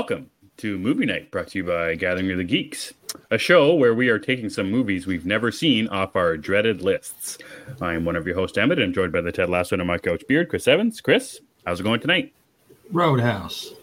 Welcome 0.00 0.30
to 0.56 0.78
Movie 0.78 1.04
Night, 1.04 1.30
brought 1.30 1.48
to 1.48 1.58
you 1.58 1.64
by 1.64 1.94
Gathering 1.94 2.30
of 2.30 2.38
the 2.38 2.44
Geeks, 2.44 2.94
a 3.30 3.36
show 3.36 3.74
where 3.74 3.92
we 3.94 4.08
are 4.08 4.18
taking 4.18 4.48
some 4.48 4.70
movies 4.70 5.06
we've 5.06 5.26
never 5.26 5.52
seen 5.52 5.88
off 5.88 6.16
our 6.16 6.38
dreaded 6.38 6.80
lists. 6.80 7.36
I'm 7.82 8.06
one 8.06 8.16
of 8.16 8.26
your 8.26 8.34
hosts, 8.34 8.56
Emmet, 8.56 8.78
and 8.78 8.94
joined 8.94 9.12
by 9.12 9.20
the 9.20 9.30
Ted 9.30 9.50
Lasso 9.50 9.76
and 9.76 9.86
my 9.86 9.98
coach 9.98 10.26
Beard, 10.26 10.48
Chris 10.48 10.66
Evans. 10.66 11.02
Chris, 11.02 11.40
how's 11.66 11.80
it 11.80 11.82
going 11.82 12.00
tonight? 12.00 12.32
Roadhouse. 12.90 13.74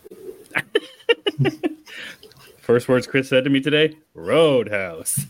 First 2.62 2.90
words 2.90 3.06
Chris 3.06 3.30
said 3.30 3.44
to 3.44 3.52
me 3.52 3.62
today: 3.62 3.96
Roadhouse. 4.16 5.24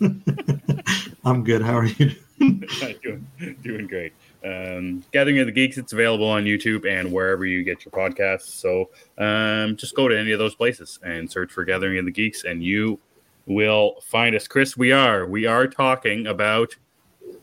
I'm 1.26 1.44
good. 1.44 1.64
How 1.64 1.80
are 1.80 1.86
you? 1.86 2.16
doing, 2.40 3.28
doing 3.62 3.88
great. 3.88 4.14
Um, 4.48 5.04
Gathering 5.12 5.40
of 5.40 5.46
the 5.48 5.52
Geeks, 5.52 5.78
it's 5.78 5.94
available 5.94 6.28
on 6.28 6.46
YouTube 6.46 6.90
and 6.90 7.12
wherever 7.12 7.46
you 7.46 7.64
get 7.64 7.84
your 7.84 7.92
podcasts. 7.92 8.48
So 8.48 8.90
um, 9.18 9.76
just 9.76 9.96
go 9.96 10.08
to 10.08 10.18
any 10.18 10.32
of 10.32 10.40
those 10.40 10.56
places 10.56 11.00
and 11.04 11.30
search 11.30 11.52
for 11.52 11.64
Gathering 11.66 11.98
of 12.00 12.06
the 12.06 12.12
Geeks, 12.12 12.44
and 12.46 12.64
you 12.64 13.00
will 13.46 13.96
find 14.04 14.36
us. 14.36 14.48
Chris, 14.48 14.78
we 14.78 14.92
are 14.92 15.26
we 15.26 15.46
are 15.46 15.68
talking 15.68 16.28
about 16.28 16.76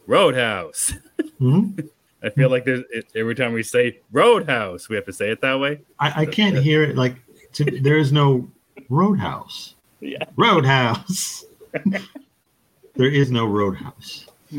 Roadhouse. 0.06 0.94
Mhm. 1.40 1.88
I 2.22 2.30
feel 2.30 2.48
like 2.48 2.64
there's 2.64 2.84
it, 2.90 3.06
every 3.14 3.34
time 3.34 3.52
we 3.52 3.62
say 3.62 4.00
Roadhouse, 4.10 4.88
we 4.88 4.96
have 4.96 5.04
to 5.04 5.12
say 5.12 5.30
it 5.30 5.42
that 5.42 5.60
way. 5.60 5.80
I, 5.98 6.22
I 6.22 6.26
can't 6.26 6.56
hear 6.56 6.82
it. 6.82 6.96
Like 6.96 7.16
to, 7.52 7.64
there 7.82 7.98
is 7.98 8.12
no 8.12 8.48
Roadhouse. 8.88 9.74
Yeah. 10.00 10.24
Roadhouse. 10.36 11.46
there 12.94 13.10
is 13.10 13.30
no 13.30 13.46
Roadhouse. 13.46 14.26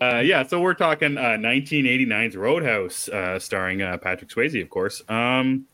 uh, 0.00 0.18
yeah, 0.24 0.42
so 0.46 0.60
we're 0.60 0.74
talking 0.74 1.16
uh, 1.18 1.36
1989's 1.38 2.36
Roadhouse, 2.36 3.08
uh, 3.08 3.38
starring 3.38 3.82
uh, 3.82 3.96
Patrick 3.98 4.30
Swayze, 4.30 4.60
of 4.62 4.70
course. 4.70 5.02
Um, 5.08 5.66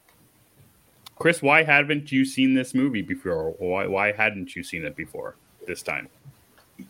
Chris, 1.16 1.40
why 1.42 1.62
haven't 1.62 2.10
you 2.10 2.24
seen 2.24 2.54
this 2.54 2.74
movie 2.74 3.02
before? 3.02 3.52
Why 3.58 3.86
why 3.86 4.12
hadn't 4.12 4.56
you 4.56 4.62
seen 4.64 4.84
it 4.84 4.96
before 4.96 5.36
this 5.66 5.80
time? 5.82 6.08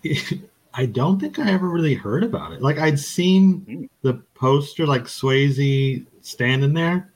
I 0.74 0.86
don't 0.86 1.20
think 1.20 1.38
I 1.38 1.52
ever 1.52 1.68
really 1.68 1.94
heard 1.94 2.24
about 2.24 2.52
it. 2.52 2.62
Like 2.62 2.78
I'd 2.78 2.98
seen 2.98 3.60
Mm. 3.68 3.88
the 4.02 4.14
poster, 4.34 4.86
like 4.86 5.04
Swayze 5.04 6.04
standing 6.22 6.72
there, 6.72 7.12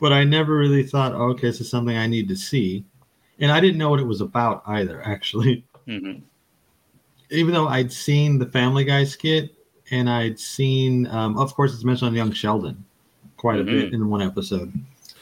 but 0.00 0.12
I 0.12 0.24
never 0.24 0.56
really 0.56 0.82
thought, 0.82 1.12
oh, 1.14 1.30
okay, 1.30 1.46
this 1.46 1.60
is 1.60 1.70
something 1.70 1.96
I 1.96 2.06
need 2.06 2.28
to 2.28 2.36
see. 2.36 2.84
And 3.38 3.50
I 3.52 3.60
didn't 3.60 3.78
know 3.78 3.88
what 3.90 4.00
it 4.00 4.06
was 4.06 4.20
about 4.20 4.62
either, 4.66 5.00
actually. 5.06 5.64
Mhm. 5.86 6.22
Even 7.30 7.52
though 7.52 7.68
I'd 7.68 7.92
seen 7.92 8.38
the 8.38 8.46
Family 8.46 8.84
Guy 8.84 9.04
skit 9.04 9.54
and 9.90 10.08
I'd 10.08 10.38
seen, 10.38 11.06
um, 11.08 11.38
of 11.38 11.54
course, 11.54 11.74
it's 11.74 11.84
mentioned 11.84 12.08
on 12.08 12.14
Young 12.14 12.32
Sheldon 12.32 12.84
quite 13.36 13.60
a 13.60 13.64
bit 13.64 13.92
in 13.92 14.08
one 14.10 14.20
episode, 14.22 14.72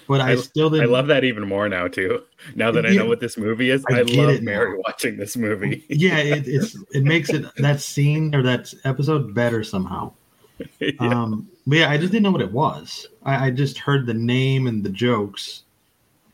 but 0.09 0.21
I, 0.21 0.33
I- 0.33 0.37
still 0.37 0.69
I 0.69 0.79
didn't. 0.79 0.91
love 0.93 1.07
that 1.09 1.25
even 1.25 1.47
more 1.47 1.69
now 1.69 1.87
too. 1.89 2.23
Now 2.55 2.71
that 2.71 2.87
I 2.87 2.91
know 2.95 3.07
what 3.07 3.21
this 3.21 3.37
movie 3.37 3.71
is, 3.71 3.85
I 3.91 3.99
I, 3.99 4.03
love 4.03 4.41
Mary 4.43 4.73
now. 4.77 4.83
watching 4.87 5.17
this 5.17 5.37
movie. 5.37 5.85
yeah, 5.89 6.19
it, 6.19 6.47
it's 6.47 6.77
it 6.95 7.03
makes 7.05 7.31
it 7.31 7.45
that 7.59 7.81
scene 7.81 8.35
or 8.35 8.43
that 8.43 8.73
episode 8.85 9.35
better 9.35 9.63
somehow. 9.65 10.13
Yeah. 10.81 10.93
Um, 11.01 11.51
but 11.67 11.77
yeah, 11.79 11.91
I 11.91 11.99
just 11.99 12.13
didn't 12.13 12.23
know 12.23 12.31
what 12.31 12.41
it 12.41 12.51
was. 12.51 13.09
I, 13.25 13.49
I 13.49 13.51
just 13.51 13.77
heard 13.77 14.07
the 14.07 14.15
name 14.15 14.67
and 14.69 14.83
the 14.83 14.89
jokes, 14.89 15.65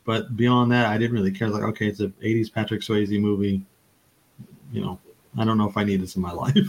but 0.05 0.37
beyond 0.37 0.71
that, 0.71 0.87
I 0.87 0.97
didn't 0.97 1.15
really 1.17 1.33
care. 1.33 1.49
Like, 1.49 1.65
okay, 1.65 1.89
it's 1.89 1.99
an 1.99 2.15
'80s 2.23 2.53
Patrick 2.53 2.83
Swayze 2.83 3.21
movie. 3.21 3.63
You 4.73 4.81
know, 4.83 5.01
I 5.39 5.45
don't 5.45 5.59
know 5.59 5.69
if 5.69 5.77
I 5.77 5.85
need 5.85 6.01
this 6.03 6.17
in 6.17 6.23
my 6.23 6.33
life. 6.33 6.67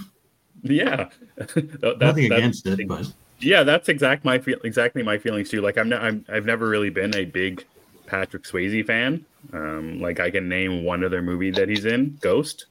yeah, 0.63 1.09
That- 1.37 1.97
Nothing 1.99 2.29
that's- 2.29 2.31
against 2.31 2.67
it, 2.67 2.87
but 2.87 3.11
yeah, 3.39 3.63
that's 3.63 3.89
exact 3.89 4.23
my 4.23 4.39
feel 4.39 4.57
exactly 4.63 5.03
my 5.03 5.17
feelings 5.17 5.49
too. 5.49 5.61
Like 5.61 5.77
I'm 5.77 5.89
not, 5.89 6.01
I'm 6.01 6.25
I've 6.29 6.45
never 6.45 6.67
really 6.69 6.89
been 6.89 7.13
a 7.15 7.25
big 7.25 7.65
Patrick 8.05 8.43
Swayze 8.43 8.85
fan. 8.85 9.25
Um, 9.51 9.99
like 9.99 10.19
I 10.21 10.29
can 10.31 10.47
name 10.47 10.83
one 10.85 11.03
other 11.03 11.21
movie 11.21 11.51
that 11.51 11.67
he's 11.67 11.83
in, 11.85 12.17
Ghost. 12.21 12.67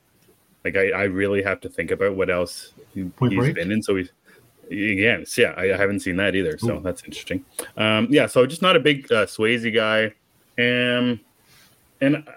Like 0.64 0.76
I, 0.76 0.90
I 0.92 1.02
really 1.04 1.42
have 1.42 1.60
to 1.62 1.68
think 1.68 1.90
about 1.90 2.14
what 2.16 2.30
else 2.30 2.72
he, 2.94 3.02
Break? 3.02 3.54
been 3.56 3.70
in. 3.72 3.82
So 3.82 3.96
he's 3.96 4.10
again, 4.70 5.26
yeah, 5.36 5.52
I, 5.58 5.72
I 5.72 5.76
haven't 5.76 6.00
seen 6.00 6.16
that 6.16 6.34
either. 6.34 6.56
So 6.56 6.78
Ooh. 6.78 6.80
that's 6.80 7.02
interesting. 7.04 7.44
Um, 7.76 8.06
yeah, 8.10 8.26
so 8.26 8.46
just 8.46 8.62
not 8.62 8.76
a 8.76 8.80
big 8.80 9.10
uh, 9.12 9.26
Swayze 9.26 9.74
guy. 9.74 10.06
Um, 10.58 11.20
and 12.00 12.16
uh, 12.16 12.32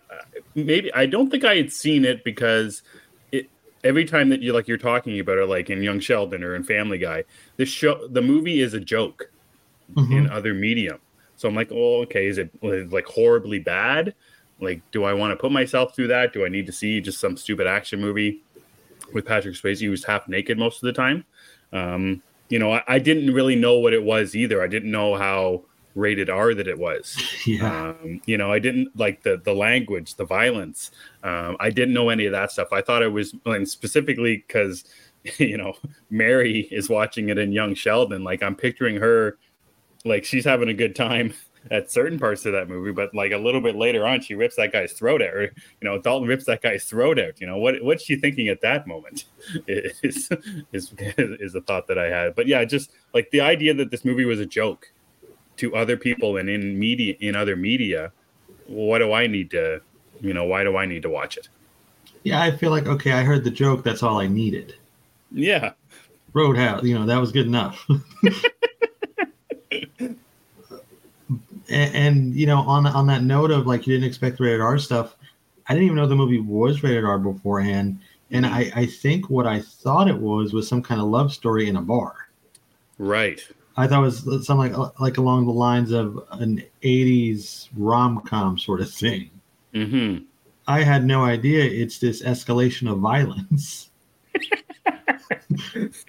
maybe 0.55 0.93
I 0.93 1.05
don't 1.05 1.29
think 1.29 1.45
I 1.45 1.55
had 1.55 1.71
seen 1.71 2.03
it 2.03 2.23
because 2.25 2.81
every 3.85 4.03
time 4.03 4.27
that 4.29 4.41
you 4.41 4.51
like 4.51 4.67
you're 4.67 4.77
talking 4.77 5.17
about 5.19 5.37
it, 5.37 5.45
like 5.47 5.69
in 5.69 5.81
Young 5.81 5.99
Sheldon 6.01 6.43
or 6.43 6.55
in 6.55 6.63
Family 6.63 6.97
Guy, 6.97 7.23
the 7.55 7.65
show 7.65 8.07
the 8.07 8.21
movie 8.21 8.59
is 8.59 8.73
a 8.73 8.79
joke 8.79 9.31
Mhm. 9.95 10.17
in 10.17 10.29
other 10.29 10.53
medium. 10.53 10.97
So 11.37 11.47
I'm 11.47 11.55
like, 11.55 11.69
oh, 11.71 12.01
okay, 12.03 12.27
is 12.27 12.37
it 12.37 12.49
like 12.63 13.05
horribly 13.05 13.59
bad? 13.59 14.15
Like, 14.59 14.81
do 14.91 15.03
I 15.03 15.13
want 15.13 15.31
to 15.31 15.35
put 15.35 15.51
myself 15.51 15.95
through 15.95 16.07
that? 16.07 16.33
Do 16.33 16.45
I 16.45 16.49
need 16.49 16.65
to 16.65 16.71
see 16.71 16.99
just 17.01 17.19
some 17.19 17.37
stupid 17.37 17.67
action 17.67 18.01
movie 18.01 18.41
with 19.13 19.25
Patrick 19.25 19.55
Swayze 19.55 19.85
who's 19.85 20.03
half 20.05 20.27
naked 20.27 20.57
most 20.57 20.81
of 20.81 20.87
the 20.87 20.93
time? 20.93 21.25
Um, 21.73 22.23
you 22.49 22.57
know, 22.57 22.71
I, 22.71 22.83
I 22.87 22.99
didn't 22.99 23.33
really 23.33 23.55
know 23.55 23.77
what 23.79 23.93
it 23.93 24.03
was 24.03 24.35
either. 24.35 24.61
I 24.63 24.67
didn't 24.67 24.91
know 24.91 25.15
how 25.15 25.63
rated 25.95 26.29
R 26.29 26.53
that 26.53 26.67
it 26.67 26.77
was. 26.77 27.17
yeah. 27.45 27.89
Um, 27.89 28.21
you 28.25 28.37
know, 28.37 28.51
I 28.51 28.59
didn't 28.59 28.97
like 28.97 29.23
the 29.23 29.41
the 29.43 29.53
language, 29.53 30.15
the 30.15 30.25
violence. 30.25 30.91
Um, 31.23 31.57
I 31.59 31.71
didn't 31.71 31.93
know 31.93 32.09
any 32.09 32.25
of 32.25 32.33
that 32.33 32.51
stuff. 32.51 32.67
I 32.71 32.81
thought 32.81 33.01
it 33.01 33.11
was 33.11 33.33
and 33.45 33.67
specifically 33.67 34.43
because 34.45 34.83
you 35.37 35.57
know 35.57 35.73
Mary 36.09 36.67
is 36.71 36.89
watching 36.89 37.29
it 37.29 37.37
in 37.37 37.51
Young 37.51 37.73
Sheldon. 37.73 38.23
Like 38.23 38.43
I'm 38.43 38.55
picturing 38.55 38.97
her, 38.97 39.37
like 40.03 40.25
she's 40.25 40.45
having 40.45 40.69
a 40.69 40.73
good 40.73 40.95
time 40.95 41.33
at 41.71 41.89
certain 41.89 42.19
parts 42.19 42.45
of 42.45 42.53
that 42.53 42.69
movie, 42.69 42.91
but 42.91 43.15
like 43.15 43.31
a 43.31 43.37
little 43.37 43.61
bit 43.61 43.75
later 43.75 44.05
on, 44.05 44.21
she 44.21 44.35
rips 44.35 44.55
that 44.57 44.71
guy's 44.71 44.93
throat 44.93 45.21
out. 45.21 45.33
Or 45.33 45.43
you 45.43 45.51
know, 45.81 45.99
Dalton 45.99 46.27
rips 46.27 46.45
that 46.45 46.61
guy's 46.61 46.83
throat 46.83 47.17
out. 47.17 47.39
You 47.39 47.47
know 47.47 47.57
what? 47.57 47.81
What's 47.81 48.03
she 48.03 48.17
thinking 48.17 48.49
at 48.49 48.61
that 48.61 48.85
moment? 48.85 49.25
Is 49.67 50.29
is 50.73 50.93
is 50.97 51.53
the 51.53 51.61
thought 51.61 51.87
that 51.87 51.97
I 51.97 52.07
had. 52.07 52.35
But 52.35 52.47
yeah, 52.47 52.65
just 52.65 52.91
like 53.13 53.31
the 53.31 53.41
idea 53.41 53.73
that 53.75 53.91
this 53.91 54.03
movie 54.03 54.25
was 54.25 54.41
a 54.41 54.45
joke 54.45 54.91
to 55.57 55.75
other 55.75 55.97
people 55.97 56.37
and 56.37 56.49
in 56.49 56.77
media 56.77 57.15
in 57.19 57.35
other 57.35 57.55
media 57.55 58.11
what 58.67 58.99
do 58.99 59.13
i 59.13 59.27
need 59.27 59.49
to 59.51 59.79
you 60.21 60.33
know 60.33 60.43
why 60.45 60.63
do 60.63 60.75
i 60.77 60.85
need 60.85 61.01
to 61.01 61.09
watch 61.09 61.37
it 61.37 61.49
Yeah, 62.23 62.41
I 62.41 62.49
feel 62.57 62.71
like 62.71 62.87
okay, 62.87 63.11
I 63.11 63.21
heard 63.23 63.43
the 63.43 63.51
joke. 63.51 63.83
That's 63.83 64.01
all 64.03 64.19
I 64.19 64.27
needed. 64.27 64.75
yeah 65.31 65.73
Roadhouse, 66.33 66.83
you 66.83 66.95
know, 66.97 67.05
that 67.05 67.17
was 67.21 67.31
good 67.31 67.45
enough. 67.45 67.87
and, 69.69 70.17
and 71.69 72.35
you 72.35 72.45
know, 72.45 72.59
on 72.59 72.85
on 72.87 73.07
that 73.07 73.23
note 73.23 73.51
of 73.51 73.67
like 73.67 73.87
you 73.87 73.93
didn't 73.95 74.07
expect 74.07 74.39
rated 74.39 74.61
R 74.61 74.77
stuff, 74.77 75.15
I 75.67 75.73
didn't 75.73 75.85
even 75.85 75.95
know 75.97 76.07
the 76.07 76.15
movie 76.15 76.39
was 76.41 76.83
rated 76.83 77.05
R 77.05 77.19
beforehand. 77.19 77.99
And 78.31 78.45
I, 78.45 78.71
I 78.75 78.85
think 78.87 79.29
what 79.29 79.45
I 79.47 79.61
thought 79.61 80.07
it 80.09 80.17
was 80.17 80.51
was 80.51 80.67
some 80.67 80.81
kind 80.81 80.99
of 80.99 81.07
love 81.07 81.31
story 81.31 81.69
in 81.69 81.75
a 81.77 81.81
bar. 81.81 82.15
right 82.97 83.39
I 83.77 83.87
thought 83.87 83.99
it 83.99 84.05
was 84.05 84.45
something 84.47 84.73
like 84.73 84.99
like 84.99 85.17
along 85.17 85.45
the 85.45 85.53
lines 85.53 85.91
of 85.91 86.23
an 86.31 86.63
'80s 86.81 87.69
rom 87.75 88.21
com 88.21 88.57
sort 88.57 88.81
of 88.81 88.91
thing. 88.91 89.29
mm-hmm 89.73 90.23
I 90.67 90.81
had 90.81 91.05
no 91.05 91.23
idea 91.23 91.63
it's 91.63 91.99
this 91.99 92.23
escalation 92.23 92.91
of 92.91 92.99
violence. 92.99 93.91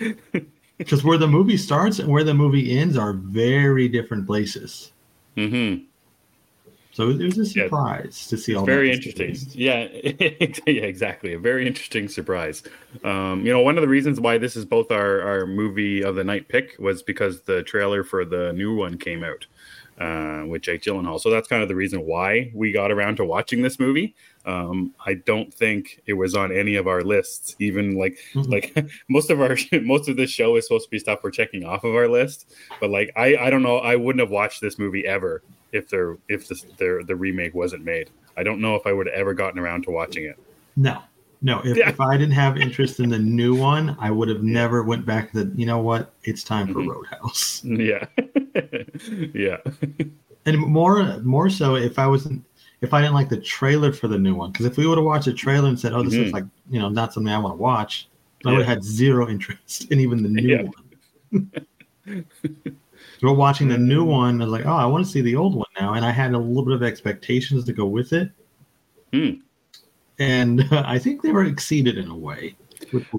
Because 0.78 1.04
where 1.04 1.18
the 1.18 1.28
movie 1.28 1.58
starts 1.58 1.98
and 1.98 2.08
where 2.08 2.24
the 2.24 2.32
movie 2.32 2.78
ends 2.78 2.96
are 2.96 3.12
very 3.12 3.86
different 3.86 4.26
places. 4.26 4.92
mm-hmm 5.36 5.84
So 6.92 7.10
it 7.10 7.22
was 7.22 7.38
a 7.38 7.44
Yeah. 7.58 7.64
surprise 7.64 8.26
to 8.28 8.36
see 8.36 8.54
all 8.54 8.66
very 8.66 8.88
that 8.88 8.94
interesting 8.96 9.36
yeah 9.52 9.84
yeah 10.66 10.82
exactly 10.82 11.32
a 11.32 11.38
very 11.38 11.66
interesting 11.66 12.08
surprise 12.08 12.62
um 13.04 13.46
you 13.46 13.52
know 13.52 13.60
one 13.60 13.78
of 13.78 13.82
the 13.82 13.88
reasons 13.88 14.20
why 14.20 14.38
this 14.38 14.56
is 14.56 14.64
both 14.64 14.90
our 14.90 15.22
our 15.22 15.46
movie 15.46 16.02
of 16.02 16.16
the 16.16 16.24
night 16.24 16.48
pick 16.48 16.76
was 16.78 17.02
because 17.02 17.42
the 17.42 17.62
trailer 17.62 18.02
for 18.02 18.24
the 18.24 18.52
new 18.52 18.74
one 18.74 18.98
came 18.98 19.22
out 19.24 19.46
uh, 19.98 20.44
with 20.48 20.62
Jake 20.62 20.80
Gyllenhaal. 20.80 21.20
So 21.20 21.28
that's 21.28 21.46
kind 21.46 21.62
of 21.62 21.68
the 21.68 21.74
reason 21.74 22.06
why 22.06 22.50
we 22.54 22.72
got 22.72 22.90
around 22.90 23.16
to 23.16 23.24
watching 23.26 23.60
this 23.60 23.78
movie. 23.78 24.14
Um, 24.46 24.94
I 25.04 25.12
don't 25.12 25.52
think 25.52 26.00
it 26.06 26.14
was 26.14 26.34
on 26.34 26.50
any 26.56 26.76
of 26.76 26.86
our 26.88 27.02
lists, 27.02 27.54
even 27.58 27.96
like 27.96 28.16
Mhm. 28.34 28.48
like 28.50 28.90
most 29.10 29.28
of 29.30 29.42
our 29.42 29.58
most 29.82 30.08
of 30.08 30.16
this 30.16 30.30
show 30.30 30.56
is 30.56 30.66
supposed 30.66 30.86
to 30.86 30.90
be 30.90 30.98
stuff 30.98 31.20
we're 31.22 31.30
checking 31.30 31.64
off 31.64 31.84
of 31.84 31.94
our 31.94 32.08
list. 32.08 32.50
But 32.80 32.88
like 32.88 33.12
I 33.14 33.36
I 33.36 33.50
don't 33.50 33.62
know, 33.62 33.76
I 33.76 33.96
wouldn't 33.96 34.20
have 34.20 34.30
watched 34.30 34.62
this 34.62 34.78
movie 34.78 35.06
ever 35.06 35.42
if 35.72 35.88
there 35.88 36.16
if 36.28 36.48
this 36.48 36.62
the 36.78 37.02
the 37.06 37.16
remake 37.16 37.54
wasn't 37.54 37.84
made. 37.84 38.10
I 38.36 38.42
don't 38.42 38.60
know 38.60 38.74
if 38.76 38.86
I 38.86 38.92
would 38.92 39.06
have 39.06 39.14
ever 39.14 39.34
gotten 39.34 39.58
around 39.58 39.82
to 39.84 39.90
watching 39.90 40.24
it. 40.24 40.38
No, 40.76 41.00
no. 41.42 41.60
If, 41.64 41.76
Yeah. 41.76 41.88
if 41.90 42.00
I 42.00 42.16
didn't 42.16 42.32
have 42.34 42.56
interest 42.56 43.00
in 43.00 43.08
the 43.10 43.18
new 43.18 43.54
one, 43.54 43.96
I 44.00 44.10
would 44.10 44.28
have 44.28 44.42
never 44.42 44.82
went 44.82 45.04
back 45.04 45.32
to. 45.32 45.50
You 45.54 45.66
know 45.66 45.80
what? 45.80 46.12
It's 46.24 46.42
time 46.44 46.72
for 46.72 46.80
Mhm. 46.80 46.88
Roadhouse. 46.88 47.62
Yeah, 47.64 48.06
yeah, 49.34 49.56
And 50.46 50.56
more, 50.58 51.18
more 51.20 51.50
so, 51.50 51.74
if 51.76 51.98
I 51.98 52.06
wasn't, 52.06 52.42
if 52.80 52.94
I 52.94 53.00
didn't 53.02 53.14
like 53.14 53.28
the 53.28 53.36
trailer 53.40 53.92
for 53.92 54.08
the 54.08 54.18
new 54.18 54.34
one, 54.34 54.52
because 54.52 54.64
if 54.66 54.76
we 54.78 54.86
would 54.86 54.96
have 54.96 55.04
watched 55.04 55.26
the 55.26 55.34
trailer 55.34 55.68
and 55.68 55.78
said, 55.78 55.92
"Oh, 55.92 56.02
this 56.02 56.14
Mhm. 56.14 56.18
looks 56.20 56.32
like 56.32 56.44
you 56.70 56.78
know 56.78 56.88
not 56.88 57.12
something 57.12 57.32
I 57.32 57.38
want 57.38 57.54
to 57.58 57.62
watch," 57.62 58.08
I 58.46 58.48
Yeah. 58.50 58.56
would 58.56 58.64
have 58.66 58.74
had 58.76 58.82
zero 58.84 59.28
interest 59.28 59.90
in 59.92 60.00
even 60.00 60.22
the 60.22 60.28
new 60.30 60.48
Yeah. 60.48 60.62
one. 60.62 61.50
But 63.22 63.34
watching 63.34 63.68
the 63.68 63.78
new 63.78 64.04
one, 64.04 64.40
I 64.40 64.44
was 64.44 64.52
like, 64.52 64.66
oh, 64.66 64.76
I 64.76 64.86
want 64.86 65.04
to 65.04 65.10
see 65.10 65.20
the 65.20 65.36
old 65.36 65.54
one 65.54 65.66
now, 65.78 65.94
and 65.94 66.04
I 66.04 66.10
had 66.10 66.32
a 66.32 66.38
little 66.38 66.64
bit 66.64 66.74
of 66.74 66.82
expectations 66.82 67.64
to 67.64 67.72
go 67.72 67.84
with 67.84 68.12
it. 68.12 68.30
Hmm. 69.12 69.30
And 70.18 70.62
uh, 70.72 70.84
I 70.86 70.98
think 70.98 71.22
they 71.22 71.32
were 71.32 71.44
exceeded 71.44 71.98
in 71.98 72.08
a 72.08 72.16
way. 72.16 72.56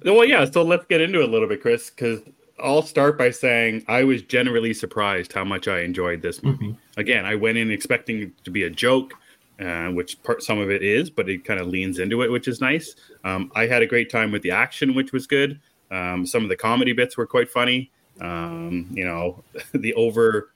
Well, 0.04 0.26
yeah. 0.26 0.46
So 0.46 0.64
let's 0.64 0.86
get 0.86 1.02
into 1.02 1.22
it 1.22 1.30
a 1.30 1.32
little 1.32 1.48
bit, 1.48 1.62
Chris, 1.62 1.90
because 1.90 2.22
I'll 2.64 2.82
start 2.82 3.18
by 3.18 3.32
saying 3.32 3.86
I 3.88 4.04
was 4.04 4.22
generally 4.22 4.74
surprised 4.74 5.34
how 5.34 5.44
much 5.44 5.68
I 5.68 5.82
enjoyed 5.82 6.22
this 6.22 6.44
movie. 6.44 6.70
Mhm. 6.70 6.78
Again, 6.98 7.26
I 7.26 7.36
went 7.36 7.58
in 7.58 7.72
expecting 7.72 8.22
it 8.22 8.44
to 8.44 8.52
be 8.52 8.64
a 8.64 8.70
joke, 8.70 9.14
uh, 9.60 9.90
which 9.90 10.22
part, 10.24 10.44
some 10.44 10.60
of 10.60 10.70
it 10.70 10.84
is, 10.84 11.10
but 11.10 11.30
it 11.30 11.44
kind 11.46 11.60
of 11.60 11.68
leans 11.68 12.00
into 12.00 12.22
it, 12.22 12.32
which 12.32 12.48
is 12.48 12.62
nice. 12.62 12.96
Um, 13.24 13.52
I 13.56 13.68
had 13.68 13.82
a 13.82 13.88
great 13.88 14.10
time 14.10 14.32
with 14.32 14.42
the 14.42 14.52
action, 14.52 14.96
which 14.96 15.12
was 15.12 15.28
good. 15.28 15.60
Um, 15.92 16.26
some 16.26 16.44
of 16.44 16.50
the 16.50 16.56
comedy 16.56 16.94
bits 16.94 17.18
were 17.18 17.28
quite 17.28 17.50
funny. 17.50 17.92
Um, 18.22 18.88
you 18.92 19.04
know, 19.04 19.44
the 19.74 19.94
over 19.96 20.52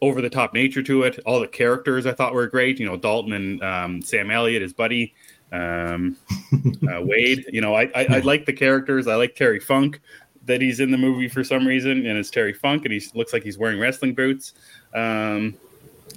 over 0.00 0.20
the 0.20 0.30
top 0.30 0.52
nature 0.52 0.82
to 0.82 1.04
it. 1.04 1.20
All 1.24 1.38
the 1.38 1.46
characters 1.46 2.06
I 2.06 2.12
thought 2.12 2.34
were 2.34 2.48
great. 2.48 2.80
You 2.80 2.86
know, 2.86 2.96
Dalton 2.96 3.32
and 3.32 3.62
um, 3.62 4.02
Sam 4.02 4.30
Elliott, 4.30 4.62
his 4.62 4.72
buddy. 4.72 5.14
Um, 5.52 6.16
uh, 6.90 7.00
Wade. 7.02 7.44
You 7.52 7.60
know, 7.60 7.74
I, 7.74 7.82
I, 7.94 8.06
I 8.10 8.18
like 8.18 8.46
the 8.46 8.52
characters. 8.52 9.06
I 9.06 9.14
like 9.14 9.36
Terry 9.36 9.60
Funk 9.60 10.00
that 10.46 10.60
he's 10.60 10.80
in 10.80 10.90
the 10.90 10.98
movie 10.98 11.28
for 11.28 11.44
some 11.44 11.66
reason, 11.66 12.04
and 12.04 12.18
it's 12.18 12.30
Terry 12.30 12.52
Funk, 12.52 12.84
and 12.84 12.92
he 12.92 13.00
looks 13.14 13.32
like 13.32 13.44
he's 13.44 13.58
wearing 13.58 13.78
wrestling 13.78 14.14
boots. 14.14 14.54
Um, 14.92 15.54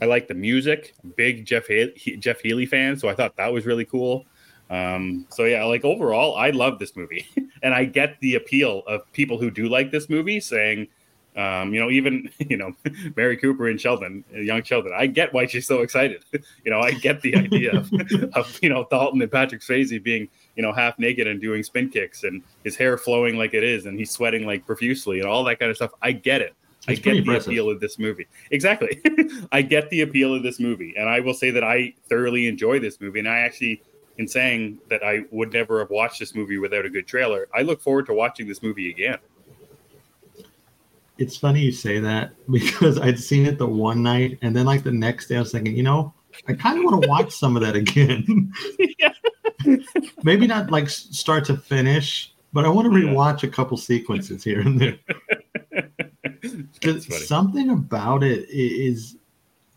I 0.01 0.06
like 0.06 0.27
the 0.27 0.33
music. 0.33 0.95
Big 1.15 1.45
Jeff 1.45 1.68
he- 1.68 2.18
Jeff 2.18 2.42
Healey 2.42 2.65
fan, 2.65 2.97
so 2.97 3.07
I 3.07 3.13
thought 3.13 3.36
that 3.38 3.51
was 3.53 3.65
really 3.65 3.86
cool. 3.86 4.25
Um, 4.70 5.28
so 5.30 5.44
yeah, 5.44 5.64
like 5.66 5.86
overall, 5.86 6.36
I 6.36 6.50
love 6.50 6.80
this 6.80 6.96
movie, 6.96 7.28
and 7.64 7.74
I 7.74 7.86
get 7.86 8.20
the 8.20 8.36
appeal 8.36 8.84
of 8.88 9.12
people 9.14 9.38
who 9.38 9.52
do 9.52 9.70
like 9.70 9.92
this 9.92 10.10
movie 10.10 10.40
saying. 10.40 10.88
Um, 11.38 11.74
you 11.74 11.82
know, 11.82 11.90
even 11.90 12.30
you 12.40 12.56
know, 12.56 12.72
Mary 13.18 13.36
Cooper 13.36 13.68
and 13.68 13.80
Sheldon, 13.80 14.24
young 14.34 14.64
Sheldon. 14.64 14.94
I 14.96 15.08
get 15.08 15.34
why 15.34 15.48
she's 15.48 15.68
so 15.68 15.82
excited. 15.82 16.24
you 16.32 16.72
know, 16.72 16.80
I 16.80 16.92
get 16.92 17.20
the 17.20 17.36
idea 17.36 17.76
of, 17.78 17.92
of 18.34 18.58
you 18.62 18.70
know 18.70 18.88
Dalton 18.90 19.22
and 19.22 19.30
Patrick 19.30 19.60
Swayze 19.60 20.02
being 20.02 20.30
you 20.56 20.64
know 20.64 20.72
half 20.72 20.98
naked 20.98 21.28
and 21.28 21.42
doing 21.42 21.62
spin 21.62 21.90
kicks 21.90 22.24
and 22.24 22.42
his 22.64 22.78
hair 22.78 22.98
flowing 22.98 23.36
like 23.36 23.54
it 23.54 23.66
is 23.66 23.86
and 23.86 24.00
he's 24.00 24.12
sweating 24.12 24.46
like 24.46 24.66
profusely 24.66 25.20
and 25.20 25.28
all 25.28 25.44
that 25.44 25.60
kind 25.60 25.70
of 25.70 25.76
stuff. 25.76 25.92
I 26.02 26.14
get 26.14 26.40
it. 26.42 26.56
I 26.88 26.96
get 26.96 27.04
the 27.04 27.18
impressive. 27.18 27.48
appeal 27.48 27.70
of 27.70 27.80
this 27.80 27.98
movie. 27.98 28.28
Exactly. 28.52 29.02
I 29.52 29.62
get 29.62 29.90
the 29.90 30.02
appeal 30.02 30.34
of 30.34 30.44
this 30.44 30.60
movie, 30.60 30.94
and 30.98 31.10
I 31.10 31.20
will 31.20 31.34
say 31.34 31.52
that 31.52 31.64
I 31.64 31.94
thoroughly 32.10 32.48
enjoy 32.48 32.80
this 32.80 33.02
movie. 33.02 33.20
And 33.20 33.28
I 33.28 33.40
actually, 33.40 33.82
in 34.18 34.28
saying 34.28 34.80
that 34.90 35.04
I 35.04 35.22
would 35.32 35.52
never 35.54 35.80
have 35.80 35.90
watched 35.90 36.20
this 36.20 36.34
movie 36.36 36.58
without 36.58 36.86
a 36.86 36.90
good 36.90 37.08
trailer, 37.08 37.48
I 37.54 37.62
look 37.64 37.82
forward 37.82 38.06
to 38.08 38.14
watching 38.14 38.48
this 38.48 38.64
movie 38.64 38.90
again. 38.90 39.18
It's 41.18 41.38
funny 41.38 41.62
you 41.62 41.72
say 41.72 42.00
that 42.00 42.32
because 42.52 43.00
I'd 43.00 43.20
seen 43.20 43.46
it 43.46 43.58
the 43.58 43.68
one 43.68 44.04
night, 44.04 44.38
and 44.42 44.56
then 44.56 44.66
like 44.66 44.84
the 44.84 44.92
next 44.92 45.28
day, 45.28 45.38
I 45.38 45.40
was 45.40 45.52
thinking, 45.52 45.76
you 45.76 45.84
know, 45.84 46.14
I 46.48 46.54
kind 46.54 46.78
of 46.78 46.84
want 46.86 47.02
to 47.04 47.08
watch 47.10 47.32
some 47.32 47.56
of 47.56 47.62
that 47.64 47.76
again. 47.76 48.52
Yeah. 49.00 49.14
Maybe 50.24 50.46
not 50.46 50.70
like 50.70 50.90
start 50.90 51.44
to 51.46 51.58
finish, 51.58 52.34
but 52.54 52.66
I 52.66 52.70
want 52.70 52.92
to 52.92 53.00
Yeah. 53.00 53.08
rewatch 53.08 53.42
a 53.44 53.48
couple 53.48 53.78
sequences 53.78 54.44
here 54.44 54.60
and 54.60 54.80
there. 54.80 55.00
That's 56.44 56.80
'Cause 56.80 57.06
funny. 57.06 57.26
something 57.26 57.70
about 57.72 58.22
it 58.24 58.48
is, 58.50 59.16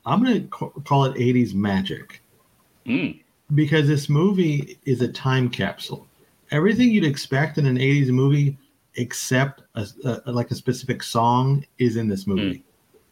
I'm 0.05 0.23
going 0.23 0.43
to 0.43 0.46
call 0.49 1.05
it 1.06 1.17
80s 1.17 1.55
magic 1.55 2.23
Mm, 2.87 3.20
because 3.54 3.86
this 3.88 4.08
movie 4.08 4.78
is 4.84 5.00
a 5.00 5.08
time 5.08 5.48
capsule. 5.48 6.06
Everything 6.50 6.90
you'd 6.90 7.04
expect 7.04 7.58
in 7.58 7.66
an 7.66 7.76
80s 7.76 8.08
movie, 8.08 8.56
except 8.96 9.62
a, 9.74 9.86
a, 10.26 10.32
like 10.32 10.50
a 10.50 10.54
specific 10.54 11.02
song, 11.02 11.64
is 11.78 11.96
in 11.96 12.08
this 12.08 12.26
movie. 12.26 12.62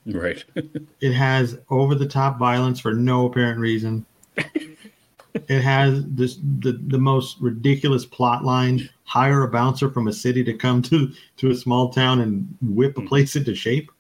Hmm. 0.05 0.17
right. 0.17 0.45
It 1.01 1.13
has 1.13 1.59
over 1.71 1.95
the 1.95 2.07
top 2.07 2.39
violence 2.39 2.81
for 2.81 2.95
no 2.95 3.27
apparent 3.27 3.61
reason. 3.61 4.07
it 4.37 5.61
has 5.61 6.05
this 6.07 6.39
the, 6.61 6.81
the 6.87 6.99
most 6.99 7.39
ridiculous 7.41 8.07
plot 8.07 8.45
line 8.45 8.89
hire 9.05 9.43
a 9.43 9.49
bouncer 9.49 9.91
from 9.91 10.09
a 10.09 10.13
city 10.13 10.43
to 10.45 10.55
come 10.55 10.83
to 10.83 11.13
to 11.37 11.51
a 11.51 11.55
small 11.55 11.91
town 11.91 12.21
and 12.21 12.49
whip 12.63 12.97
a 12.99 13.01
hmm. 13.01 13.07
place 13.07 13.37
into 13.37 13.55
shape. 13.55 13.91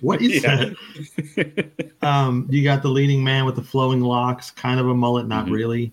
What 0.00 0.20
is 0.22 0.42
Yeah. 0.42 0.70
that? 1.36 1.92
Um, 2.02 2.48
you 2.50 2.64
got 2.64 2.82
the 2.82 2.88
leading 2.88 3.22
man 3.22 3.44
with 3.44 3.54
the 3.54 3.62
flowing 3.62 4.00
locks, 4.00 4.50
kind 4.50 4.80
of 4.80 4.88
a 4.88 4.94
mullet, 4.94 5.28
not 5.28 5.46
Mhm. 5.46 5.50
really, 5.52 5.92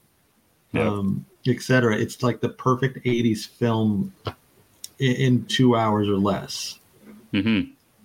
Yeah. 0.74 0.88
um, 0.88 1.24
etc. 1.48 1.96
It's 1.98 2.24
like 2.24 2.42
the 2.42 2.50
perfect 2.50 3.06
80s 3.06 3.46
film 3.46 4.12
in, 4.98 5.12
in 5.16 5.46
two 5.46 5.76
hours 5.76 6.08
or 6.10 6.18
less 6.18 6.80
hmm 7.32 7.62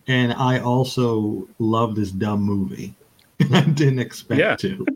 and 0.06 0.34
I 0.34 0.58
also 0.58 1.48
love 1.58 1.94
this 1.94 2.10
dumb 2.10 2.42
movie. 2.42 2.94
I 3.50 3.62
didn't 3.62 4.00
expect 4.00 4.38
Yeah. 4.38 4.56
to. 4.56 4.86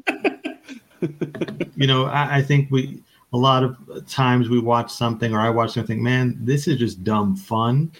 you 1.76 1.86
know, 1.86 2.04
I, 2.04 2.36
I 2.36 2.42
think 2.42 2.70
we 2.70 3.02
a 3.32 3.38
lot 3.38 3.64
of 3.64 3.76
times 4.06 4.50
we 4.50 4.58
watch 4.58 4.92
something 4.92 5.32
or 5.34 5.40
I 5.40 5.48
watch 5.48 5.72
something, 5.72 6.02
man, 6.02 6.36
this 6.42 6.68
is 6.68 6.76
just 6.78 7.04
dumb 7.04 7.36
fun. 7.36 7.90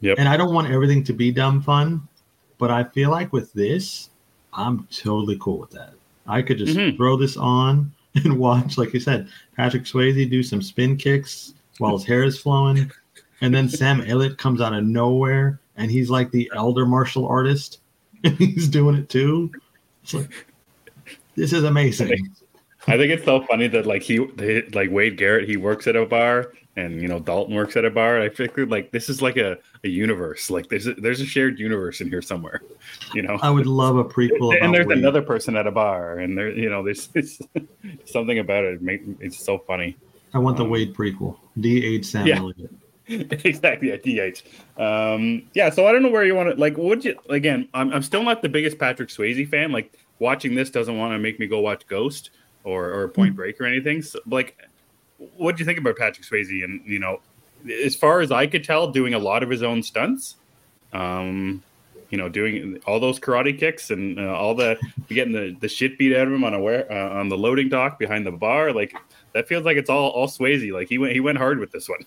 Yep. 0.00 0.18
And 0.18 0.28
I 0.28 0.36
don't 0.36 0.52
want 0.52 0.68
everything 0.70 1.04
to 1.04 1.12
be 1.12 1.30
dumb 1.30 1.62
fun, 1.62 2.08
but 2.62 2.70
I 2.70 2.84
feel 2.84 3.10
like 3.10 3.32
with 3.32 3.52
this, 3.54 4.08
I'm 4.52 4.86
totally 4.92 5.36
cool 5.40 5.58
with 5.58 5.70
that. 5.72 5.94
I 6.28 6.42
could 6.42 6.58
just 6.58 6.76
Mhm. 6.76 6.96
throw 6.96 7.16
this 7.16 7.36
on 7.36 7.90
and 8.14 8.38
watch, 8.38 8.78
like 8.78 8.94
you 8.94 9.00
said, 9.00 9.26
Patrick 9.56 9.82
Swayze 9.82 10.30
do 10.30 10.44
some 10.44 10.62
spin 10.62 10.96
kicks 10.96 11.54
while 11.78 11.98
his 11.98 12.06
hair 12.06 12.22
is 12.22 12.38
flowing. 12.38 12.88
And 13.40 13.52
then 13.52 13.68
Sam 13.68 14.02
Elliott 14.02 14.38
comes 14.38 14.60
out 14.60 14.74
of 14.74 14.84
nowhere 14.84 15.58
and 15.76 15.90
he's 15.90 16.08
like 16.08 16.30
the 16.30 16.48
elder 16.54 16.86
martial 16.86 17.26
artist 17.26 17.80
and 18.24 18.38
he's 18.38 18.68
doing 18.68 18.94
it 18.94 19.08
too. 19.08 19.50
It's 20.04 20.14
like, 20.14 20.46
this 21.34 21.52
is 21.52 21.64
amazing. 21.64 22.12
I 22.86 22.96
think 22.96 23.10
it's 23.12 23.24
so 23.24 23.42
funny 23.42 23.66
that 23.66 23.86
like 23.86 24.02
he, 24.02 24.20
like 24.72 24.92
Wade 24.92 25.16
Garrett, 25.16 25.48
he 25.48 25.56
works 25.56 25.88
at 25.88 25.96
a 25.96 26.06
bar, 26.06 26.52
and 26.76 27.02
you 27.02 27.08
know 27.08 27.18
Dalton 27.20 27.54
works 27.54 27.76
at 27.76 27.84
a 27.84 27.90
bar. 27.90 28.20
I 28.20 28.28
figured 28.28 28.70
like 28.70 28.90
this 28.90 29.08
is 29.08 29.20
like 29.20 29.36
a, 29.36 29.58
a 29.84 29.88
universe. 29.88 30.50
Like 30.50 30.68
there's 30.68 30.86
a, 30.86 30.94
there's 30.94 31.20
a 31.20 31.26
shared 31.26 31.58
universe 31.58 32.00
in 32.00 32.08
here 32.08 32.22
somewhere. 32.22 32.62
You 33.14 33.20
know, 33.20 33.38
I 33.42 33.50
would 33.50 33.66
love 33.66 33.98
a 33.98 34.04
prequel 34.04 34.54
about 34.54 34.62
and 34.62 34.74
there's 34.74 34.86
Wade. 34.86 34.96
another 34.98 35.20
person 35.20 35.54
at 35.54 35.66
a 35.66 35.70
bar, 35.70 36.18
and 36.18 36.36
there 36.36 36.50
you 36.50 36.70
know 36.70 36.82
there's 36.82 37.10
it's, 37.14 37.42
something 38.10 38.38
about 38.38 38.64
it. 38.64 38.80
It's 39.20 39.38
so 39.44 39.58
funny. 39.58 39.96
I 40.32 40.38
want 40.38 40.56
the 40.56 40.64
um, 40.64 40.70
Wade 40.70 40.94
prequel. 40.94 41.36
D.H. 41.60 42.06
Sam 42.06 42.26
Yeah. 42.26 42.38
Elliott. 42.38 42.70
exactly 43.08 43.88
yeah 43.88 43.96
dh 44.30 44.42
um 44.80 45.42
yeah 45.54 45.68
so 45.68 45.86
i 45.88 45.92
don't 45.92 46.02
know 46.02 46.08
where 46.08 46.24
you 46.24 46.36
want 46.36 46.48
to 46.48 46.54
like 46.54 46.76
would 46.76 47.04
you 47.04 47.18
again 47.28 47.68
I'm, 47.74 47.92
I'm 47.92 48.02
still 48.02 48.22
not 48.22 48.42
the 48.42 48.48
biggest 48.48 48.78
patrick 48.78 49.08
swayze 49.08 49.46
fan 49.50 49.72
like 49.72 49.98
watching 50.20 50.54
this 50.54 50.70
doesn't 50.70 50.96
want 50.96 51.12
to 51.12 51.18
make 51.18 51.40
me 51.40 51.48
go 51.48 51.58
watch 51.60 51.84
ghost 51.88 52.30
or 52.62 52.90
or 52.92 53.08
point 53.08 53.34
break 53.34 53.60
or 53.60 53.64
anything 53.64 54.02
so, 54.02 54.20
like 54.26 54.56
what 55.36 55.56
do 55.56 55.60
you 55.60 55.66
think 55.66 55.78
about 55.78 55.96
patrick 55.96 56.26
swayze 56.26 56.64
and 56.64 56.80
you 56.86 56.98
know 56.98 57.20
as 57.84 57.94
far 57.94 58.20
as 58.20 58.30
i 58.32 58.46
could 58.46 58.64
tell 58.64 58.90
doing 58.90 59.14
a 59.14 59.18
lot 59.18 59.42
of 59.42 59.50
his 59.50 59.62
own 59.62 59.82
stunts 59.82 60.36
um 60.92 61.62
you 62.10 62.18
know 62.18 62.28
doing 62.28 62.78
all 62.86 63.00
those 63.00 63.18
karate 63.18 63.58
kicks 63.58 63.90
and 63.90 64.18
uh, 64.20 64.34
all 64.34 64.54
the 64.54 64.76
getting 65.08 65.32
the, 65.32 65.56
the 65.60 65.68
shit 65.68 65.98
beat 65.98 66.14
out 66.14 66.26
of 66.26 66.32
him 66.32 66.44
on 66.44 66.54
a 66.54 66.60
where 66.60 66.90
uh, 66.92 67.18
on 67.18 67.28
the 67.28 67.36
loading 67.38 67.68
dock 67.68 67.98
behind 67.98 68.26
the 68.26 68.32
bar 68.32 68.72
like 68.72 68.94
that 69.32 69.48
feels 69.48 69.64
like 69.64 69.76
it's 69.76 69.88
all 69.90 70.10
all 70.10 70.28
swayze 70.28 70.70
like 70.72 70.88
he 70.88 70.98
went 70.98 71.12
he 71.12 71.20
went 71.20 71.38
hard 71.38 71.58
with 71.58 71.70
this 71.72 71.88
one 71.88 72.00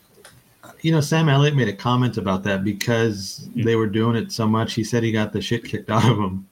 You 0.81 0.91
know, 0.91 1.01
Sam 1.01 1.29
Elliott 1.29 1.55
made 1.55 1.67
a 1.67 1.73
comment 1.75 2.17
about 2.17 2.43
that 2.43 2.63
because 2.63 3.47
Yeah. 3.53 3.65
they 3.65 3.75
were 3.75 3.87
doing 3.87 4.15
it 4.15 4.31
so 4.31 4.47
much. 4.47 4.73
He 4.73 4.83
said 4.83 5.03
he 5.03 5.11
got 5.11 5.31
the 5.31 5.41
shit 5.41 5.63
kicked 5.63 5.89
out 5.91 6.03
of 6.09 6.17
him 6.17 6.47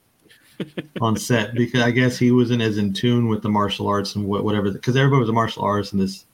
on 1.02 1.18
set 1.18 1.54
because 1.56 1.82
I 1.82 1.90
guess 1.92 2.18
he 2.18 2.32
wasn't 2.32 2.62
as 2.62 2.78
in 2.78 2.94
tune 2.94 3.28
with 3.28 3.42
the 3.42 3.50
martial 3.50 3.88
arts 3.88 4.16
and 4.16 4.26
whatever. 4.28 4.72
Because 4.72 4.96
everybody 4.96 5.20
was 5.20 5.30
a 5.30 5.34
martial 5.34 5.64
artist 5.64 5.94
in 5.94 6.00
this 6.00 6.26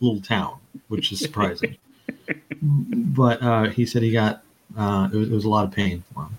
little 0.00 0.20
town, 0.20 0.58
which 0.88 1.12
is 1.12 1.18
surprising. 1.20 1.76
but 2.62 3.42
uh, 3.42 3.64
he 3.70 3.86
said 3.86 4.02
he 4.02 4.10
got 4.12 4.42
uh, 4.76 5.08
it, 5.12 5.16
was, 5.16 5.28
it 5.30 5.34
was 5.34 5.44
a 5.44 5.48
lot 5.48 5.64
of 5.64 5.72
pain 5.72 6.02
for 6.12 6.24
him. 6.24 6.38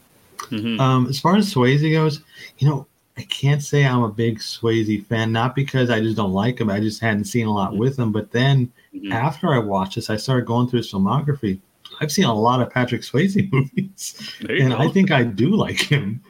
Mhm. 0.50 0.80
Um, 0.80 1.08
as 1.08 1.20
far 1.20 1.36
as 1.38 1.52
Swayze 1.54 1.92
goes, 1.92 2.22
you 2.60 2.68
know, 2.68 2.86
I 3.18 3.24
can't 3.24 3.64
say 3.64 3.86
I'm 3.86 4.04
a 4.04 4.10
big 4.10 4.40
Swayze 4.40 5.06
fan, 5.08 5.32
not 5.32 5.56
because 5.56 5.90
I 5.90 6.02
just 6.02 6.18
don't 6.18 6.34
like 6.34 6.60
him. 6.60 6.70
I 6.70 6.80
just 6.80 7.02
hadn't 7.02 7.26
seen 7.26 7.48
a 7.48 7.54
lot 7.54 7.76
with 7.76 7.98
him. 7.98 8.12
But 8.12 8.32
then 8.32 8.72
Mhm. 8.94 9.12
after 9.12 9.54
I 9.54 9.60
watched 9.60 9.96
this, 9.96 10.10
I 10.10 10.18
started 10.18 10.46
going 10.46 10.68
through 10.68 10.80
his 10.80 10.92
filmography. 10.92 11.60
I've 12.02 12.12
seen 12.12 12.26
a 12.26 12.34
lot 12.34 12.62
of 12.62 12.70
Patrick 12.70 13.02
Swayze 13.02 13.50
movies, 13.52 14.36
and 14.50 14.72
go. 14.72 14.78
I 14.78 14.90
think 14.90 15.12
I 15.12 15.24
do 15.24 15.50
like 15.56 15.80
him. 15.80 16.22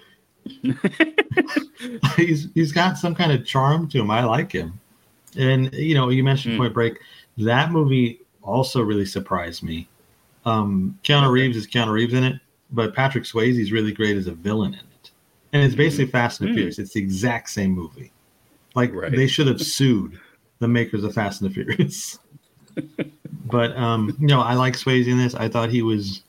he's 2.17 2.47
he's 2.53 2.71
got 2.71 2.97
some 2.97 3.15
kind 3.15 3.31
of 3.31 3.45
charm 3.45 3.87
to 3.89 3.99
him. 3.99 4.11
I 4.11 4.23
like 4.23 4.51
him. 4.51 4.79
And 5.37 5.73
you 5.73 5.95
know, 5.95 6.09
you 6.09 6.23
mentioned 6.23 6.55
Mm. 6.55 6.57
Point 6.57 6.73
Break. 6.73 6.99
That 7.37 7.71
movie 7.71 8.19
also 8.41 8.81
really 8.81 9.05
surprised 9.05 9.63
me. 9.63 9.87
Um, 10.45 10.97
Keanu. 11.03 11.31
Reeves 11.31 11.57
is 11.57 11.67
Keanu 11.67 11.91
Reeves 11.91 12.13
in 12.13 12.23
it, 12.23 12.39
but 12.71 12.93
Patrick 12.95 13.23
Swayze 13.23 13.59
is 13.59 13.71
really 13.71 13.91
great 13.91 14.15
as 14.17 14.27
a 14.27 14.33
villain 14.33 14.73
in 14.73 14.79
it. 14.79 15.11
And 15.53 15.63
it's 15.63 15.75
basically 15.75 16.05
Fast 16.11 16.39
and 16.41 16.49
the 16.49 16.51
Mm. 16.53 16.55
Furious. 16.55 16.79
It's 16.79 16.93
the 16.93 16.99
exact 17.01 17.49
same 17.49 17.71
movie. 17.71 18.11
Like 18.75 18.93
Right. 18.93 19.11
they 19.11 19.27
should 19.27 19.47
have 19.47 19.61
sued 19.61 20.19
the 20.59 20.67
makers 20.67 21.03
of 21.03 21.13
Fast 21.13 21.41
and 21.41 21.49
the 21.49 21.53
Furious. 21.53 22.19
but 23.45 23.75
um, 23.77 24.15
you 24.19 24.27
know, 24.27 24.41
I 24.41 24.53
like 24.53 24.75
Swayze 24.75 25.07
in 25.07 25.17
this. 25.17 25.33
I 25.35 25.47
thought 25.49 25.69
he 25.69 25.81
was 25.81 26.23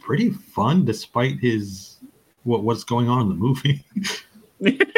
pretty 0.00 0.30
fun 0.30 0.84
despite 0.84 1.38
his 1.38 1.96
what 2.44 2.62
what's 2.64 2.84
going 2.84 3.08
on 3.08 3.22
in 3.22 3.28
the 3.28 3.34
movie. 3.34 3.84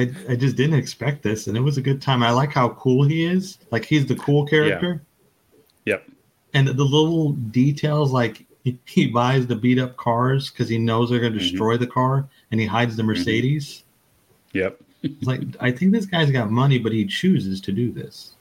I 0.00 0.32
I 0.32 0.36
just 0.36 0.56
didn't 0.56 0.78
expect 0.78 1.22
this, 1.22 1.46
and 1.46 1.56
it 1.56 1.60
was 1.60 1.76
a 1.76 1.82
good 1.82 2.00
time. 2.00 2.22
I 2.22 2.30
like 2.30 2.52
how 2.52 2.70
cool 2.70 3.04
he 3.04 3.24
is. 3.24 3.58
Like 3.70 3.84
he's 3.84 4.06
the 4.06 4.16
cool 4.16 4.46
character. 4.46 5.02
Yeah. 5.84 5.94
Yep. 5.94 6.08
And 6.54 6.68
the 6.68 6.84
little 6.84 7.32
details, 7.32 8.12
like 8.12 8.46
he 8.84 9.06
buys 9.06 9.46
the 9.46 9.56
beat 9.56 9.78
up 9.78 9.96
cars 9.96 10.50
because 10.50 10.68
he 10.68 10.78
knows 10.78 11.10
they're 11.10 11.20
going 11.20 11.32
to 11.32 11.38
mm-hmm. 11.38 11.48
destroy 11.48 11.76
the 11.76 11.86
car, 11.86 12.28
and 12.50 12.60
he 12.60 12.66
hides 12.66 12.96
the 12.96 13.02
mm-hmm. 13.02 13.12
Mercedes. 13.12 13.84
Mm-hmm. 14.54 14.58
Yep. 14.58 14.80
it's 15.02 15.26
like 15.26 15.40
I 15.60 15.70
think 15.70 15.92
this 15.92 16.06
guy's 16.06 16.30
got 16.30 16.50
money, 16.50 16.78
but 16.78 16.92
he 16.92 17.06
chooses 17.06 17.60
to 17.62 17.72
do 17.72 17.92
this. 17.92 18.34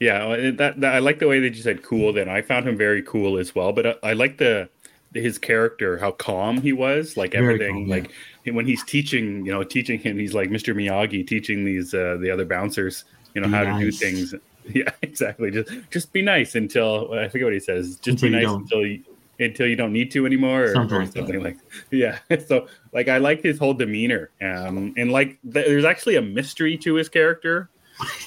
Yeah, 0.00 0.50
that, 0.52 0.80
that 0.80 0.94
I 0.96 0.98
like 0.98 1.20
the 1.20 1.28
way 1.28 1.38
that 1.38 1.54
you 1.54 1.62
said 1.62 1.82
cool. 1.82 2.12
Then 2.12 2.28
I 2.28 2.42
found 2.42 2.66
him 2.66 2.76
very 2.76 3.02
cool 3.02 3.38
as 3.38 3.54
well. 3.54 3.72
But 3.72 3.86
I, 3.86 4.10
I 4.10 4.12
like 4.14 4.38
the 4.38 4.68
his 5.14 5.38
character, 5.38 5.98
how 5.98 6.12
calm 6.12 6.60
he 6.60 6.72
was, 6.72 7.16
like 7.16 7.34
everything, 7.34 7.72
calm, 7.72 7.88
like 7.88 8.10
yeah. 8.44 8.52
when 8.52 8.66
he's 8.66 8.82
teaching, 8.84 9.44
you 9.46 9.52
know, 9.52 9.62
teaching 9.62 9.98
him, 9.98 10.18
he's 10.18 10.34
like 10.34 10.50
Mr. 10.50 10.74
Miyagi 10.74 11.26
teaching 11.26 11.64
these 11.64 11.94
uh, 11.94 12.16
the 12.20 12.30
other 12.30 12.44
bouncers, 12.44 13.04
you 13.34 13.40
know, 13.40 13.48
be 13.48 13.54
how 13.54 13.64
nice. 13.64 13.78
to 13.78 13.84
do 13.84 13.92
things. 13.92 14.34
Yeah, 14.72 14.92
exactly. 15.02 15.50
Just 15.50 15.72
just 15.90 16.12
be 16.12 16.22
nice 16.22 16.54
until 16.54 17.12
I 17.14 17.28
forget 17.28 17.46
what 17.46 17.52
he 17.52 17.58
says. 17.58 17.96
Just 17.96 18.22
until 18.22 18.28
be 18.28 18.46
nice 18.46 18.54
until 18.54 18.86
you 18.86 19.02
until 19.40 19.66
you 19.66 19.76
don't 19.76 19.92
need 19.92 20.10
to 20.12 20.24
anymore, 20.24 20.64
or 20.64 20.72
something, 20.72 20.98
or 20.98 21.06
something 21.06 21.42
like, 21.42 21.58
yeah. 21.90 22.18
So 22.46 22.68
like 22.92 23.08
I 23.08 23.18
like 23.18 23.42
his 23.42 23.58
whole 23.58 23.74
demeanor, 23.74 24.30
um, 24.40 24.94
and 24.96 25.10
like 25.10 25.38
th- 25.42 25.66
there's 25.66 25.84
actually 25.84 26.16
a 26.16 26.22
mystery 26.22 26.76
to 26.78 26.94
his 26.94 27.08
character 27.08 27.70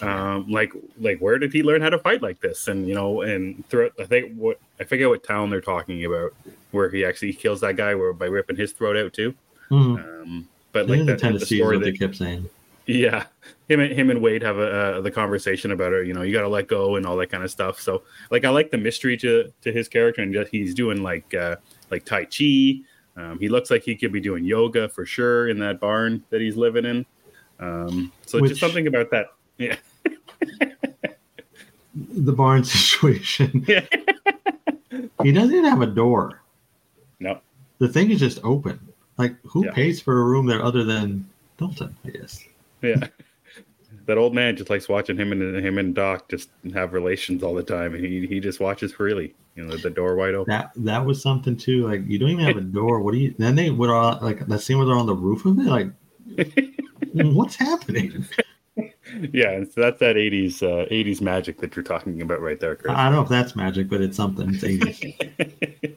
um, 0.01 0.49
like 0.49 0.73
like 0.99 1.19
where 1.19 1.37
did 1.37 1.51
he 1.53 1.63
learn 1.63 1.81
how 1.81 1.89
to 1.89 1.99
fight 1.99 2.21
like 2.21 2.39
this? 2.39 2.67
And 2.67 2.87
you 2.87 2.95
know, 2.95 3.21
and 3.21 3.67
throughout, 3.69 3.93
I 3.99 4.05
think 4.05 4.35
what 4.35 4.59
I 4.79 4.83
forget 4.83 5.09
what 5.09 5.23
town 5.23 5.49
they're 5.49 5.61
talking 5.61 6.05
about 6.05 6.33
where 6.71 6.89
he 6.89 7.05
actually 7.05 7.33
kills 7.33 7.61
that 7.61 7.75
guy 7.75 7.95
where 7.95 8.13
by 8.13 8.25
ripping 8.25 8.55
his 8.55 8.71
throat 8.71 8.97
out 8.97 9.13
too. 9.13 9.33
Mm-hmm. 9.71 9.95
Um, 9.95 10.47
but 10.71 10.87
like 10.87 11.05
that, 11.05 11.19
the 11.19 11.45
story 11.45 11.77
that, 11.77 11.85
they 11.85 11.93
kept 11.93 12.17
saying. 12.17 12.49
Yeah, 12.85 13.25
him 13.67 13.79
and 13.79 13.91
him 13.91 14.11
and 14.11 14.21
Wade 14.21 14.43
have 14.43 14.57
a, 14.59 14.71
uh, 14.71 15.01
the 15.01 15.09
conversation 15.09 15.71
about 15.71 15.93
it. 15.93 16.05
You 16.05 16.13
know, 16.13 16.21
you 16.21 16.31
got 16.31 16.41
to 16.41 16.47
let 16.47 16.67
go 16.67 16.97
and 16.97 17.05
all 17.05 17.17
that 17.17 17.31
kind 17.31 17.43
of 17.43 17.49
stuff. 17.49 17.79
So, 17.79 18.03
like, 18.29 18.45
I 18.45 18.49
like 18.49 18.69
the 18.69 18.77
mystery 18.77 19.17
to 19.17 19.51
to 19.61 19.71
his 19.71 19.87
character, 19.87 20.21
and 20.21 20.31
just, 20.31 20.51
he's 20.51 20.75
doing 20.75 21.01
like 21.01 21.33
uh, 21.33 21.55
like 21.89 22.05
Tai 22.05 22.25
Chi. 22.25 22.81
Um, 23.17 23.39
he 23.39 23.49
looks 23.49 23.71
like 23.71 23.83
he 23.83 23.95
could 23.95 24.11
be 24.11 24.19
doing 24.19 24.43
yoga 24.43 24.89
for 24.89 25.05
sure 25.05 25.47
in 25.47 25.57
that 25.59 25.79
barn 25.79 26.23
that 26.29 26.41
he's 26.41 26.57
living 26.57 26.85
in. 26.85 27.05
Um, 27.59 28.11
so, 28.25 28.39
Which, 28.39 28.49
just 28.49 28.61
something 28.61 28.85
about 28.87 29.09
that 29.11 29.27
yeah. 29.57 29.75
the 31.93 32.33
barn 32.33 32.63
situation. 32.63 33.65
Yeah. 33.67 33.85
he 35.23 35.31
doesn't 35.31 35.53
even 35.53 35.65
have 35.65 35.81
a 35.81 35.87
door. 35.87 36.41
No. 37.19 37.39
The 37.79 37.87
thing 37.87 38.11
is 38.11 38.19
just 38.19 38.39
open. 38.43 38.79
Like, 39.17 39.35
who 39.43 39.65
yeah. 39.65 39.71
pays 39.71 39.99
for 40.01 40.21
a 40.21 40.23
room 40.23 40.45
there 40.45 40.63
other 40.63 40.83
than 40.83 41.27
Dalton? 41.57 41.95
I 42.05 42.09
guess. 42.09 42.43
Yeah. 42.81 43.07
that 44.05 44.17
old 44.17 44.33
man 44.33 44.55
just 44.55 44.69
likes 44.69 44.87
watching 44.87 45.17
him 45.17 45.31
and 45.31 45.65
him 45.65 45.77
and 45.77 45.95
Doc 45.95 46.29
just 46.29 46.49
have 46.73 46.93
relations 46.93 47.43
all 47.43 47.53
the 47.53 47.63
time, 47.63 47.95
and 47.95 48.05
he 48.05 48.27
he 48.27 48.39
just 48.39 48.59
watches 48.59 48.91
freely. 48.91 49.33
You 49.55 49.65
know, 49.65 49.77
the 49.77 49.89
door 49.89 50.15
wide 50.15 50.35
open. 50.35 50.51
That 50.51 50.71
that 50.75 51.05
was 51.05 51.21
something 51.21 51.55
too. 51.55 51.87
Like, 51.87 52.01
you 52.07 52.19
don't 52.19 52.29
even 52.29 52.45
have 52.45 52.57
a 52.57 52.61
door. 52.79 52.99
What 52.99 53.13
do 53.13 53.17
you? 53.19 53.33
Then 53.37 53.55
they 53.55 53.69
would 53.71 53.89
all 53.89 54.19
like 54.21 54.45
that 54.45 54.59
scene 54.59 54.77
where 54.77 54.85
they're 54.85 54.95
on 54.95 55.05
the 55.05 55.15
roof 55.15 55.45
of 55.45 55.57
it. 55.59 55.65
Like, 55.65 55.87
what's 57.13 57.55
happening? 57.55 58.25
yeah, 59.33 59.63
so 59.63 59.81
that's 59.81 59.99
that 59.99 60.15
'80s 60.15 60.61
uh, 60.63 60.87
'80s 60.89 61.21
magic 61.21 61.59
that 61.59 61.75
you're 61.75 61.83
talking 61.83 62.21
about 62.21 62.41
right 62.41 62.59
there, 62.59 62.75
Chris. 62.75 62.93
I 62.93 63.05
don't 63.05 63.13
know 63.13 63.21
if 63.21 63.29
that's 63.29 63.55
magic, 63.55 63.89
but 63.89 64.01
it's 64.01 64.17
something. 64.17 64.53
It's 64.53 64.63
'80s. 64.63 65.95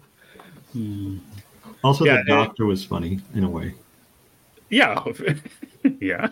hmm. 0.73 1.19
Also, 1.85 2.05
yeah, 2.05 2.23
the 2.27 2.33
doctor 2.33 2.65
it, 2.65 2.67
was 2.67 2.85
funny 2.85 3.21
in 3.37 3.45
a 3.45 3.49
way. 3.49 3.73
Yeah, 4.69 5.01
yeah. 6.01 6.31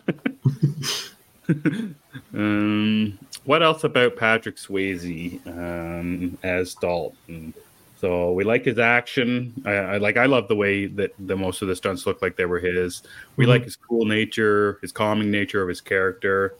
um, 2.34 3.16
what 3.44 3.62
else 3.62 3.84
about 3.84 4.16
Patrick 4.16 4.56
Swayze 4.56 5.46
um, 5.46 6.36
as 6.42 6.74
Dalton? 6.74 7.54
So 8.00 8.32
we 8.32 8.42
like 8.42 8.64
his 8.64 8.78
action. 8.78 9.54
I, 9.64 9.70
I, 9.70 9.96
like. 9.98 10.16
I 10.16 10.26
love 10.26 10.48
the 10.48 10.56
way 10.56 10.86
that 10.86 11.12
the 11.18 11.36
most 11.36 11.62
of 11.62 11.68
the 11.68 11.76
stunts 11.76 12.06
look 12.06 12.20
like 12.20 12.36
they 12.36 12.44
were 12.44 12.58
his. 12.58 13.02
We 13.36 13.44
mm-hmm. 13.44 13.52
like 13.52 13.64
his 13.64 13.76
cool 13.76 14.04
nature, 14.04 14.78
his 14.82 14.90
calming 14.90 15.30
nature 15.30 15.62
of 15.62 15.68
his 15.68 15.80
character. 15.80 16.54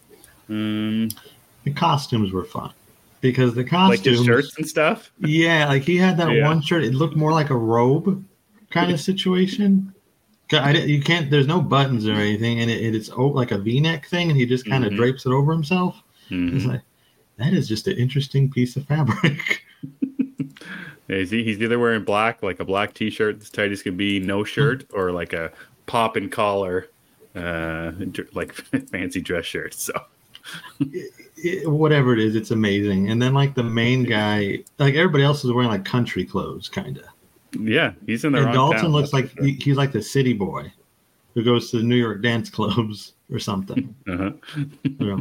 Mm. 0.49 1.17
The 1.65 1.73
costumes 1.73 2.33
were 2.33 2.45
fun 2.45 2.73
because 3.21 3.55
the 3.55 3.65
costumes, 3.65 3.99
like 3.99 4.05
his 4.05 4.25
shirts 4.25 4.57
and 4.57 4.69
stuff. 4.69 5.11
Yeah, 5.19 5.67
like 5.67 5.83
he 5.83 5.97
had 5.97 6.17
that 6.19 6.31
yeah. 6.31 6.47
one 6.47 6.63
shirt. 6.63 6.85
It 6.85 6.95
looked 6.95 7.17
more 7.17 7.33
like 7.33 7.51
a 7.51 7.57
robe 7.57 8.25
kind 8.71 8.93
of 8.93 9.01
situation. 9.01 9.93
I, 10.53 10.73
you 10.73 11.03
can't. 11.03 11.31
There's 11.31 11.49
no 11.49 11.61
buttons 11.61 12.07
or 12.07 12.13
anything, 12.13 12.61
and 12.61 12.71
it, 12.71 12.95
it's 12.95 13.11
like 13.11 13.51
a 13.51 13.59
V-neck 13.59 14.07
thing, 14.07 14.31
and 14.31 14.39
he 14.39 14.47
just 14.47 14.69
kind 14.69 14.85
of 14.85 14.91
mm-hmm. 14.91 15.01
drapes 15.01 15.27
it 15.27 15.33
over 15.33 15.53
himself. 15.53 16.01
Mm-hmm. 16.31 16.57
It's 16.57 16.67
like 16.67 16.83
that 17.39 17.53
is 17.53 17.69
just 17.69 17.89
an 17.89 17.97
interesting 17.97 18.51
piece 18.51 18.77
of 18.77 18.87
fabric. 18.87 19.65
yeah, 21.09 21.17
he's, 21.17 21.31
he's 21.31 21.61
either 21.61 21.79
wearing 21.79 22.05
black, 22.05 22.43
like 22.43 22.61
a 22.61 22.65
black 22.65 22.95
T-shirt 22.95 23.41
as 23.41 23.51
tight 23.51 23.73
as 23.73 23.83
can 23.83 23.97
be, 23.97 24.21
no 24.21 24.45
shirt, 24.45 24.85
or 24.93 25.11
like 25.11 25.33
a 25.33 25.51
pop 25.87 26.17
and 26.17 26.31
collar, 26.31 26.89
uh, 27.35 27.93
like 28.33 28.53
fancy 28.91 29.21
dress 29.21 29.45
shirt. 29.45 29.75
So 29.75 29.93
it, 30.81 31.13
it, 31.37 31.71
whatever 31.71 32.13
it 32.13 32.19
is, 32.19 32.35
it's 32.35 32.51
amazing. 32.51 33.11
And 33.11 33.21
then 33.21 33.35
like 33.35 33.55
the 33.55 33.63
main 33.63 34.05
guy, 34.05 34.65
like 34.79 34.95
everybody 34.95 35.25
else 35.25 35.45
is 35.45 35.53
wearing 35.53 35.71
like 35.71 35.85
country 35.85 36.25
clothes, 36.25 36.69
kind 36.69 36.99
of. 36.99 37.05
Yeah, 37.59 37.93
he's 38.07 38.25
in 38.25 38.33
the 38.33 38.45
And 38.45 38.53
Dalton 38.53 38.83
town, 38.83 38.93
looks 38.93 39.13
like 39.13 39.31
sure. 39.31 39.45
he, 39.45 39.53
he's 39.53 39.77
like 39.77 39.93
the 39.93 40.03
city 40.03 40.33
boy 40.33 40.73
who 41.35 41.45
goes 41.45 41.71
to 41.71 41.79
the 41.79 41.83
New 41.83 41.97
York 41.97 42.23
dance 42.23 42.51
clubs 42.51 43.15
or 43.33 43.39
something. 43.39 43.95
uh-huh. 44.09 45.21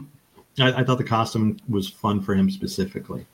I, 0.60 0.82
I, 0.82 0.84
thought 0.84 0.98
the 0.98 1.04
costume 1.04 1.58
was 1.68 1.90
fun 1.90 2.22
for 2.22 2.34
him 2.34 2.50
specifically. 2.50 3.26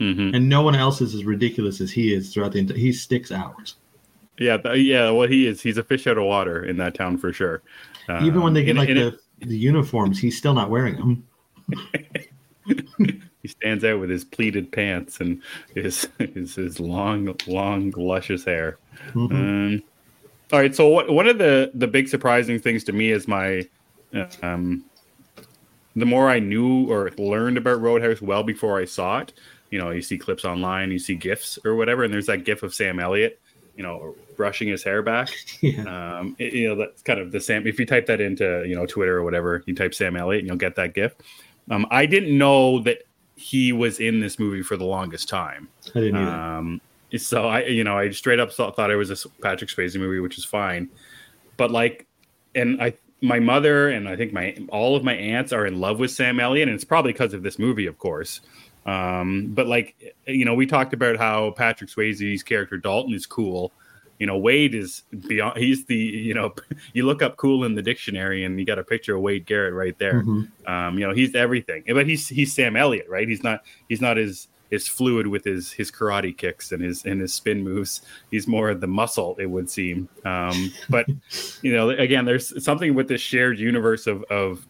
Mm-hmm. 0.00 0.34
And 0.34 0.48
no 0.48 0.62
one 0.62 0.74
else 0.74 1.00
is 1.00 1.14
as 1.14 1.24
ridiculous 1.24 1.80
as 1.80 1.90
he 1.90 2.12
is 2.12 2.32
throughout 2.32 2.52
the 2.52 2.58
entire. 2.58 2.76
He 2.76 2.92
sticks 2.92 3.30
out. 3.30 3.74
Yeah, 4.38 4.56
yeah. 4.74 5.10
Well, 5.10 5.28
he 5.28 5.46
is. 5.46 5.60
He's 5.60 5.78
a 5.78 5.84
fish 5.84 6.06
out 6.06 6.18
of 6.18 6.24
water 6.24 6.64
in 6.64 6.76
that 6.78 6.94
town 6.94 7.18
for 7.18 7.32
sure. 7.32 7.62
Even 8.22 8.42
when 8.42 8.54
they 8.54 8.64
get 8.64 8.76
like 8.76 8.88
the 8.88 9.18
the 9.40 9.56
uniforms, 9.56 10.18
he's 10.18 10.36
still 10.36 10.54
not 10.54 10.70
wearing 10.70 10.96
them. 10.96 11.24
he 13.42 13.48
stands 13.48 13.84
out 13.84 14.00
with 14.00 14.10
his 14.10 14.24
pleated 14.24 14.70
pants 14.72 15.20
and 15.20 15.42
his 15.74 16.08
his, 16.18 16.54
his 16.54 16.80
long, 16.80 17.34
long, 17.46 17.90
luscious 17.96 18.44
hair. 18.44 18.78
Mm-hmm. 19.12 19.34
Um, 19.36 19.82
all 20.52 20.58
right, 20.58 20.74
so 20.74 20.88
what, 20.88 21.10
one 21.10 21.28
of 21.28 21.38
the 21.38 21.70
the 21.74 21.86
big 21.86 22.08
surprising 22.08 22.58
things 22.58 22.84
to 22.84 22.92
me 22.92 23.10
is 23.10 23.28
my 23.28 23.66
um, 24.42 24.84
the 25.94 26.06
more 26.06 26.30
I 26.30 26.38
knew 26.38 26.90
or 26.90 27.10
learned 27.18 27.58
about 27.58 27.80
Roadhouse 27.80 28.22
well 28.22 28.42
before 28.42 28.78
I 28.78 28.84
saw 28.84 29.18
it. 29.18 29.32
You 29.70 29.78
know, 29.78 29.90
you 29.90 30.00
see 30.00 30.16
clips 30.16 30.46
online, 30.46 30.90
you 30.90 30.98
see 30.98 31.14
gifs 31.14 31.58
or 31.64 31.74
whatever, 31.74 32.02
and 32.04 32.12
there's 32.12 32.26
that 32.26 32.44
gif 32.44 32.62
of 32.62 32.74
Sam 32.74 32.98
Elliott 32.98 33.38
you 33.78 33.84
know, 33.84 34.16
brushing 34.36 34.68
his 34.68 34.82
hair 34.82 35.02
back. 35.02 35.30
Yeah. 35.60 36.18
Um, 36.18 36.36
it, 36.38 36.52
you 36.52 36.68
know, 36.68 36.76
that's 36.76 37.02
kind 37.02 37.18
of 37.18 37.32
the 37.32 37.40
Sam. 37.40 37.66
If 37.66 37.80
you 37.80 37.86
type 37.86 38.06
that 38.06 38.20
into, 38.20 38.64
you 38.66 38.76
know, 38.76 38.86
Twitter 38.86 39.16
or 39.16 39.24
whatever, 39.24 39.62
you 39.66 39.74
type 39.74 39.94
Sam 39.94 40.16
Elliott 40.16 40.40
and 40.40 40.48
you'll 40.48 40.56
get 40.56 40.76
that 40.76 40.94
GIF. 40.94 41.14
Um, 41.70 41.86
I 41.90 42.06
didn't 42.06 42.36
know 42.36 42.80
that 42.82 42.98
he 43.36 43.72
was 43.72 43.98
in 43.98 44.20
this 44.20 44.38
movie 44.38 44.62
for 44.62 44.76
the 44.76 44.84
longest 44.84 45.28
time. 45.28 45.68
I 45.94 46.00
didn't 46.00 46.16
either. 46.16 46.30
Um, 46.30 46.80
so 47.16 47.48
I, 47.48 47.64
you 47.64 47.82
know, 47.82 47.96
I 47.98 48.10
straight 48.10 48.38
up 48.38 48.52
thought, 48.52 48.76
thought 48.76 48.90
it 48.90 48.96
was 48.96 49.10
a 49.10 49.28
Patrick 49.42 49.70
Swayze 49.70 49.98
movie, 49.98 50.20
which 50.20 50.38
is 50.38 50.44
fine. 50.44 50.88
But 51.56 51.70
like, 51.70 52.06
and 52.54 52.80
I, 52.82 52.94
my 53.20 53.40
mother 53.40 53.88
and 53.88 54.08
I 54.08 54.16
think 54.16 54.32
my 54.32 54.56
all 54.68 54.94
of 54.94 55.02
my 55.02 55.14
aunts 55.14 55.52
are 55.52 55.66
in 55.66 55.80
love 55.80 55.98
with 55.98 56.10
Sam 56.10 56.38
Elliott, 56.38 56.68
and 56.68 56.74
it's 56.74 56.84
probably 56.84 57.12
because 57.12 57.34
of 57.34 57.42
this 57.42 57.58
movie, 57.58 57.86
of 57.86 57.98
course. 57.98 58.40
Um, 58.88 59.48
but 59.48 59.66
like 59.66 60.14
you 60.26 60.46
know, 60.46 60.54
we 60.54 60.66
talked 60.66 60.94
about 60.94 61.18
how 61.18 61.50
Patrick 61.50 61.90
Swayze's 61.90 62.42
character 62.42 62.78
Dalton 62.78 63.12
is 63.12 63.26
cool. 63.26 63.70
You 64.18 64.26
know, 64.26 64.38
Wade 64.38 64.74
is 64.74 65.02
beyond. 65.28 65.58
He's 65.58 65.84
the 65.84 65.94
you 65.94 66.32
know, 66.32 66.54
you 66.94 67.04
look 67.04 67.20
up 67.20 67.36
cool 67.36 67.64
in 67.64 67.74
the 67.74 67.82
dictionary 67.82 68.44
and 68.44 68.58
you 68.58 68.64
got 68.64 68.78
a 68.78 68.84
picture 68.84 69.16
of 69.16 69.22
Wade 69.22 69.44
Garrett 69.44 69.74
right 69.74 69.96
there. 69.98 70.22
Mm-hmm. 70.22 70.72
Um, 70.72 70.98
you 70.98 71.06
know, 71.06 71.12
he's 71.12 71.34
everything. 71.34 71.84
But 71.86 72.06
he's 72.06 72.28
he's 72.28 72.54
Sam 72.54 72.76
Elliott, 72.76 73.08
right? 73.10 73.28
He's 73.28 73.42
not 73.42 73.62
he's 73.90 74.00
not 74.00 74.16
as 74.16 74.48
is 74.70 74.88
fluid 74.88 75.26
with 75.26 75.44
his 75.44 75.70
his 75.70 75.90
karate 75.90 76.36
kicks 76.36 76.72
and 76.72 76.82
his 76.82 77.04
and 77.04 77.20
his 77.20 77.34
spin 77.34 77.62
moves. 77.62 78.00
He's 78.30 78.46
more 78.46 78.70
of 78.70 78.80
the 78.80 78.86
muscle, 78.86 79.36
it 79.38 79.46
would 79.46 79.68
seem. 79.68 80.08
Um, 80.24 80.72
but 80.88 81.06
you 81.62 81.74
know, 81.74 81.90
again, 81.90 82.24
there's 82.24 82.64
something 82.64 82.94
with 82.94 83.08
this 83.08 83.20
shared 83.20 83.58
universe 83.58 84.06
of 84.06 84.22
of 84.24 84.66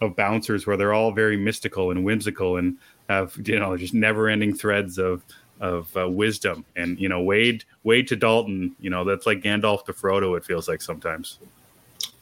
of 0.00 0.16
bouncers 0.16 0.66
where 0.66 0.76
they're 0.76 0.94
all 0.94 1.12
very 1.12 1.36
mystical 1.36 1.90
and 1.90 2.04
whimsical 2.04 2.56
and 2.56 2.78
have 3.10 3.36
you 3.44 3.58
know 3.58 3.76
just 3.76 3.92
never 3.92 4.28
ending 4.28 4.54
threads 4.54 4.96
of 4.98 5.22
of 5.60 5.94
uh, 5.96 6.08
wisdom 6.08 6.64
and 6.76 6.98
you 6.98 7.08
know 7.08 7.20
Wade 7.20 7.64
Wade 7.82 8.06
to 8.08 8.16
Dalton 8.16 8.74
you 8.80 8.88
know 8.88 9.04
that's 9.04 9.26
like 9.26 9.42
Gandalf 9.42 9.84
to 9.86 9.92
Frodo 9.92 10.36
it 10.36 10.44
feels 10.44 10.68
like 10.68 10.80
sometimes. 10.80 11.38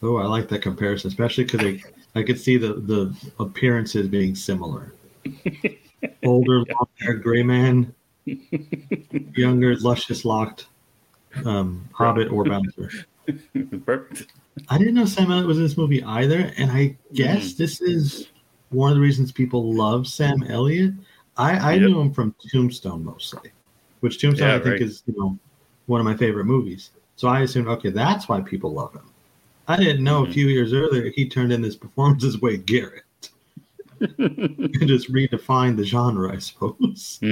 Oh, 0.02 0.16
I 0.16 0.24
like 0.26 0.48
that 0.48 0.62
comparison, 0.62 1.08
especially 1.08 1.44
because 1.44 1.82
I 2.14 2.22
could 2.22 2.40
see 2.40 2.56
the 2.56 2.74
the 2.74 3.14
appearances 3.38 4.08
being 4.08 4.34
similar. 4.34 4.92
Older, 6.24 6.58
yeah. 6.66 6.74
long 6.74 6.88
haired 7.00 7.22
gray 7.22 7.42
man, 7.42 7.92
younger, 9.34 9.76
luscious 9.76 10.24
locked 10.24 10.66
um, 11.44 11.88
Hobbit 11.92 12.30
or 12.30 12.44
Bouncer. 12.44 12.90
Perfect. 13.84 14.32
I 14.68 14.78
didn't 14.78 14.94
know 14.94 15.04
Sam 15.04 15.30
Elliott 15.30 15.46
was 15.46 15.58
in 15.58 15.64
this 15.64 15.76
movie 15.76 16.02
either, 16.02 16.52
and 16.56 16.70
I 16.70 16.96
guess 17.12 17.52
Mm-hmm. 17.52 17.58
this 17.62 17.80
is 17.80 18.28
one 18.70 18.90
of 18.90 18.96
the 18.96 19.00
reasons 19.02 19.32
people 19.32 19.72
love 19.74 20.06
Sam 20.06 20.42
Elliott. 20.44 20.94
I, 21.36 21.52
I 21.52 21.72
Yep. 21.74 21.80
knew 21.82 22.00
him 22.00 22.12
from 22.12 22.34
Tombstone 22.50 23.04
mostly, 23.04 23.50
which 24.00 24.20
Tombstone 24.20 24.48
Yeah, 24.48 24.54
I 24.56 24.58
think 24.58 24.72
right. 24.72 24.82
is 24.82 25.02
you 25.06 25.14
know 25.18 25.38
one 25.86 26.00
of 26.00 26.04
my 26.04 26.16
favorite 26.16 26.44
movies. 26.44 26.90
So 27.16 27.28
I 27.28 27.40
assumed 27.40 27.68
okay, 27.68 27.90
that's 27.90 28.28
why 28.28 28.40
people 28.40 28.72
love 28.72 28.92
him. 28.92 29.10
I 29.66 29.76
didn't 29.76 30.04
know 30.04 30.24
Mhm. 30.24 30.30
a 30.30 30.32
few 30.32 30.48
years 30.48 30.72
earlier 30.72 31.10
he 31.10 31.28
turned 31.28 31.52
in 31.52 31.60
this 31.62 31.76
performance 31.76 32.24
as 32.24 32.40
Wade 32.40 32.66
Garrett. 32.66 33.04
and 34.18 34.86
just 34.86 35.12
redefined 35.12 35.76
the 35.76 35.84
genre, 35.84 36.32
I 36.32 36.38
suppose. 36.38 37.20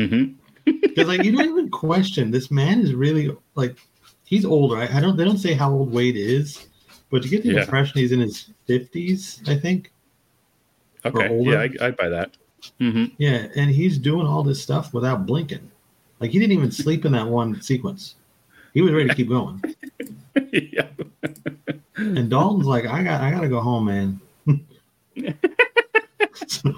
Because 0.96 1.08
like 1.08 1.22
you 1.22 1.32
don't 1.32 1.46
even 1.50 1.68
question 1.70 2.30
this 2.30 2.50
man 2.50 2.80
is 2.80 2.94
really 2.94 3.30
like 3.54 3.76
he's 4.24 4.46
older. 4.46 4.78
I, 4.78 4.96
I 4.96 5.00
don't 5.00 5.16
they 5.16 5.24
don't 5.24 5.36
say 5.38 5.52
how 5.52 5.70
old 5.70 5.92
Wade 5.92 6.16
is, 6.16 6.68
but 7.10 7.22
you 7.22 7.30
get 7.30 7.42
the 7.42 7.50
Yeah. 7.50 7.60
impression 7.62 7.98
he's 8.00 8.12
in 8.12 8.20
his 8.20 8.50
fifties, 8.66 9.42
I 9.46 9.56
think. 9.56 9.92
Okay. 11.14 11.28
older. 11.28 11.50
Yeah, 11.52 11.68
I, 11.80 11.86
I'd 11.86 11.96
buy 11.96 12.08
that. 12.08 12.36
hmm 12.78 13.06
Yeah, 13.18 13.46
and 13.56 13.70
he's 13.70 13.98
doing 13.98 14.26
all 14.26 14.42
this 14.42 14.62
stuff 14.62 14.92
without 14.94 15.26
blinking. 15.26 15.70
Like 16.20 16.30
he 16.30 16.38
didn't 16.38 16.52
even 16.52 16.70
sleep 16.72 17.04
in 17.04 17.12
that 17.12 17.26
one 17.26 17.60
sequence. 17.60 18.14
He 18.74 18.82
was 18.82 18.92
ready 18.92 19.08
to 19.08 19.14
keep 19.14 19.28
going. 19.28 19.62
yeah. 20.52 20.86
And 21.96 22.28
Dalton's 22.30 22.66
like, 22.66 22.86
I 22.86 23.02
got 23.02 23.20
I 23.20 23.30
gotta 23.30 23.48
go 23.48 23.60
home, 23.60 23.86
man. 23.86 24.20
so, 26.46 26.74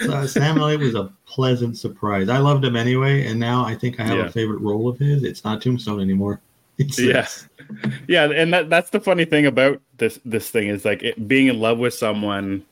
so 0.00 0.26
Sam 0.26 0.58
Elliott 0.58 0.80
was 0.80 0.94
a 0.94 1.12
pleasant 1.26 1.76
surprise. 1.78 2.28
I 2.28 2.38
loved 2.38 2.64
him 2.64 2.76
anyway, 2.76 3.26
and 3.26 3.38
now 3.38 3.64
I 3.64 3.74
think 3.74 3.98
I 4.00 4.04
have 4.04 4.18
Yeah. 4.18 4.26
a 4.26 4.30
favorite 4.32 4.60
role 4.60 4.88
of 4.88 4.98
his. 4.98 5.22
It's 5.24 5.44
not 5.44 5.60
Tombstone 5.62 6.00
anymore. 6.00 6.40
It's 6.78 6.98
Yeah. 6.98 7.12
this. 7.22 7.46
yeah 8.08 8.24
and 8.30 8.54
that, 8.54 8.70
that's 8.70 8.88
the 8.88 9.00
funny 9.00 9.26
thing 9.26 9.44
about 9.44 9.82
this 9.98 10.18
this 10.24 10.48
thing 10.48 10.68
is 10.68 10.86
like 10.86 11.02
it, 11.02 11.28
being 11.28 11.48
in 11.48 11.60
love 11.60 11.78
with 11.78 11.92
someone 11.92 12.64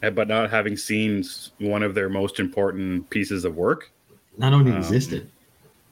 but 0.00 0.28
not 0.28 0.50
having 0.50 0.76
seen 0.76 1.24
one 1.58 1.82
of 1.82 1.94
their 1.94 2.08
most 2.08 2.38
important 2.40 3.08
pieces 3.10 3.44
of 3.44 3.56
work 3.56 3.90
Not 4.36 4.52
only 4.52 4.70
Um, 4.72 4.78
existed. 4.78 5.28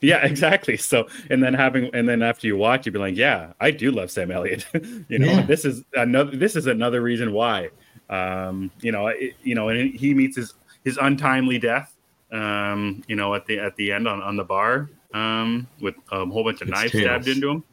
yeah 0.00 0.24
exactly 0.32 0.76
so 0.76 1.08
and 1.30 1.42
then 1.42 1.54
having 1.54 1.90
and 1.94 2.08
then 2.08 2.22
after 2.22 2.46
you 2.46 2.56
watch 2.56 2.86
you'd 2.86 2.92
be 2.92 2.98
like 2.98 3.16
yeah 3.16 3.52
i 3.60 3.70
do 3.70 3.90
love 3.90 4.10
sam 4.10 4.30
elliott 4.30 4.64
you 5.08 5.18
know 5.18 5.26
Yeah. 5.26 5.42
this 5.42 5.64
is 5.64 5.82
another 5.94 6.36
this 6.36 6.54
is 6.54 6.66
another 6.66 7.00
reason 7.02 7.32
why 7.32 7.70
um 8.10 8.70
you 8.80 8.92
know 8.92 9.08
it, 9.08 9.34
you 9.42 9.54
know 9.54 9.68
and 9.70 9.92
he 9.94 10.14
meets 10.14 10.36
his 10.36 10.54
his 10.84 10.96
untimely 10.98 11.58
death 11.58 11.96
um 12.30 13.02
you 13.08 13.16
know 13.16 13.34
at 13.34 13.46
the 13.46 13.58
at 13.58 13.74
the 13.76 13.90
end 13.90 14.06
on 14.06 14.20
on 14.22 14.36
the 14.36 14.44
bar 14.44 14.88
um 15.14 15.66
with 15.80 15.94
a 16.12 16.24
whole 16.26 16.44
bunch 16.44 16.60
of 16.60 16.68
It's 16.68 16.76
knives 16.78 16.92
tails. 16.92 17.04
stabbed 17.04 17.28
into 17.28 17.48
him 17.50 17.64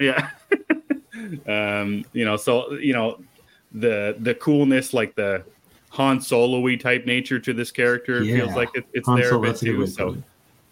yeah 0.00 0.28
um 1.46 2.04
you 2.12 2.24
know 2.24 2.36
so 2.36 2.72
you 2.74 2.92
know 2.92 3.18
the 3.72 4.16
the 4.20 4.34
coolness 4.34 4.92
like 4.92 5.14
the 5.14 5.44
han 5.90 6.20
solo-y 6.20 6.76
type 6.76 7.06
nature 7.06 7.38
to 7.38 7.52
this 7.52 7.70
character 7.70 8.22
Yeah. 8.22 8.36
feels 8.44 8.54
like 8.56 8.68
it, 8.74 8.84
it's 8.92 9.06
Han 9.08 9.18
there 9.18 9.28
a 9.28 9.30
Solo, 9.30 9.42
bit 9.42 9.62
a 9.62 9.64
good 9.64 9.70
too 9.72 9.86
to 9.86 9.90
so 9.90 10.16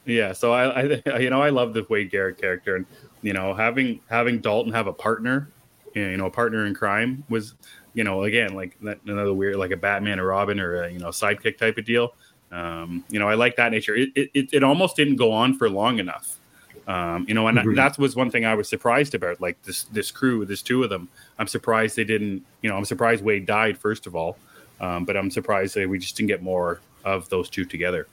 yeah, 0.05 0.33
so 0.33 0.53
I, 0.53 0.83
I, 1.07 1.19
you 1.19 1.31
know, 1.31 1.43
I 1.43 1.49
love 1.51 1.75
the 1.75 1.85
Wade 1.89 2.11
Garrett 2.11 2.41
character, 2.41 2.77
and 2.77 2.87
you 3.23 3.33
know, 3.33 3.53
having 3.55 3.99
having 4.09 4.39
Dalton 4.39 4.73
have 4.73 4.87
a 4.87 4.93
partner, 4.93 5.49
you 5.95 6.17
know, 6.17 6.27
a 6.27 6.31
partner 6.31 6.67
in 6.67 6.75
crime 6.75 7.25
was, 7.29 7.55
you 7.95 8.05
know, 8.05 8.23
again 8.23 8.55
like 8.55 8.77
that, 8.83 8.99
another 9.07 9.35
weird, 9.35 9.57
like 9.57 9.73
a 9.73 9.77
Batman 9.77 10.21
or 10.21 10.27
Robin 10.27 10.61
or 10.61 10.85
a 10.85 10.91
you 10.93 10.99
know 11.01 11.09
sidekick 11.09 11.59
type 11.59 11.77
of 11.79 11.85
deal. 11.85 12.15
Um, 12.53 13.03
you 13.11 13.19
know, 13.19 13.29
I 13.29 13.35
like 13.35 13.57
that 13.57 13.73
nature. 13.73 13.97
It, 13.97 14.11
it 14.15 14.31
it- 14.35 14.49
it 14.53 14.63
almost 14.63 14.95
didn't 14.95 15.17
go 15.17 15.33
on 15.33 15.55
for 15.59 15.69
long 15.69 15.99
enough. 15.99 16.39
Um, 16.87 17.25
you 17.27 17.35
know, 17.35 17.49
and 17.49 17.59
Agreed. 17.59 17.77
that 17.79 17.99
was 17.99 18.15
one 18.15 18.31
thing 18.31 18.45
I 18.45 18.55
was 18.55 18.69
surprised 18.69 19.17
about. 19.17 19.41
Like 19.41 19.61
this 19.65 19.85
this 19.85 20.13
crew, 20.13 20.45
there's 20.45 20.63
two 20.63 20.85
of 20.85 20.91
them. 20.91 21.09
I'm 21.41 21.49
surprised 21.49 21.97
they 21.97 22.05
didn't. 22.05 22.45
You 22.63 22.71
know, 22.71 22.77
I'm 22.77 22.85
surprised 22.85 23.25
Wade 23.25 23.45
died 23.45 23.77
first 23.77 24.07
of 24.07 24.15
all, 24.15 24.37
um, 24.81 25.05
but 25.05 25.17
I'm 25.17 25.31
surprised 25.31 25.75
that 25.75 25.89
we 25.89 25.99
just 25.99 26.17
didn't 26.17 26.29
get 26.29 26.43
more 26.43 26.81
of 27.05 27.29
those 27.29 27.49
two 27.49 27.65
together. 27.65 28.07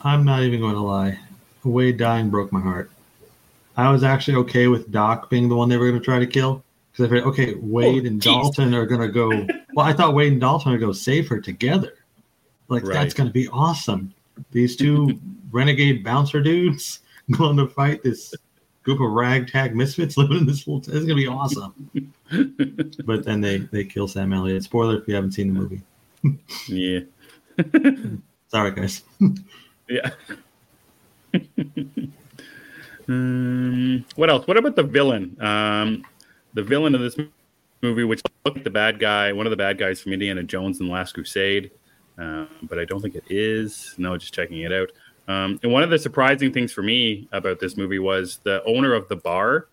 I'm 0.00 0.24
not 0.24 0.42
even 0.42 0.60
going 0.60 0.74
to 0.74 0.80
lie. 0.80 1.18
Wade 1.64 1.96
dying 1.96 2.30
broke 2.30 2.52
my 2.52 2.60
heart. 2.60 2.90
I 3.76 3.90
was 3.90 4.02
actually 4.04 4.36
okay 4.38 4.68
with 4.68 4.90
Doc 4.90 5.28
being 5.28 5.48
the 5.48 5.56
one 5.56 5.68
they 5.68 5.76
were 5.76 5.88
going 5.88 6.00
to 6.00 6.04
try 6.04 6.18
to 6.18 6.26
kill 6.26 6.62
because 6.92 7.04
I 7.06 7.08
figured, 7.08 7.24
okay, 7.28 7.54
Wade 7.60 8.04
Oh, 8.04 8.06
and 8.06 8.22
geez. 8.22 8.32
Dalton 8.32 8.74
are 8.74 8.86
going 8.86 9.00
to 9.00 9.08
go. 9.08 9.46
Well, 9.76 9.84
I 9.84 9.92
thought 9.92 10.14
Wade 10.14 10.32
and 10.32 10.40
Dalton 10.40 10.72
are 10.72 10.78
going 10.78 10.80
to 10.80 10.86
go 10.86 10.92
save 10.92 11.28
her 11.28 11.38
together. 11.38 11.92
Like 12.68 12.82
Right. 12.82 12.94
that's 12.94 13.12
going 13.12 13.26
to 13.28 13.32
be 13.32 13.46
awesome. 13.48 14.14
These 14.52 14.74
two 14.76 15.20
renegade 15.50 16.02
bouncer 16.02 16.40
dudes 16.40 17.00
going 17.32 17.58
to 17.58 17.66
fight 17.66 18.02
this 18.02 18.34
group 18.86 19.00
of 19.00 19.10
ragtag 19.10 19.74
misfits 19.74 20.16
living 20.16 20.38
in 20.38 20.46
this 20.46 20.66
little. 20.66 20.78
It's 20.78 20.88
going 20.88 21.08
to 21.08 21.14
be 21.16 21.26
awesome. 21.26 21.90
but 23.04 23.24
then 23.24 23.42
they 23.42 23.58
they 23.58 23.84
kill 23.84 24.08
Sam 24.08 24.32
Elliott. 24.32 24.62
Spoiler 24.62 24.98
if 24.98 25.08
you 25.08 25.14
haven't 25.14 25.32
seen 25.32 25.52
the 25.52 25.60
movie. 25.60 25.82
Yeah. 26.68 27.00
Sorry, 28.48 28.70
guys. 28.70 29.02
Yeah. 29.88 30.10
um, 33.08 34.04
what 34.14 34.30
else? 34.30 34.46
What 34.46 34.56
about 34.56 34.76
the 34.76 34.84
villain? 34.84 35.36
Um, 35.40 36.04
the 36.54 36.62
villain 36.62 36.94
of 36.94 37.00
this 37.00 37.16
movie, 37.82 38.04
which 38.04 38.22
looked 38.44 38.62
the 38.62 38.70
bad 38.70 39.00
guy, 39.00 39.32
one 39.32 39.46
of 39.46 39.50
the 39.50 39.56
bad 39.56 39.78
guys 39.78 40.00
from 40.00 40.12
Indiana 40.12 40.42
Jones 40.44 40.78
and 40.78 40.88
the 40.88 40.92
Last 40.92 41.12
Crusade, 41.12 41.70
um, 42.18 42.48
but 42.62 42.78
I 42.78 42.84
don't 42.84 43.00
think 43.00 43.16
it 43.16 43.24
is. 43.28 43.94
No, 43.98 44.16
just 44.16 44.32
checking 44.32 44.60
it 44.60 44.72
out. 44.72 44.90
Um, 45.28 45.58
and 45.62 45.72
one 45.72 45.82
of 45.82 45.90
the 45.90 45.98
surprising 45.98 46.52
things 46.52 46.72
for 46.72 46.82
me 46.82 47.28
about 47.32 47.58
this 47.58 47.76
movie 47.76 47.98
was 47.98 48.38
the 48.44 48.62
owner 48.64 48.94
of 48.94 49.08
the 49.08 49.16
bar, 49.16 49.68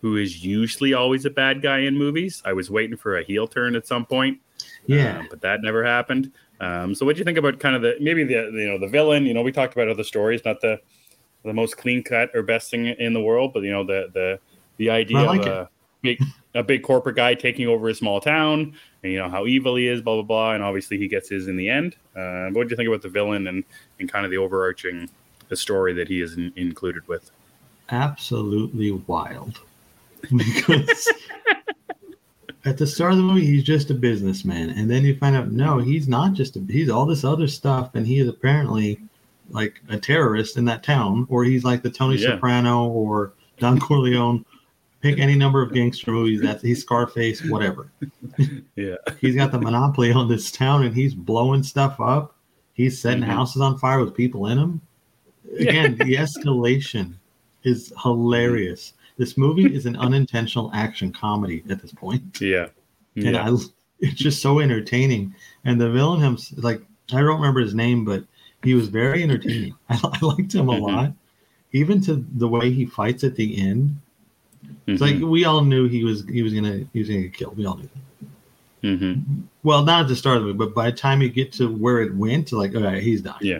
who 0.00 0.16
is 0.16 0.44
usually 0.44 0.94
always 0.94 1.24
a 1.24 1.30
bad 1.30 1.62
guy 1.62 1.78
in 1.78 1.96
movies. 1.96 2.42
I 2.44 2.52
was 2.52 2.70
waiting 2.70 2.96
for 2.96 3.18
a 3.18 3.24
heel 3.24 3.48
turn 3.48 3.74
at 3.74 3.86
some 3.86 4.04
point. 4.04 4.38
Yeah. 4.86 5.20
Um, 5.20 5.26
but 5.30 5.40
that 5.40 5.62
never 5.62 5.84
happened. 5.84 6.32
Um, 6.60 6.94
so 6.94 7.06
what 7.06 7.14
do 7.14 7.20
you 7.20 7.24
think 7.24 7.38
about 7.38 7.58
kind 7.60 7.76
of 7.76 7.82
the 7.82 7.96
maybe 8.00 8.24
the 8.24 8.50
you 8.52 8.68
know 8.68 8.78
the 8.78 8.88
villain? 8.88 9.26
You 9.26 9.34
know, 9.34 9.42
we 9.42 9.52
talked 9.52 9.74
about 9.74 9.88
other 9.88 10.04
stories, 10.04 10.42
not 10.44 10.60
the 10.60 10.80
the 11.44 11.52
most 11.52 11.76
clean 11.76 12.02
cut 12.02 12.30
or 12.34 12.42
best 12.42 12.70
thing 12.70 12.86
in 12.86 13.12
the 13.12 13.20
world, 13.20 13.52
but 13.52 13.62
you 13.62 13.70
know 13.70 13.84
the 13.84 14.10
the 14.12 14.38
the 14.76 14.90
idea 14.90 15.18
like 15.18 15.42
of 15.42 15.46
a 15.46 15.70
big 16.02 16.20
a 16.58 16.62
big 16.62 16.82
corporate 16.82 17.16
guy 17.16 17.34
taking 17.34 17.68
over 17.68 17.88
a 17.88 17.94
small 17.94 18.20
town, 18.20 18.74
and 19.02 19.12
you 19.12 19.18
know 19.18 19.28
how 19.28 19.46
evil 19.46 19.76
he 19.76 19.86
is, 19.86 20.00
blah 20.02 20.14
blah 20.14 20.22
blah, 20.22 20.52
and 20.54 20.62
obviously 20.64 20.98
he 20.98 21.06
gets 21.08 21.28
his 21.28 21.46
in 21.48 21.56
the 21.56 21.68
end. 21.68 21.94
Uh, 22.16 22.48
what 22.50 22.64
do 22.64 22.70
you 22.70 22.76
think 22.76 22.88
about 22.88 23.02
the 23.02 23.08
villain 23.08 23.46
and 23.46 23.64
and 24.00 24.10
kind 24.10 24.24
of 24.24 24.30
the 24.30 24.36
overarching 24.38 25.08
the 25.48 25.56
story 25.56 25.92
that 25.94 26.08
he 26.08 26.20
is 26.20 26.34
in, 26.36 26.52
included 26.56 27.06
with? 27.08 27.30
absolutely 27.90 28.90
wild 29.06 29.60
because 30.36 31.10
at 32.66 32.76
the 32.76 32.86
start 32.86 33.12
of 33.12 33.16
the 33.16 33.24
movie 33.24 33.46
he's 33.46 33.64
just 33.64 33.88
a 33.88 33.94
businessman 33.94 34.68
and 34.68 34.90
then 34.90 35.04
you 35.04 35.16
find 35.16 35.34
out 35.34 35.50
no 35.52 35.78
he's 35.78 36.06
not 36.06 36.34
just 36.34 36.54
a, 36.56 36.60
he's 36.68 36.90
all 36.90 37.06
this 37.06 37.24
other 37.24 37.48
stuff 37.48 37.94
and 37.94 38.06
he 38.06 38.18
is 38.18 38.28
apparently 38.28 39.00
like 39.50 39.80
a 39.88 39.96
terrorist 39.96 40.58
in 40.58 40.66
that 40.66 40.82
town 40.82 41.26
or 41.30 41.44
he's 41.44 41.64
like 41.64 41.82
the 41.82 41.88
tony 41.90 42.16
Yeah. 42.18 42.32
soprano 42.34 42.88
or 42.88 43.32
don 43.58 43.80
corleone 43.80 44.44
pick 45.00 45.18
any 45.18 45.34
number 45.34 45.62
of 45.62 45.72
gangster 45.72 46.10
movies 46.10 46.40
that 46.42 46.60
he's 46.60 46.80
scarface 46.82 47.42
whatever. 47.44 47.90
Yeah, 48.76 48.94
he's 49.20 49.34
got 49.34 49.50
the 49.50 49.60
monopoly 49.60 50.12
on 50.12 50.28
this 50.28 50.50
town 50.52 50.84
and 50.84 50.94
he's 50.94 51.12
blowing 51.14 51.62
stuff 51.64 51.98
up. 52.00 52.36
He's 52.74 53.00
setting 53.00 53.24
Mhm. 53.24 53.26
houses 53.26 53.60
on 53.60 53.76
fire 53.78 54.04
with 54.04 54.14
people 54.14 54.46
in 54.46 54.56
them 54.58 54.80
again 55.58 55.96
the 55.96 56.14
escalation 56.14 57.14
is 57.64 57.92
hilarious. 58.02 58.92
This 59.16 59.36
movie 59.36 59.74
is 59.74 59.86
an 59.86 59.96
unintentional 59.96 60.70
action 60.74 61.12
comedy 61.12 61.64
at 61.68 61.82
this 61.82 61.92
point. 61.92 62.40
Yeah, 62.40 62.68
and. 63.16 63.36
I, 63.36 63.50
it's 64.00 64.14
just 64.14 64.40
so 64.40 64.60
entertaining. 64.60 65.34
And 65.64 65.80
the 65.80 65.90
villain 65.90 66.20
him 66.20 66.38
like 66.58 66.80
i 67.12 67.16
don't 67.20 67.40
remember 67.40 67.58
his 67.60 67.74
name 67.74 68.04
but 68.04 68.22
he 68.62 68.74
was 68.74 68.88
very 68.88 69.24
entertaining. 69.24 69.74
I, 69.90 69.98
I 70.22 70.24
liked 70.24 70.54
him 70.54 70.68
a 70.68 70.72
Mhm. 70.74 70.80
lot. 70.82 71.12
Even 71.72 72.00
to 72.02 72.24
the 72.36 72.46
way 72.48 72.70
he 72.70 72.86
fights 72.86 73.24
at 73.24 73.34
the 73.34 73.58
end 73.60 73.96
it's 74.86 75.00
like 75.00 75.16
Mhm, 75.16 75.28
we 75.30 75.44
all 75.44 75.62
knew 75.62 75.88
he 75.88 76.04
was 76.04 76.24
he 76.28 76.42
was 76.42 76.52
gonna 76.54 76.84
he 76.92 76.98
was 77.00 77.08
gonna 77.08 77.22
get 77.22 77.34
killed 77.34 77.56
we 77.56 77.66
all 77.66 77.76
knew 77.76 77.88
mhm. 78.82 79.42
well, 79.62 79.84
not 79.84 80.02
at 80.02 80.08
the 80.08 80.16
start 80.16 80.38
of 80.38 80.48
it, 80.48 80.56
but 80.56 80.74
by 80.74 80.90
the 80.90 80.96
time 80.96 81.20
you 81.20 81.28
get 81.28 81.52
to 81.54 81.68
where 81.68 82.00
it 82.00 82.14
went, 82.14 82.52
like, 82.52 82.74
all 82.76 82.82
right, 82.82 83.02
he's 83.02 83.20
done. 83.22 83.36
Yeah. 83.40 83.58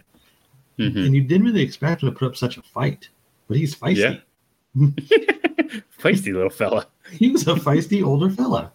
Mhm. 0.79 1.07
And 1.07 1.15
you 1.15 1.23
didn't 1.23 1.45
really 1.45 1.61
expect 1.63 2.03
him 2.05 2.09
to 2.11 2.15
put 2.17 2.27
up 2.29 2.37
such 2.37 2.57
a 2.57 2.63
fight, 2.63 3.09
but 3.49 3.57
he's 3.57 3.75
feisty. 3.75 4.23
feisty 6.01 6.33
little 6.33 6.51
fella. 6.51 6.87
He 7.11 7.31
was 7.31 7.49
a 7.49 7.55
feisty 7.55 8.05
older 8.05 8.29
fella. 8.31 8.71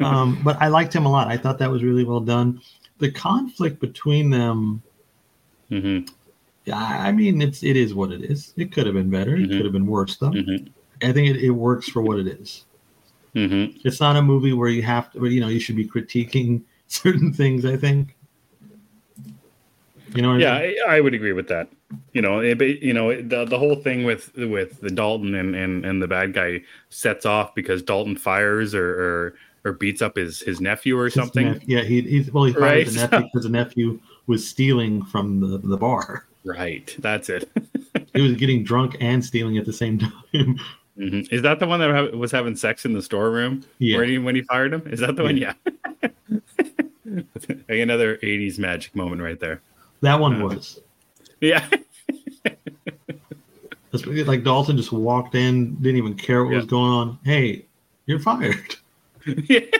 Um, 0.00 0.40
but 0.44 0.60
I 0.60 0.68
liked 0.68 0.92
him 0.92 1.06
a 1.06 1.10
lot. 1.10 1.28
I 1.28 1.36
thought 1.36 1.58
that 1.60 1.70
was 1.70 1.82
really 1.84 2.04
well 2.04 2.20
done. 2.20 2.60
The 2.98 3.10
conflict 3.12 3.80
between 3.80 4.28
them, 4.28 4.82
yeah, 5.70 6.76
I 6.76 7.12
mean, 7.12 7.40
it's 7.40 7.62
it 7.62 7.76
is 7.76 7.94
what 7.94 8.10
it 8.12 8.22
is. 8.24 8.52
It 8.56 8.72
could 8.72 8.86
have 8.86 8.94
been 8.96 9.08
better. 9.10 9.36
It 9.36 9.48
Mhm. 9.48 9.56
could 9.56 9.64
have 9.64 9.72
been 9.72 9.86
worse, 9.86 10.16
though. 10.16 10.32
I 11.02 11.12
think 11.12 11.34
it, 11.36 11.42
it 11.42 11.50
works 11.50 11.88
for 11.88 12.02
what 12.02 12.18
it 12.18 12.26
is. 12.26 12.64
hmm 13.34 13.66
It's 13.84 14.00
not 14.00 14.16
a 14.16 14.22
movie 14.22 14.52
where 14.52 14.68
you 14.68 14.82
have 14.82 15.12
to, 15.12 15.24
you 15.26 15.40
know, 15.40 15.48
you 15.48 15.60
should 15.60 15.76
be 15.76 15.86
critiquing 15.88 16.62
certain 16.88 17.32
things. 17.32 17.64
I 17.64 17.76
think. 17.76 18.16
You 20.14 20.22
know. 20.22 20.36
Yeah, 20.36 20.54
I 20.54 20.66
mean? 20.68 20.76
I, 20.88 20.96
I 20.96 21.00
would 21.00 21.14
agree 21.14 21.32
with 21.32 21.48
that. 21.48 21.68
you 22.12 22.22
know, 22.22 22.38
it, 22.40 22.60
you 22.60 22.92
know 22.92 23.20
the 23.20 23.44
the 23.44 23.58
whole 23.58 23.76
thing 23.76 24.04
with 24.04 24.32
with 24.36 24.80
the 24.80 24.90
Dalton 24.90 25.34
and 25.34 25.54
and 25.56 25.84
and 25.84 26.00
the 26.02 26.06
bad 26.08 26.32
guy 26.34 26.60
sets 26.90 27.26
off 27.26 27.54
because 27.54 27.82
Dalton 27.82 28.16
fires 28.16 28.74
or 28.74 28.88
or, 28.88 29.34
or 29.64 29.72
beats 29.72 30.02
up 30.02 30.16
his 30.16 30.40
his 30.40 30.60
nephew 30.60 30.96
or 30.98 31.06
His 31.06 31.14
something. 31.14 31.52
nep- 31.52 31.62
yeah, 31.66 31.82
he, 31.82 32.02
he's 32.02 32.30
well, 32.32 32.44
he 32.44 32.52
fired 32.52 32.62
Right. 32.62 32.86
the 32.86 32.92
nephew 32.92 33.20
because 33.32 33.44
the 33.44 33.50
nephew 33.50 34.00
was 34.26 34.46
stealing 34.46 35.02
from 35.04 35.40
the, 35.40 35.58
the 35.58 35.76
bar. 35.76 36.26
Right, 36.44 36.94
that's 37.00 37.28
it. 37.28 37.50
He 38.12 38.20
was 38.22 38.34
getting 38.36 38.62
drunk 38.62 38.96
and 39.00 39.24
stealing 39.24 39.58
at 39.58 39.64
the 39.66 39.72
same 39.72 39.98
time. 39.98 40.60
Mhm. 40.98 41.32
Is 41.32 41.42
that 41.42 41.58
the 41.58 41.66
one 41.66 41.80
that 41.80 42.14
was 42.16 42.30
having 42.30 42.54
sex 42.56 42.84
in 42.84 42.92
the 42.92 43.02
storeroom? 43.02 43.64
Yeah. 43.78 43.98
When 43.98 44.08
he, 44.08 44.18
when 44.18 44.34
he 44.36 44.42
fired 44.42 44.72
him? 44.72 44.82
Is 44.86 45.00
that 45.00 45.16
the 45.16 45.24
one? 45.24 45.36
Yeah. 45.36 45.54
Another 47.68 48.16
80s 48.18 48.58
magic 48.58 48.94
moment 48.94 49.20
right 49.22 49.38
there. 49.40 49.60
That 50.02 50.20
one 50.20 50.40
Uh, 50.40 50.46
was. 50.48 50.80
Yeah. 51.40 51.68
Like 53.92 54.42
Dalton 54.42 54.76
just 54.76 54.90
walked 54.90 55.36
in, 55.36 55.76
didn't 55.76 55.98
even 55.98 56.14
care 56.14 56.44
what 56.44 56.52
was 56.54 56.66
going 56.66 56.90
on. 56.90 57.18
Hey, 57.24 57.64
you're 58.06 58.18
fired. 58.18 58.74
yeah. 59.24 59.60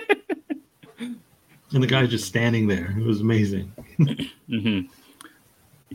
And 1.72 1.82
the 1.82 1.88
guy's 1.88 2.10
just 2.10 2.28
standing 2.28 2.68
there. 2.68 2.94
It 2.96 3.02
was 3.04 3.20
amazing. 3.20 3.72
hmm 4.48 4.80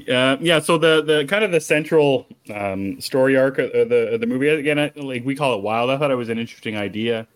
Uh, 0.07 0.38
yeah. 0.39 0.59
So 0.59 0.77
the 0.77 1.01
the 1.01 1.25
kind 1.25 1.43
of 1.43 1.51
the 1.51 1.59
central 1.59 2.27
um, 2.53 2.99
story 3.01 3.38
arc 3.38 3.57
of 3.59 3.71
the 3.89 4.13
of 4.13 4.21
the 4.21 4.27
movie 4.27 4.47
again, 4.47 4.79
I, 4.79 4.91
like 4.95 5.25
we 5.25 5.35
call 5.35 5.55
it 5.55 5.62
wild. 5.62 5.89
I 5.89 5.97
thought 5.97 6.12
it 6.12 6.15
was 6.15 6.29
an 6.29 6.39
interesting 6.39 6.77
idea. 6.77 7.27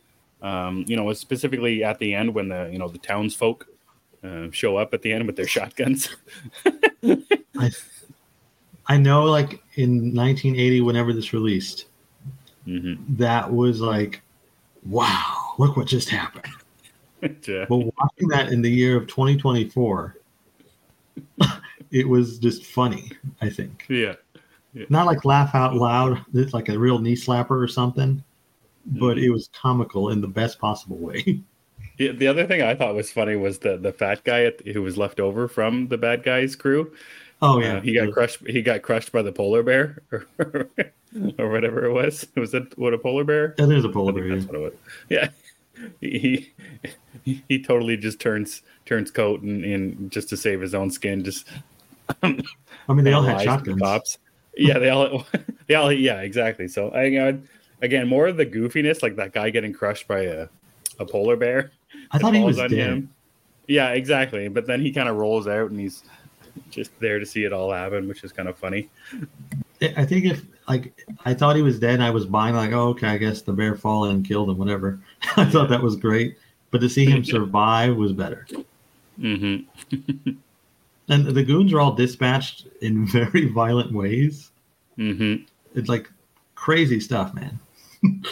Um, 0.42 0.84
you 0.88 0.96
know, 0.96 1.12
specifically 1.14 1.84
at 1.84 2.00
the 2.00 2.14
end 2.14 2.34
when 2.34 2.50
the 2.50 2.70
you 2.72 2.78
know 2.78 2.88
the 2.88 2.98
townsfolk 2.98 3.68
uh, 4.24 4.48
show 4.52 4.78
up 4.78 4.94
at 4.94 5.02
the 5.02 5.12
end 5.12 5.26
with 5.26 5.36
their 5.36 5.48
shotguns. 5.48 6.10
I 7.04 7.72
I 8.88 8.98
know 8.98 9.24
like 9.24 9.62
in 9.76 10.14
1980 10.14 10.82
whenever 10.82 11.14
this 11.14 11.34
released, 11.34 11.86
hmm 12.66 12.96
that 13.10 13.52
was 13.52 13.82
like 13.82 14.22
wow, 14.86 15.54
look 15.58 15.78
what 15.78 15.88
just 15.88 16.10
happened. 16.10 16.54
yeah. 17.48 17.66
But 17.70 17.78
watching 17.78 18.28
that 18.30 18.50
in 18.52 18.62
the 18.62 18.70
year 18.70 18.98
of 18.98 19.08
2024, 19.08 20.18
it 21.94 22.08
was 22.10 22.38
just 22.40 22.66
funny, 22.66 23.10
I 23.42 23.50
think. 23.50 23.86
yeah. 23.88 24.16
Not 24.90 25.06
like 25.06 25.24
laugh 25.24 25.54
out 25.56 25.76
loud, 25.76 26.20
it's 26.34 26.54
like 26.54 26.68
a 26.68 26.78
real 26.78 26.98
knee 27.00 27.16
slapper 27.16 27.52
or 27.64 27.68
something, 27.68 28.22
but 28.88 29.16
Mhm. 29.18 29.24
it 29.24 29.30
was 29.30 29.50
comical 29.54 30.10
in 30.10 30.20
the 30.20 30.28
best 30.28 30.60
possible 30.60 30.98
way. 30.98 31.40
Yeah, 32.00 32.12
the 32.14 32.26
other 32.26 32.48
thing 32.48 32.64
I 32.64 32.74
thought 32.74 32.96
was 32.96 33.12
funny 33.12 33.36
was 33.36 33.60
the 33.60 33.78
the 33.78 33.94
fat 33.94 34.24
guy 34.24 34.46
at, 34.46 34.66
who 34.66 34.82
was 34.82 34.98
left 34.98 35.20
over 35.20 35.48
from 35.48 35.90
the 35.90 35.98
bad 35.98 36.24
guys 36.24 36.56
crew. 36.56 36.92
Oh 37.40 37.58
Uh, 37.58 37.60
yeah, 37.60 37.82
he 37.82 37.94
got 37.94 38.12
crushed. 38.12 38.40
He 38.48 38.64
got 38.64 38.82
crushed 38.82 39.12
by 39.12 39.22
the 39.22 39.32
polar 39.32 39.62
bear, 39.62 40.02
or, 40.12 40.26
or 41.38 41.50
whatever 41.52 41.86
it 41.86 41.94
was. 41.94 42.26
Was 42.36 42.56
it 42.56 42.76
what 42.80 42.96
a 42.96 42.98
polar 42.98 43.24
bear? 43.24 43.54
Yeah, 43.60 43.68
there's 43.68 43.86
a 43.86 43.90
polar 43.90 44.12
bear. 44.12 44.28
that's 44.28 44.48
what 44.48 44.56
it 44.56 44.62
was. 44.62 44.74
Yeah, 45.08 45.30
he 46.02 46.52
he, 47.24 47.44
he 47.48 47.62
totally 47.62 47.96
just 47.96 48.20
turns 48.20 48.64
turns 48.88 49.12
coat 49.12 49.44
and, 49.44 49.64
and 49.64 50.12
just 50.12 50.30
to 50.30 50.38
save 50.38 50.62
his 50.62 50.74
own 50.74 50.90
skin. 50.90 51.24
Just 51.24 51.48
I 52.22 52.94
mean, 52.94 53.04
they 53.04 53.14
all 53.14 53.24
had 53.24 53.36
lies 53.36 53.44
to 53.44 53.50
the 53.50 53.58
shotguns. 53.58 53.82
Cops. 53.82 54.18
Yeah, 54.56 54.80
they 54.80 54.90
all. 54.90 55.26
They 55.66 55.76
all. 55.76 55.94
Yeah, 55.94 56.20
exactly. 56.20 56.68
So 56.68 56.90
I 56.90 57.38
again 57.82 58.08
more 58.08 58.28
of 58.28 58.36
the 58.36 58.46
goofiness, 58.46 59.02
like 59.02 59.16
that 59.16 59.32
guy 59.32 59.50
getting 59.50 59.72
crushed 59.72 60.10
by 60.10 60.24
a 60.24 60.48
a 61.00 61.06
polar 61.06 61.38
bear. 61.38 61.72
I 62.12 62.18
thought 62.20 62.36
he 62.36 62.44
was 62.44 62.58
falls 62.58 62.70
dead. 62.70 63.08
Yeah, 63.68 63.92
exactly. 63.92 64.50
But 64.50 64.68
then 64.68 64.82
he 64.82 64.92
kind 64.92 65.08
of 65.08 65.16
rolls 65.16 65.48
out 65.48 65.72
and 65.72 65.80
he's 65.80 66.04
just 66.70 66.92
there 67.00 67.20
to 67.20 67.26
see 67.26 67.46
it 67.46 67.54
all 67.54 67.72
happen, 67.72 68.08
which 68.08 68.24
is 68.24 68.34
kind 68.34 68.50
of 68.50 68.58
funny. 68.58 68.90
I 69.96 70.06
think 70.06 70.26
if 70.26 70.44
like 70.68 70.94
I 71.26 71.34
thought 71.34 71.56
he 71.56 71.62
was 71.62 71.80
dead, 71.80 72.02
I 72.02 72.10
was 72.10 72.26
buying 72.26 72.56
like, 72.56 72.72
oh, 72.72 72.90
okay, 72.90 73.08
I 73.08 73.18
guess 73.18 73.42
the 73.42 73.54
bear 73.54 73.76
fall 73.76 74.06
and 74.06 74.26
killed 74.26 74.50
him, 74.50 74.58
whatever. 74.58 75.00
I 75.38 75.46
thought 75.46 75.70
that 75.70 75.82
was 75.82 75.96
great, 75.96 76.38
but 76.72 76.82
to 76.82 76.90
see 76.90 77.06
him 77.06 77.24
survive 77.26 77.96
was 77.96 78.14
better. 78.14 78.48
hmm 79.18 79.58
And 81.10 81.26
the 81.26 81.44
goons 81.44 81.74
are 81.74 81.80
all 81.80 81.94
dispatched 81.94 82.68
in 82.82 83.06
very 83.08 83.48
violent 83.48 83.92
ways. 83.92 84.52
hmm 84.96 85.36
It's 85.76 85.90
like 85.90 86.10
crazy 86.56 87.00
stuff, 87.00 87.34
man. 87.34 87.60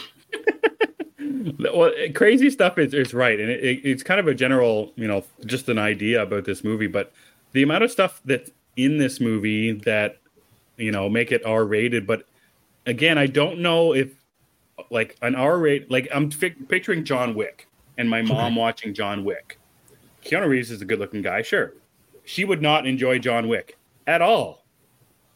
Well, 1.73 1.91
crazy 2.13 2.49
stuff 2.49 2.77
is, 2.77 2.93
is 2.93 3.13
right, 3.13 3.39
and 3.39 3.49
it, 3.49 3.63
it, 3.63 3.81
it's 3.83 4.03
kind 4.03 4.19
of 4.19 4.27
a 4.27 4.33
general, 4.33 4.91
you 4.95 5.07
know, 5.07 5.23
just 5.45 5.69
an 5.69 5.77
idea 5.79 6.21
about 6.21 6.45
this 6.45 6.63
movie. 6.63 6.87
But 6.87 7.11
the 7.51 7.63
amount 7.63 7.83
of 7.83 7.91
stuff 7.91 8.21
that's 8.25 8.51
in 8.75 8.97
this 8.97 9.19
movie 9.19 9.71
that 9.71 10.17
you 10.77 10.91
know 10.91 11.09
make 11.09 11.31
it 11.31 11.43
R 11.45 11.65
rated, 11.65 12.05
but 12.05 12.25
again, 12.85 13.17
I 13.17 13.27
don't 13.27 13.59
know 13.59 13.93
if 13.93 14.09
like 14.89 15.15
an 15.21 15.35
R 15.35 15.57
rate, 15.57 15.89
like 15.89 16.07
I'm 16.13 16.29
fi- 16.31 16.49
picturing 16.67 17.03
John 17.05 17.33
Wick 17.35 17.67
and 17.97 18.09
my 18.09 18.21
mom 18.21 18.55
watching 18.55 18.93
John 18.93 19.23
Wick. 19.23 19.59
Keanu 20.23 20.47
Reeves 20.47 20.69
is 20.71 20.81
a 20.81 20.85
good 20.85 20.99
looking 20.99 21.21
guy, 21.21 21.41
sure. 21.41 21.73
She 22.25 22.45
would 22.45 22.61
not 22.61 22.85
enjoy 22.85 23.19
John 23.19 23.47
Wick 23.47 23.77
at 24.07 24.21
all, 24.21 24.63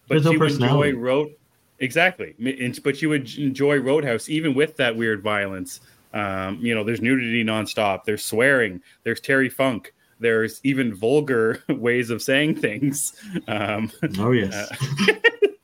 but 0.07 0.15
There's 0.15 0.25
no 0.25 0.31
she 0.31 0.37
would 0.37 0.51
enjoy 0.51 0.93
Road. 0.95 1.35
Exactly, 1.79 2.35
but 2.83 2.95
she 2.97 3.05
would 3.05 3.29
enjoy 3.37 3.79
Roadhouse 3.79 4.29
even 4.29 4.53
with 4.53 4.77
that 4.77 4.95
weird 4.95 5.21
violence. 5.21 5.81
Um, 6.13 6.57
you 6.61 6.73
know, 6.73 6.83
there's 6.85 7.01
nudity 7.01 7.43
nonstop. 7.43 8.05
There's 8.05 8.23
swearing. 8.23 8.81
There's 9.03 9.19
Terry 9.19 9.49
Funk. 9.49 9.93
There's 10.21 10.61
even 10.63 10.93
vulgar 10.95 11.61
ways 11.69 12.09
of 12.09 12.21
saying 12.21 12.55
things. 12.55 13.13
Um, 13.49 13.91
Oh 14.17 14.31
yes, 14.31 14.71
uh, 14.71 15.13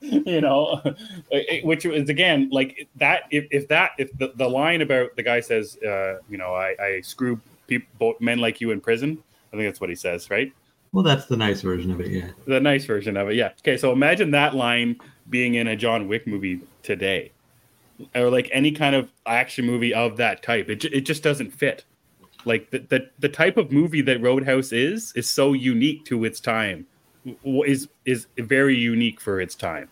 you 0.00 0.42
know, 0.42 0.82
it- 1.30 1.64
which 1.64 1.86
is 1.86 2.10
again 2.10 2.50
like 2.52 2.86
that. 2.96 3.22
If, 3.30 3.46
if 3.50 3.68
that 3.68 3.92
if 3.96 4.10
the, 4.18 4.32
the 4.36 4.46
line 4.48 4.82
about 4.82 5.16
the 5.16 5.22
guy 5.22 5.40
says, 5.40 5.78
uh, 5.78 6.18
you 6.28 6.36
know, 6.36 6.52
I, 6.54 6.74
I 6.78 7.00
screw 7.00 7.40
people, 7.66 8.14
men 8.20 8.38
like 8.38 8.60
you 8.60 8.72
in 8.72 8.82
prison. 8.82 9.22
I 9.52 9.56
think 9.56 9.66
that's 9.68 9.80
what 9.80 9.88
he 9.88 9.96
says, 9.96 10.28
right? 10.28 10.52
Well, 10.92 11.02
that's 11.02 11.26
the 11.26 11.36
nice 11.36 11.62
version 11.62 11.90
of 11.90 12.00
it. 12.00 12.08
Yeah, 12.08 12.28
The 12.46 12.60
nice 12.60 12.84
version 12.84 13.16
of 13.16 13.30
it, 13.30 13.36
yeah. 13.36 13.52
Okay, 13.60 13.76
so 13.76 13.92
imagine 13.92 14.30
that 14.32 14.54
line 14.54 14.96
being 15.30 15.54
in 15.54 15.66
a 15.66 15.76
John 15.76 16.06
Wick 16.06 16.26
movie 16.26 16.60
today, 16.82 17.32
or 18.14 18.30
like 18.30 18.50
any 18.52 18.72
kind 18.72 18.94
of 18.94 19.10
action 19.26 19.64
movie 19.64 19.94
of 19.94 20.16
that 20.18 20.42
type. 20.42 20.68
It 20.68 20.84
it 20.84 21.02
just 21.02 21.22
doesn't 21.22 21.50
fit. 21.50 21.84
Like 22.44 22.70
the, 22.70 22.80
the 22.80 23.10
the 23.18 23.28
type 23.28 23.56
of 23.56 23.72
movie 23.72 24.02
that 24.02 24.20
Roadhouse 24.20 24.72
is 24.72 25.12
is 25.16 25.28
so 25.28 25.52
unique 25.52 26.04
to 26.06 26.24
its 26.24 26.40
time, 26.40 26.86
is 27.44 27.88
is 28.04 28.26
very 28.36 28.76
unique 28.76 29.20
for 29.20 29.40
its 29.40 29.54
time. 29.54 29.88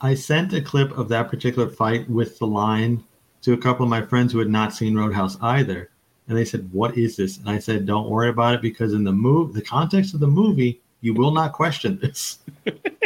I 0.00 0.14
sent 0.14 0.52
a 0.52 0.60
clip 0.60 0.96
of 0.96 1.08
that 1.08 1.28
particular 1.30 1.68
fight 1.68 2.08
with 2.08 2.38
the 2.38 2.46
line 2.46 3.04
to 3.42 3.52
a 3.52 3.58
couple 3.58 3.84
of 3.84 3.90
my 3.90 4.02
friends 4.02 4.32
who 4.32 4.38
had 4.38 4.48
not 4.48 4.72
seen 4.72 4.94
Roadhouse 4.94 5.36
either, 5.42 5.90
and 6.28 6.36
they 6.36 6.44
said, 6.44 6.68
"What 6.72 6.96
is 6.96 7.16
this?" 7.16 7.38
And 7.38 7.48
I 7.50 7.58
said, 7.58 7.86
"Don't 7.86 8.08
worry 8.08 8.28
about 8.28 8.54
it 8.54 8.62
because 8.62 8.92
in 8.94 9.04
the 9.04 9.12
move, 9.12 9.52
the 9.52 9.62
context 9.62 10.14
of 10.14 10.20
the 10.20 10.26
movie, 10.26 10.80
you 11.00 11.14
will 11.14 11.32
not 11.32 11.52
question 11.52 11.98
this. 12.00 12.38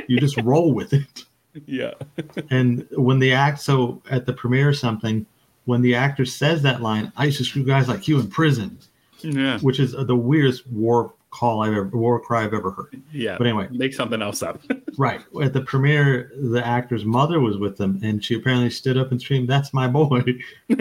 you 0.07 0.19
just 0.21 0.37
roll 0.43 0.73
with 0.73 0.93
it." 0.93 1.25
Yeah. 1.67 1.95
And 2.51 2.87
when 2.93 3.19
the 3.19 3.33
act, 3.33 3.61
so 3.61 4.01
at 4.11 4.27
the 4.27 4.33
premiere 4.33 4.69
or 4.69 4.75
something, 4.75 5.27
when 5.65 5.83
the 5.83 5.95
actor 5.95 6.25
says 6.25 6.63
that 6.63 6.83
line, 6.83 7.13
"I 7.17 7.25
used 7.27 7.39
to 7.39 7.45
screw 7.45 7.65
guys 7.65 7.89
like 7.89 8.07
you 8.07 8.21
in 8.21 8.29
prison," 8.29 8.79
Yeah. 9.21 9.59
which 9.61 9.81
is 9.81 9.93
the 9.93 10.17
weirdest 10.17 10.67
war 10.71 11.13
call 11.31 11.63
I've 11.63 11.73
ever, 11.73 11.85
war 11.89 12.19
cry 12.21 12.45
I've 12.45 12.55
ever 12.55 12.71
heard. 12.71 13.01
Yeah. 13.13 13.37
But 13.37 13.47
anyway, 13.49 13.69
Make 13.71 13.93
something 13.95 14.23
else 14.23 14.43
up. 14.43 14.61
Right. 14.97 15.21
At 15.41 15.53
the 15.53 15.61
premiere, 15.61 16.33
the 16.37 16.67
actor's 16.67 17.05
mother 17.05 17.39
was 17.39 17.57
with 17.57 17.77
them, 17.77 18.01
and 18.03 18.25
she 18.25 18.35
apparently 18.35 18.71
stood 18.71 18.97
up 18.97 19.13
and 19.13 19.21
screamed, 19.23 19.47
That's 19.47 19.73
my 19.73 19.87
boy. 19.87 20.25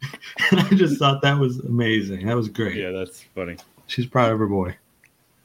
and 0.50 0.60
I 0.60 0.68
just 0.70 0.98
thought 0.98 1.22
that 1.22 1.38
was 1.38 1.58
amazing. 1.60 2.26
That 2.26 2.36
was 2.36 2.48
great. 2.48 2.76
yeah, 2.76 2.90
that's 2.90 3.22
funny. 3.34 3.56
She's 3.86 4.06
proud 4.06 4.32
of 4.32 4.38
her 4.38 4.46
boy. 4.46 4.76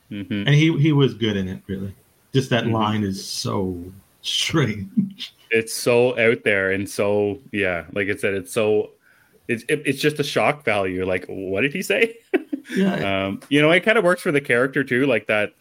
hmm 0.09 0.21
And 0.31 0.49
he, 0.49 0.77
he 0.77 0.91
was 0.91 1.13
good 1.13 1.37
in 1.37 1.47
it, 1.47 1.61
really. 1.67 1.93
Just 2.33 2.49
that 2.49 2.65
Mhm. 2.65 2.71
line 2.73 3.03
is 3.03 3.23
so 3.25 3.77
strange. 4.21 5.33
It's 5.55 5.71
so 5.71 6.17
out 6.17 6.43
there 6.43 6.71
and 6.71 6.89
so 6.89 7.37
yeah, 7.51 7.85
like 7.91 8.07
I 8.09 8.15
said, 8.15 8.33
it's 8.33 8.51
so 8.51 8.89
it's 9.47 9.63
it, 9.69 9.83
it's 9.85 10.01
just 10.01 10.17
a 10.19 10.23
shock 10.23 10.65
value. 10.65 11.05
Like, 11.05 11.25
what 11.27 11.61
did 11.61 11.73
he 11.73 11.83
say? 11.83 12.17
Yeah. 12.75 13.25
um, 13.27 13.39
you 13.49 13.61
know, 13.61 13.69
it 13.69 13.81
kind 13.81 13.97
of 13.99 14.03
works 14.03 14.21
for 14.23 14.31
the 14.31 14.41
character 14.41 14.83
too. 14.83 15.05
Like 15.05 15.27
that 15.27 15.53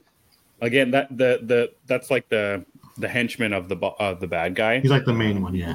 again. 0.63 0.93
That 0.93 1.09
the 1.11 1.41
the 1.43 1.73
that's 1.87 2.11
like 2.11 2.29
the 2.31 2.65
the 2.97 3.09
henchman 3.09 3.53
of 3.53 3.69
the 3.69 3.77
of 3.77 4.21
the 4.21 4.27
bad 4.29 4.55
guy. 4.55 4.81
He's 4.81 4.91
like 4.91 5.05
the 5.05 5.13
main 5.13 5.43
one, 5.43 5.55
yeah. 5.55 5.75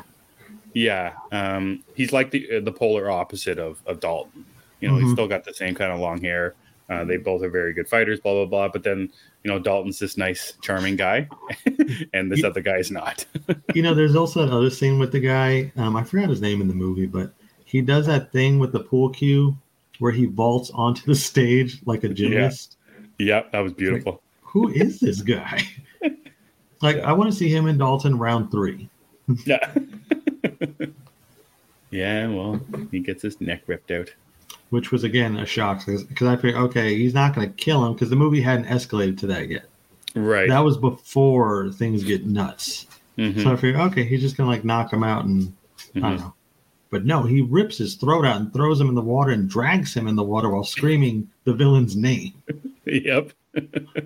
Yeah, 0.80 1.14
um, 1.32 1.84
he's 1.96 2.14
like 2.14 2.30
the 2.32 2.60
the 2.60 2.72
polar 2.72 3.10
opposite 3.10 3.58
of 3.58 3.82
of 3.88 4.00
Dalton. 4.00 4.46
You 4.80 4.90
know, 4.90 4.98
he's 4.98 5.08
Mhm. 5.10 5.14
still 5.14 5.28
got 5.28 5.44
the 5.44 5.54
same 5.54 5.74
kind 5.74 5.92
of 5.92 6.00
long 6.00 6.22
hair. 6.22 6.54
Uh, 6.90 7.04
they 7.04 7.18
both 7.18 7.42
are 7.42 7.50
very 7.50 7.74
good 7.74 7.90
fighters. 7.90 8.20
Blah 8.20 8.34
blah 8.34 8.46
blah. 8.46 8.68
But 8.68 8.84
then 8.84 9.10
you 9.44 9.50
know, 9.52 9.58
Dalton's 9.60 9.98
this 9.98 10.18
nice, 10.18 10.54
charming 10.62 10.96
guy, 10.96 11.28
and 12.14 12.32
this 12.32 12.40
Ye- 12.40 12.46
other 12.46 12.62
guy's 12.62 12.92
not. 12.92 13.26
You 13.74 13.82
know, 13.82 13.94
there's 13.96 14.16
also 14.16 14.46
that 14.46 14.54
other 14.54 14.70
scene 14.70 15.00
with 15.00 15.12
the 15.12 15.20
guy. 15.20 15.72
Um, 15.78 15.96
I 15.96 16.04
forgot 16.04 16.30
his 16.30 16.42
name 16.42 16.62
in 16.62 16.68
the 16.68 16.74
movie, 16.76 17.06
but 17.08 17.32
he 17.66 17.82
does 17.82 18.06
that 18.08 18.32
thing 18.32 18.60
with 18.60 18.72
the 18.72 18.80
pool 18.80 19.10
cue 19.10 19.56
where 20.00 20.12
he 20.12 20.26
vaults 20.26 20.70
onto 20.76 21.06
the 21.06 21.16
stage 21.16 21.80
like 21.86 22.04
a 22.04 22.10
gymnast. 22.10 22.78
yep, 23.20 23.52
that 23.52 23.60
was 23.62 23.74
beautiful. 23.74 24.22
Who 24.42 24.70
is 24.70 25.00
this 25.00 25.22
guy? 25.22 25.64
Like 26.82 26.98
I 26.98 27.12
want 27.14 27.32
to 27.32 27.36
see 27.36 27.50
him 27.50 27.66
and 27.66 27.80
Dalton 27.80 28.20
round 28.20 28.52
three. 28.52 28.88
Yeah. 29.46 29.74
Yeah, 31.92 32.28
well, 32.28 32.60
he 32.92 33.00
gets 33.00 33.22
his 33.22 33.40
neck 33.42 33.64
ripped 33.68 33.92
out. 33.92 34.10
which 34.70 34.92
was 34.92 35.04
again 35.06 35.38
a 35.38 35.46
shock 35.46 35.86
because 35.86 36.28
I 36.28 36.36
figured, 36.36 36.56
okay, 36.56 36.96
he's 36.98 37.14
not 37.14 37.34
going 37.34 37.48
to 37.48 37.54
kill 37.56 37.86
him 37.86 37.94
because 37.94 38.10
the 38.10 38.16
movie 38.18 38.42
hadn't 38.42 38.66
escalated 38.66 39.18
to 39.20 39.28
that 39.28 39.48
yet. 39.50 39.66
Right. 40.14 40.50
That 40.50 40.60
was 40.64 40.78
before 40.78 41.72
things 41.72 42.04
get 42.04 42.26
nuts. 42.26 42.86
Mhm. 43.18 43.44
So 43.44 43.52
I 43.54 43.56
figured, 43.56 43.80
okay, 43.92 44.04
he's 44.04 44.20
just 44.22 44.36
going 44.36 44.48
to 44.50 44.52
like 44.56 44.66
knock 44.66 44.92
him 44.92 45.04
out 45.04 45.24
and 45.26 45.54
I 45.96 46.00
Mhm. 46.00 46.02
don't 46.02 46.18
know. 46.18 46.34
But 46.90 47.06
no, 47.06 47.24
he 47.24 47.42
rips 47.42 47.78
his 47.78 47.96
throat 47.96 48.26
out 48.26 48.40
and 48.42 48.52
throws 48.54 48.80
him 48.80 48.90
in 48.90 48.96
the 48.96 49.02
water 49.02 49.32
and 49.32 49.50
drags 49.50 49.94
him 49.94 50.08
in 50.08 50.16
the 50.16 50.24
water 50.24 50.50
while 50.50 50.64
screaming 50.64 51.30
the 51.46 51.54
villain's 51.54 51.96
name. 51.96 52.34
Yep. 52.86 53.32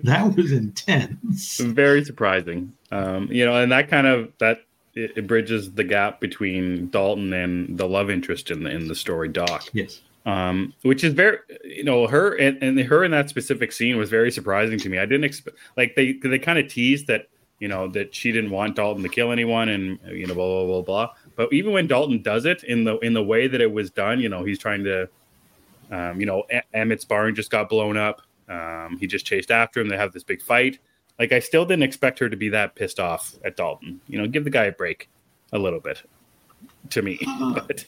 That 0.02 0.34
was 0.36 0.50
intense. 0.50 1.58
Very 1.58 2.04
surprising. 2.04 2.72
Um, 2.90 3.28
you 3.30 3.44
know, 3.44 3.54
and 3.54 3.70
that 3.70 3.88
kind 3.88 4.08
of 4.08 4.32
that 4.38 4.62
it, 4.94 5.12
it 5.16 5.26
bridges 5.26 5.72
the 5.72 5.84
gap 5.84 6.20
between 6.20 6.88
Dalton 6.90 7.32
and 7.32 7.78
the 7.78 7.86
love 7.86 8.10
interest 8.10 8.50
in 8.50 8.62
the 8.62 8.70
in 8.70 8.88
the 8.88 8.94
story, 8.94 9.28
Doc. 9.28 9.68
Yes. 9.72 10.00
um, 10.24 10.72
which 10.82 11.02
is 11.04 11.14
very, 11.14 11.38
you 11.64 11.84
know, 11.84 12.06
her 12.06 12.34
and, 12.36 12.62
and 12.62 12.78
her 12.80 13.04
in 13.04 13.10
that 13.10 13.28
specific 13.28 13.72
scene 13.72 13.96
was 13.96 14.10
very 14.10 14.30
surprising 14.30 14.78
to 14.78 14.88
me. 14.88 14.98
I 14.98 15.06
didn't 15.06 15.24
expect, 15.24 15.56
like, 15.76 15.96
they 15.96 16.12
they 16.22 16.38
kind 16.38 16.58
of 16.58 16.68
teased 16.68 17.06
that, 17.08 17.28
you 17.58 17.68
know, 17.68 17.88
that 17.88 18.14
she 18.14 18.30
didn't 18.30 18.50
want 18.50 18.76
Dalton 18.76 19.02
to 19.02 19.08
kill 19.08 19.32
anyone, 19.32 19.68
and 19.68 19.98
you 20.06 20.26
know, 20.26 20.34
blah 20.34 20.46
blah 20.46 20.66
blah 20.66 20.82
blah. 20.82 21.14
But 21.34 21.52
even 21.52 21.72
when 21.72 21.86
Dalton 21.86 22.22
does 22.22 22.44
it 22.44 22.62
in 22.64 22.84
the 22.84 22.98
in 22.98 23.14
the 23.14 23.22
way 23.22 23.48
that 23.48 23.60
it 23.60 23.72
was 23.72 23.90
done, 23.90 24.20
you 24.20 24.28
know, 24.28 24.44
he's 24.44 24.58
trying 24.58 24.84
to, 24.84 25.08
um, 25.90 26.20
you 26.20 26.26
know, 26.26 26.44
Emmett's 26.72 27.04
barn 27.04 27.34
just 27.34 27.50
got 27.50 27.68
blown 27.68 27.96
up. 27.96 28.22
Um, 28.48 28.98
he 29.00 29.06
just 29.06 29.26
chased 29.26 29.50
after 29.50 29.80
him. 29.80 29.88
They 29.88 29.96
have 29.96 30.12
this 30.12 30.24
big 30.24 30.42
fight. 30.42 30.78
Like, 31.22 31.30
I 31.30 31.38
still 31.38 31.64
didn't 31.64 31.84
expect 31.84 32.18
her 32.18 32.28
to 32.28 32.36
be 32.36 32.48
that 32.48 32.74
pissed 32.74 32.98
off 32.98 33.36
at 33.44 33.56
Dalton. 33.56 34.00
You 34.08 34.18
know, 34.20 34.26
give 34.26 34.42
the 34.42 34.50
guy 34.50 34.64
a 34.64 34.72
break, 34.72 35.08
a 35.52 35.58
little 35.58 35.78
bit. 35.78 36.02
To 36.90 37.00
me, 37.00 37.16
uh-huh. 37.24 37.60
but 37.68 37.84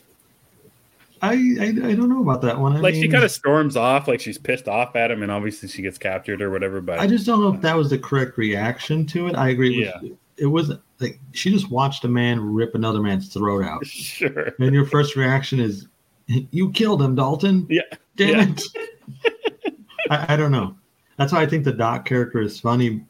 I, 1.21 1.33
I 1.33 1.65
I 1.67 1.95
don't 1.97 2.09
know 2.09 2.23
about 2.23 2.43
that 2.43 2.61
one. 2.61 2.77
I 2.77 2.79
like 2.79 2.95
she 2.95 3.09
kind 3.09 3.25
of 3.25 3.33
storms 3.33 3.77
off, 3.77 4.07
like 4.07 4.21
she's 4.21 4.39
pissed 4.39 4.69
off 4.69 4.95
at 4.95 5.11
him, 5.11 5.25
and 5.25 5.33
obviously 5.33 5.69
she 5.69 5.83
gets 5.83 5.99
captured 5.99 6.41
or 6.41 6.49
whatever. 6.53 6.81
But 6.81 7.01
I 7.01 7.09
just 7.09 7.27
don't 7.27 7.41
know 7.41 7.53
if 7.53 7.61
that 7.63 7.77
was 7.77 7.91
the 7.91 7.99
correct 7.99 8.39
reaction 8.39 9.05
to 9.07 9.27
it. 9.27 9.35
I 9.35 9.49
agree. 9.49 9.79
With, 9.81 9.89
Yeah. 10.03 10.11
It 10.37 10.47
wasn't 10.47 10.81
like 11.01 11.19
she 11.33 11.51
just 11.51 11.73
watched 11.73 12.05
a 12.05 12.09
man 12.09 12.41
rip 12.41 12.77
another 12.77 13.01
man's 13.03 13.27
throat 13.35 13.65
out. 13.65 13.85
sure, 13.87 14.55
and 14.61 14.73
your 14.73 14.87
first 14.87 15.17
reaction 15.17 15.59
is, 15.59 15.89
"You 16.29 16.71
killed 16.71 17.03
him, 17.03 17.17
Dalton." 17.17 17.67
Yeah. 17.69 17.83
Damn 18.15 18.29
Yeah. 18.29 18.55
it. 19.25 19.75
I, 20.11 20.35
I 20.35 20.37
don't 20.37 20.53
know. 20.53 20.77
That's 21.17 21.33
why 21.33 21.43
I 21.43 21.47
think 21.47 21.65
the 21.65 21.73
Doc 21.73 22.05
character 22.05 22.41
is 22.41 22.61
funny 22.61 23.05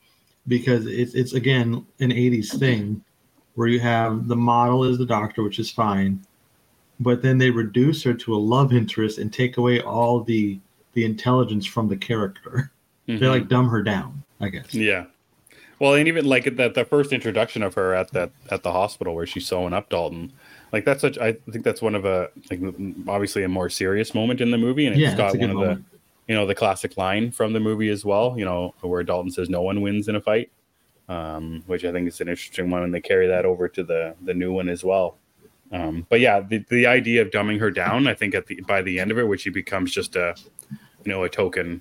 because 0.48 0.86
it's 0.86 1.14
it's 1.14 1.32
again 1.32 1.86
an 2.00 2.10
'80s 2.10 2.58
thing 2.58 3.02
where 3.54 3.68
you 3.68 3.80
have 3.80 4.28
the 4.28 4.36
model 4.36 4.84
is 4.84 4.98
the 4.98 5.06
doctor, 5.06 5.42
which 5.42 5.58
is 5.58 5.70
fine, 5.70 6.20
but 7.00 7.22
then 7.22 7.38
they 7.38 7.50
reduce 7.50 8.02
her 8.02 8.14
to 8.14 8.34
a 8.34 8.36
love 8.36 8.72
interest 8.72 9.18
and 9.18 9.32
take 9.32 9.56
away 9.56 9.80
all 9.80 10.20
the 10.20 10.58
the 10.94 11.04
intelligence 11.04 11.66
from 11.66 11.88
the 11.88 11.96
character. 11.96 12.70
They 13.06 13.14
Mhm. 13.16 13.28
like 13.28 13.48
dumb 13.48 13.68
her 13.68 13.82
down, 13.82 14.22
I 14.40 14.48
guess. 14.48 14.74
yeah. 14.74 15.04
Well, 15.78 15.92
and 15.94 16.08
even 16.08 16.24
like 16.24 16.56
that 16.56 16.72
the 16.72 16.86
first 16.86 17.12
introduction 17.12 17.62
of 17.62 17.74
her 17.74 17.92
at 17.94 18.12
that 18.12 18.30
at 18.50 18.62
the 18.62 18.72
hospital 18.72 19.14
where 19.14 19.26
she's 19.26 19.46
sewing 19.46 19.74
up 19.74 19.90
Dalton, 19.90 20.32
like 20.72 20.86
that's 20.86 21.02
such. 21.02 21.18
I 21.18 21.32
think 21.50 21.64
that's 21.64 21.82
one 21.82 21.94
of 21.94 22.06
a 22.06 22.30
like 22.50 22.60
obviously 23.06 23.42
a 23.42 23.48
more 23.48 23.68
serious 23.68 24.14
moment 24.14 24.40
in 24.40 24.50
the 24.52 24.56
movie, 24.56 24.86
and 24.86 24.94
it's 24.94 25.02
Yeah, 25.02 25.16
got 25.18 25.36
one 25.36 25.50
of 25.50 25.56
the 25.58 25.64
moment. 25.66 25.84
You 26.28 26.34
know 26.34 26.46
the 26.46 26.54
classic 26.54 26.96
line 26.96 27.30
from 27.30 27.52
the 27.52 27.60
movie 27.60 27.88
as 27.90 28.04
well. 28.04 28.34
You 28.38 28.44
know 28.44 28.74
where 28.80 29.02
Dalton 29.02 29.30
says, 29.30 29.48
"No 29.50 29.62
one 29.62 29.80
wins 29.80 30.08
in 30.08 30.16
a 30.16 30.20
fight," 30.20 30.50
um, 31.08 31.62
which 31.66 31.84
I 31.84 31.92
think 31.92 32.08
is 32.08 32.20
an 32.20 32.28
interesting 32.28 32.70
one, 32.70 32.82
and 32.82 32.94
they 32.94 33.00
carry 33.00 33.26
that 33.26 33.44
over 33.44 33.68
to 33.68 33.82
the 33.82 34.14
the 34.22 34.34
new 34.34 34.52
one 34.52 34.68
as 34.68 34.84
well. 34.84 35.16
Um, 35.72 36.06
but 36.08 36.20
yeah, 36.20 36.40
the, 36.40 36.64
the 36.68 36.86
idea 36.86 37.22
of 37.22 37.30
dumbing 37.30 37.58
her 37.58 37.70
down, 37.70 38.06
I 38.06 38.14
think 38.14 38.34
at 38.34 38.46
the 38.46 38.60
by 38.62 38.82
the 38.82 39.00
end 39.00 39.10
of 39.10 39.18
it, 39.18 39.26
where 39.26 39.38
she 39.38 39.50
becomes 39.50 39.92
just 39.92 40.16
a 40.16 40.34
you 41.04 41.12
know 41.12 41.24
a 41.24 41.28
token 41.28 41.80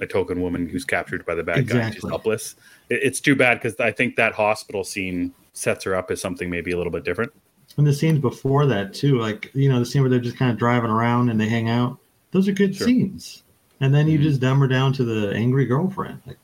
a 0.00 0.06
token 0.06 0.40
woman 0.40 0.66
who's 0.68 0.84
captured 0.84 1.24
by 1.26 1.34
the 1.34 1.42
bad 1.42 1.68
guy, 1.68 1.80
and 1.80 1.94
she's 1.94 2.08
helpless. 2.08 2.56
It, 2.88 3.00
it's 3.02 3.20
too 3.20 3.36
bad 3.36 3.60
because 3.60 3.78
I 3.78 3.92
think 3.92 4.16
that 4.16 4.32
hospital 4.32 4.82
scene 4.84 5.32
sets 5.52 5.84
her 5.84 5.94
up 5.94 6.10
as 6.10 6.20
something 6.20 6.48
maybe 6.48 6.70
a 6.70 6.76
little 6.76 6.92
bit 6.92 7.04
different. 7.04 7.32
And 7.76 7.86
the 7.86 7.92
scenes 7.92 8.18
before 8.18 8.66
that 8.66 8.94
too, 8.94 9.18
like 9.18 9.50
you 9.54 9.68
know, 9.68 9.78
the 9.78 9.86
scene 9.86 10.02
where 10.02 10.10
they're 10.10 10.18
just 10.18 10.36
kind 10.36 10.50
of 10.50 10.58
driving 10.58 10.90
around 10.90 11.28
and 11.30 11.40
they 11.40 11.48
hang 11.48 11.68
out. 11.68 11.98
Those 12.32 12.48
are 12.48 12.52
good 12.52 12.74
Sure. 12.74 12.86
scenes. 12.86 13.42
And 13.80 13.94
then 13.94 14.08
you 14.08 14.18
Mhm. 14.18 14.22
just 14.22 14.40
dumb 14.40 14.60
her 14.60 14.68
down 14.68 14.92
to 14.94 15.04
the 15.04 15.32
angry 15.34 15.64
girlfriend. 15.66 16.20
Like, 16.26 16.38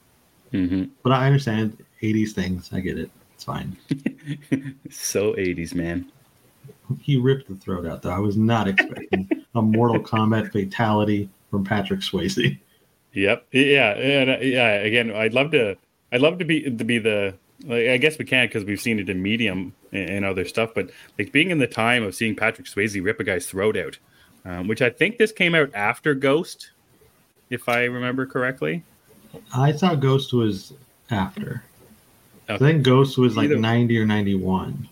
hmm 0.53 0.85
but 1.03 1.13
I 1.13 1.27
understand 1.27 1.77
'80s 2.03 2.33
things. 2.33 2.71
I 2.73 2.81
get 2.81 2.99
it. 2.99 3.11
It's 3.35 3.45
fine. 3.45 3.77
so 4.91 5.35
80s, 5.35 5.75
man. 5.75 6.11
He 7.01 7.17
ripped 7.17 7.49
the 7.49 7.57
throat 7.57 7.85
out 7.87 8.03
though. 8.03 8.11
I 8.11 8.19
was 8.19 8.37
not 8.37 8.69
expecting 8.69 9.29
a 9.55 9.63
Mortal 9.63 10.01
Kombat 10.01 10.53
fatality 10.53 11.29
from 11.51 11.65
Patrick 11.65 12.01
Swayze. 12.01 12.59
Yep. 13.13 13.47
Yeah. 13.53 13.91
And 13.93 14.31
uh, 14.31 14.39
yeah. 14.41 14.73
Again, 14.75 15.11
I'd 15.11 15.35
love 15.35 15.51
to. 15.53 15.77
I'd 16.13 16.21
love 16.21 16.39
to 16.39 16.45
be 16.45 16.63
to 16.63 16.85
be 16.85 16.99
the. 16.99 17.35
Like, 17.65 17.89
I 17.89 17.97
guess 17.97 18.19
we 18.19 18.25
can't 18.27 18.51
because 18.51 18.65
we've 18.65 18.81
seen 18.81 18.99
it 18.99 19.09
in 19.09 19.23
Medium 19.23 19.75
and, 19.91 20.11
and 20.11 20.25
other 20.25 20.45
stuff. 20.45 20.73
But 20.75 20.91
like 21.19 21.33
being 21.33 21.51
in 21.51 21.59
the 21.59 21.67
time 21.67 22.03
of 22.03 22.15
seeing 22.15 22.37
Patrick 22.37 22.67
Swayze 22.67 23.03
rip 23.03 23.19
a 23.19 23.25
guy's 23.25 23.47
throat 23.47 23.77
out, 23.77 23.99
um, 24.45 24.69
which 24.69 24.83
I 24.83 24.91
think 24.91 25.17
this 25.17 25.33
came 25.33 25.55
out 25.55 25.71
after 25.75 26.15
Ghost, 26.15 26.71
if 27.51 27.69
I 27.69 27.85
remember 27.85 28.27
correctly. 28.27 28.83
I 29.55 29.73
thought 29.73 30.01
Ghost 30.01 30.33
was 30.33 30.73
after. 31.11 31.63
I 32.49 32.59
think 32.59 32.83
Ghost 32.85 33.19
was 33.19 33.37
like 33.37 33.47
Either- 33.47 33.57
90 33.59 33.99
or 33.99 34.07
91. 34.07 34.89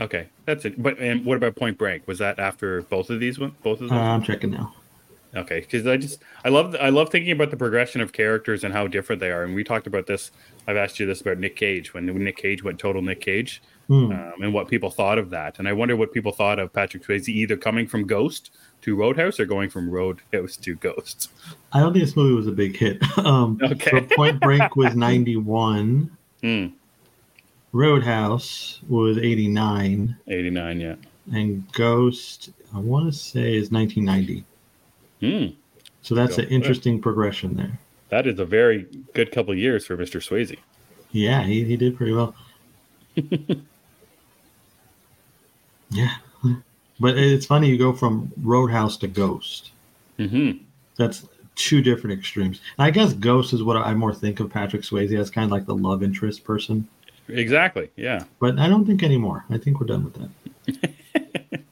Okay, 0.00 0.26
that's 0.46 0.64
it. 0.64 0.82
But 0.82 0.98
and 0.98 1.24
what 1.24 1.36
about 1.36 1.56
Point 1.56 1.76
Break? 1.78 2.06
Was 2.06 2.18
that 2.18 2.38
after 2.38 2.82
both 2.82 3.10
of 3.10 3.20
these 3.20 3.38
one? 3.38 3.52
Both 3.62 3.80
of 3.80 3.90
Uh, 3.90 3.94
them? 3.94 4.04
I'm 4.04 4.22
checking 4.22 4.50
now. 4.50 4.74
Okay, 5.36 5.60
because 5.60 5.86
I 5.86 5.96
just 5.96 6.20
I 6.44 6.48
love 6.48 6.74
I 6.80 6.88
love 6.88 7.10
thinking 7.10 7.32
about 7.32 7.50
the 7.50 7.56
progression 7.56 8.00
of 8.00 8.12
characters 8.12 8.64
and 8.64 8.72
how 8.74 8.86
different 8.86 9.20
they 9.20 9.30
are. 9.30 9.44
And 9.44 9.54
we 9.54 9.62
talked 9.62 9.86
about 9.86 10.06
this. 10.06 10.30
I've 10.66 10.76
asked 10.76 10.98
you 10.98 11.06
this 11.06 11.20
about 11.20 11.38
Nick 11.38 11.54
Cage 11.56 11.92
when 11.94 12.06
Nick 12.06 12.36
Cage 12.38 12.62
went 12.64 12.78
total 12.78 13.00
Nick 13.02 13.20
Cage, 13.20 13.62
Hmm. 13.88 14.10
um, 14.12 14.32
and 14.42 14.52
what 14.54 14.68
people 14.68 14.90
thought 14.90 15.18
of 15.18 15.30
that. 15.30 15.58
And 15.58 15.68
I 15.68 15.72
wonder 15.72 15.94
what 15.96 16.12
people 16.12 16.32
thought 16.32 16.58
of 16.58 16.72
Patrick 16.72 17.04
Swayze 17.04 17.28
either 17.28 17.56
coming 17.56 17.86
from 17.86 18.06
Ghost 18.06 18.50
to 18.82 18.96
Roadhouse 18.96 19.38
or 19.38 19.44
going 19.46 19.68
from 19.70 19.90
Roadhouse 19.90 20.56
to 20.58 20.74
Ghost. 20.76 21.30
I 21.72 21.80
don't 21.80 21.92
think 21.92 22.04
this 22.04 22.16
movie 22.16 22.34
was 22.34 22.46
a 22.46 22.52
big 22.52 22.76
hit. 22.76 23.02
um, 23.18 23.58
Okay. 23.62 23.90
so 23.90 24.16
Point 24.16 24.40
Break 24.40 24.76
was 24.76 24.94
91. 24.96 26.10
Hmm, 26.42 26.66
Roadhouse 27.72 28.80
was 28.88 29.18
89. 29.18 30.16
Eighty 30.28 30.50
nine, 30.50 30.80
yeah. 30.80 30.96
And 31.32 31.70
Ghost, 31.72 32.50
I 32.74 32.78
want 32.78 33.06
to 33.12 33.18
say, 33.18 33.54
is 33.56 33.70
1990. 33.70 34.44
Hmm, 35.20 35.54
So 36.02 36.14
that's 36.14 36.36
Go. 36.36 36.42
an 36.42 36.48
interesting 36.48 37.00
progression 37.00 37.56
there. 37.56 37.78
that 38.08 38.26
is 38.26 38.38
a 38.40 38.44
very 38.44 38.86
good 39.14 39.30
couple 39.30 39.52
of 39.52 39.58
years 39.58 39.86
for 39.86 39.96
Mr. 39.96 40.20
Swayze. 40.20 40.56
Yeah, 41.12 41.42
he, 41.44 41.62
he 41.64 41.76
did 41.76 41.96
pretty 41.96 42.12
well. 42.12 42.34
yeah. 45.90 46.16
But 47.00 47.16
it's 47.16 47.46
funny, 47.46 47.68
you 47.68 47.78
go 47.78 47.92
from 47.92 48.30
Roadhouse 48.42 48.96
to 48.98 49.08
Ghost. 49.08 49.70
hmm 50.18 50.52
That's 50.96 51.26
two 51.56 51.82
different 51.82 52.18
extremes. 52.18 52.60
And 52.78 52.86
I 52.86 52.90
guess 52.90 53.14
Ghost 53.14 53.52
is 53.52 53.62
what 53.62 53.76
I 53.76 53.94
more 53.94 54.14
think 54.14 54.40
of 54.40 54.50
Patrick 54.50 54.82
Swayze 54.82 55.18
as 55.18 55.30
kind 55.30 55.46
of 55.46 55.50
like 55.50 55.66
the 55.66 55.74
love 55.74 56.02
interest 56.02 56.44
person. 56.44 56.86
Exactly, 57.28 57.90
yeah. 57.96 58.24
But 58.38 58.58
I 58.58 58.68
don't 58.68 58.84
think 58.84 59.02
anymore. 59.02 59.44
I 59.50 59.58
think 59.58 59.80
we're 59.80 59.86
done 59.86 60.04
with 60.04 60.14
that. 60.14 61.60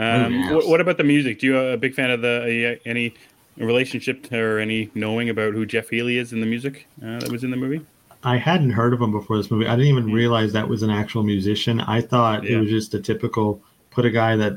Um, 0.00 0.54
what, 0.54 0.68
what 0.68 0.80
about 0.80 0.96
the 0.96 1.04
music? 1.04 1.40
Do 1.40 1.46
you 1.48 1.58
a 1.58 1.76
big 1.76 1.94
fan 1.94 2.10
of 2.10 2.22
the 2.22 2.74
uh, 2.74 2.88
any 2.88 3.14
relationship 3.56 4.32
or 4.32 4.58
any 4.58 4.90
knowing 4.94 5.28
about 5.28 5.54
who 5.54 5.66
Jeff 5.66 5.88
Healey 5.88 6.18
is 6.18 6.32
in 6.32 6.40
the 6.40 6.46
music 6.46 6.86
uh, 7.02 7.18
that 7.18 7.32
was 7.32 7.42
in 7.42 7.50
the 7.50 7.56
movie? 7.56 7.84
I 8.22 8.36
hadn't 8.36 8.70
heard 8.70 8.92
of 8.92 9.00
him 9.00 9.12
before 9.12 9.36
this 9.36 9.50
movie. 9.50 9.66
I 9.66 9.76
didn't 9.76 9.90
even 9.90 10.12
realize 10.12 10.52
that 10.52 10.68
was 10.68 10.82
an 10.82 10.90
actual 10.90 11.22
musician. 11.22 11.80
I 11.80 12.00
thought 12.00 12.46
it 12.46 12.58
was 12.58 12.68
just 12.68 12.94
a 12.94 13.00
typical 13.00 13.60
put 13.98 14.06
a 14.06 14.10
guy 14.10 14.36
that, 14.36 14.52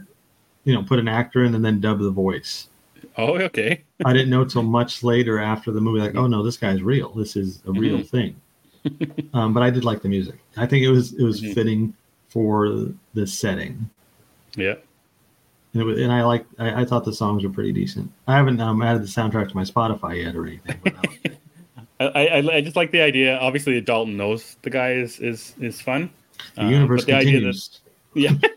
you 0.66 0.74
know, 0.76 0.84
put 0.84 1.00
an 1.00 1.08
actor 1.08 1.44
in 1.44 1.56
and 1.56 1.66
then 1.66 1.80
dub 1.82 1.98
the 1.98 2.12
voice. 2.12 2.68
Oh, 3.18 3.34
okay. 3.40 3.82
I 4.06 4.14
didn't 4.14 4.30
know 4.30 4.46
till 4.46 4.62
much 4.62 5.02
later 5.04 5.40
after 5.40 5.72
the 5.72 5.82
movie, 5.82 6.00
like, 6.00 6.14
oh 6.16 6.28
no, 6.28 6.44
this 6.44 6.58
guy's 6.58 6.84
real. 6.84 7.10
This 7.14 7.36
is 7.36 7.60
a 7.66 7.72
real 7.72 7.98
Mhm. 7.98 8.08
thing. 8.08 8.36
um, 9.34 9.52
but 9.52 9.64
I 9.64 9.72
did 9.72 9.84
like 9.84 10.04
the 10.04 10.10
music. 10.10 10.36
I 10.58 10.68
think 10.68 10.84
it 10.86 10.92
was 10.92 11.14
it 11.14 11.24
was 11.24 11.42
Mhm. 11.42 11.54
fitting 11.56 11.94
for 12.30 12.68
the 13.16 13.26
setting. 13.26 13.90
Yeah. 14.56 14.76
And, 15.74 15.82
it 15.82 15.86
was, 15.86 16.00
and 16.00 16.12
I 16.12 16.22
like 16.24 16.46
I, 16.60 16.82
I 16.82 16.86
thought 16.86 17.04
the 17.04 17.14
songs 17.14 17.44
were 17.44 17.50
pretty 17.50 17.72
decent. 17.72 18.12
I 18.28 18.36
haven't 18.36 18.62
um, 18.62 18.84
added 18.84 19.02
the 19.02 19.08
soundtrack 19.08 19.50
to 19.50 19.56
my 19.56 19.64
Spotify 19.64 20.24
yet 20.24 20.36
or 20.36 20.46
anything. 20.46 20.80
I. 22.00 22.06
I, 22.28 22.38
I, 22.58 22.62
just 22.62 22.76
like 22.76 22.92
the 22.92 23.02
idea. 23.02 23.38
Obviously, 23.40 23.80
Dalton 23.82 24.18
knows 24.18 24.58
the 24.62 24.70
guy 24.70 24.92
is 24.94 25.20
is 25.20 25.56
is 25.60 25.82
fun. 25.82 26.12
the 26.56 26.66
Uh, 26.66 26.70
universe 26.70 27.02
but 27.02 27.08
the 27.08 27.14
idea 27.14 27.40
that 27.42 27.56
continues. 27.56 27.82
yeah, 28.14 28.50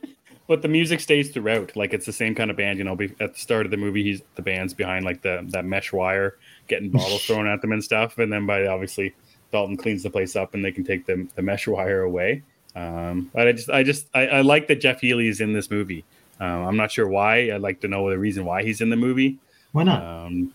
but 0.46 0.62
the 0.62 0.68
music 0.68 1.00
stays 1.00 1.30
throughout. 1.30 1.74
Like 1.76 1.94
it's 1.94 2.06
the 2.06 2.12
same 2.12 2.34
kind 2.34 2.50
of 2.50 2.56
band. 2.56 2.78
You 2.78 2.84
know, 2.84 2.96
be- 2.96 3.14
at 3.20 3.34
the 3.34 3.40
start 3.40 3.66
of 3.66 3.70
the 3.70 3.76
movie, 3.76 4.02
he's 4.02 4.22
the 4.34 4.42
band's 4.42 4.74
behind 4.74 5.04
like 5.04 5.22
the 5.22 5.44
that 5.48 5.64
mesh 5.64 5.92
wire, 5.92 6.36
getting 6.68 6.90
bottles 6.90 7.24
thrown 7.26 7.46
at 7.46 7.60
them 7.60 7.72
and 7.72 7.82
stuff. 7.82 8.18
And 8.18 8.32
then 8.32 8.46
by 8.46 8.66
obviously 8.66 9.14
Dalton 9.52 9.76
cleans 9.76 10.02
the 10.02 10.10
place 10.10 10.36
up 10.36 10.54
and 10.54 10.64
they 10.64 10.72
can 10.72 10.84
take 10.84 11.06
the, 11.06 11.26
the 11.34 11.42
mesh 11.42 11.66
wire 11.66 12.02
away. 12.02 12.42
Um, 12.76 13.30
but 13.32 13.46
I 13.46 13.52
just, 13.52 13.70
I 13.70 13.82
just, 13.84 14.08
I, 14.14 14.26
I 14.26 14.40
like 14.40 14.66
that 14.66 14.80
Jeff 14.80 15.00
Healey 15.00 15.28
is 15.28 15.40
in 15.40 15.52
this 15.52 15.70
movie. 15.70 16.04
Um, 16.40 16.66
I'm 16.66 16.76
not 16.76 16.90
sure 16.90 17.06
why. 17.06 17.52
I'd 17.52 17.60
like 17.60 17.80
to 17.82 17.88
know 17.88 18.10
the 18.10 18.18
reason 18.18 18.44
why 18.44 18.64
he's 18.64 18.80
in 18.80 18.90
the 18.90 18.96
movie. 18.96 19.38
Why 19.70 19.84
not? 19.84 20.02
Um, 20.02 20.52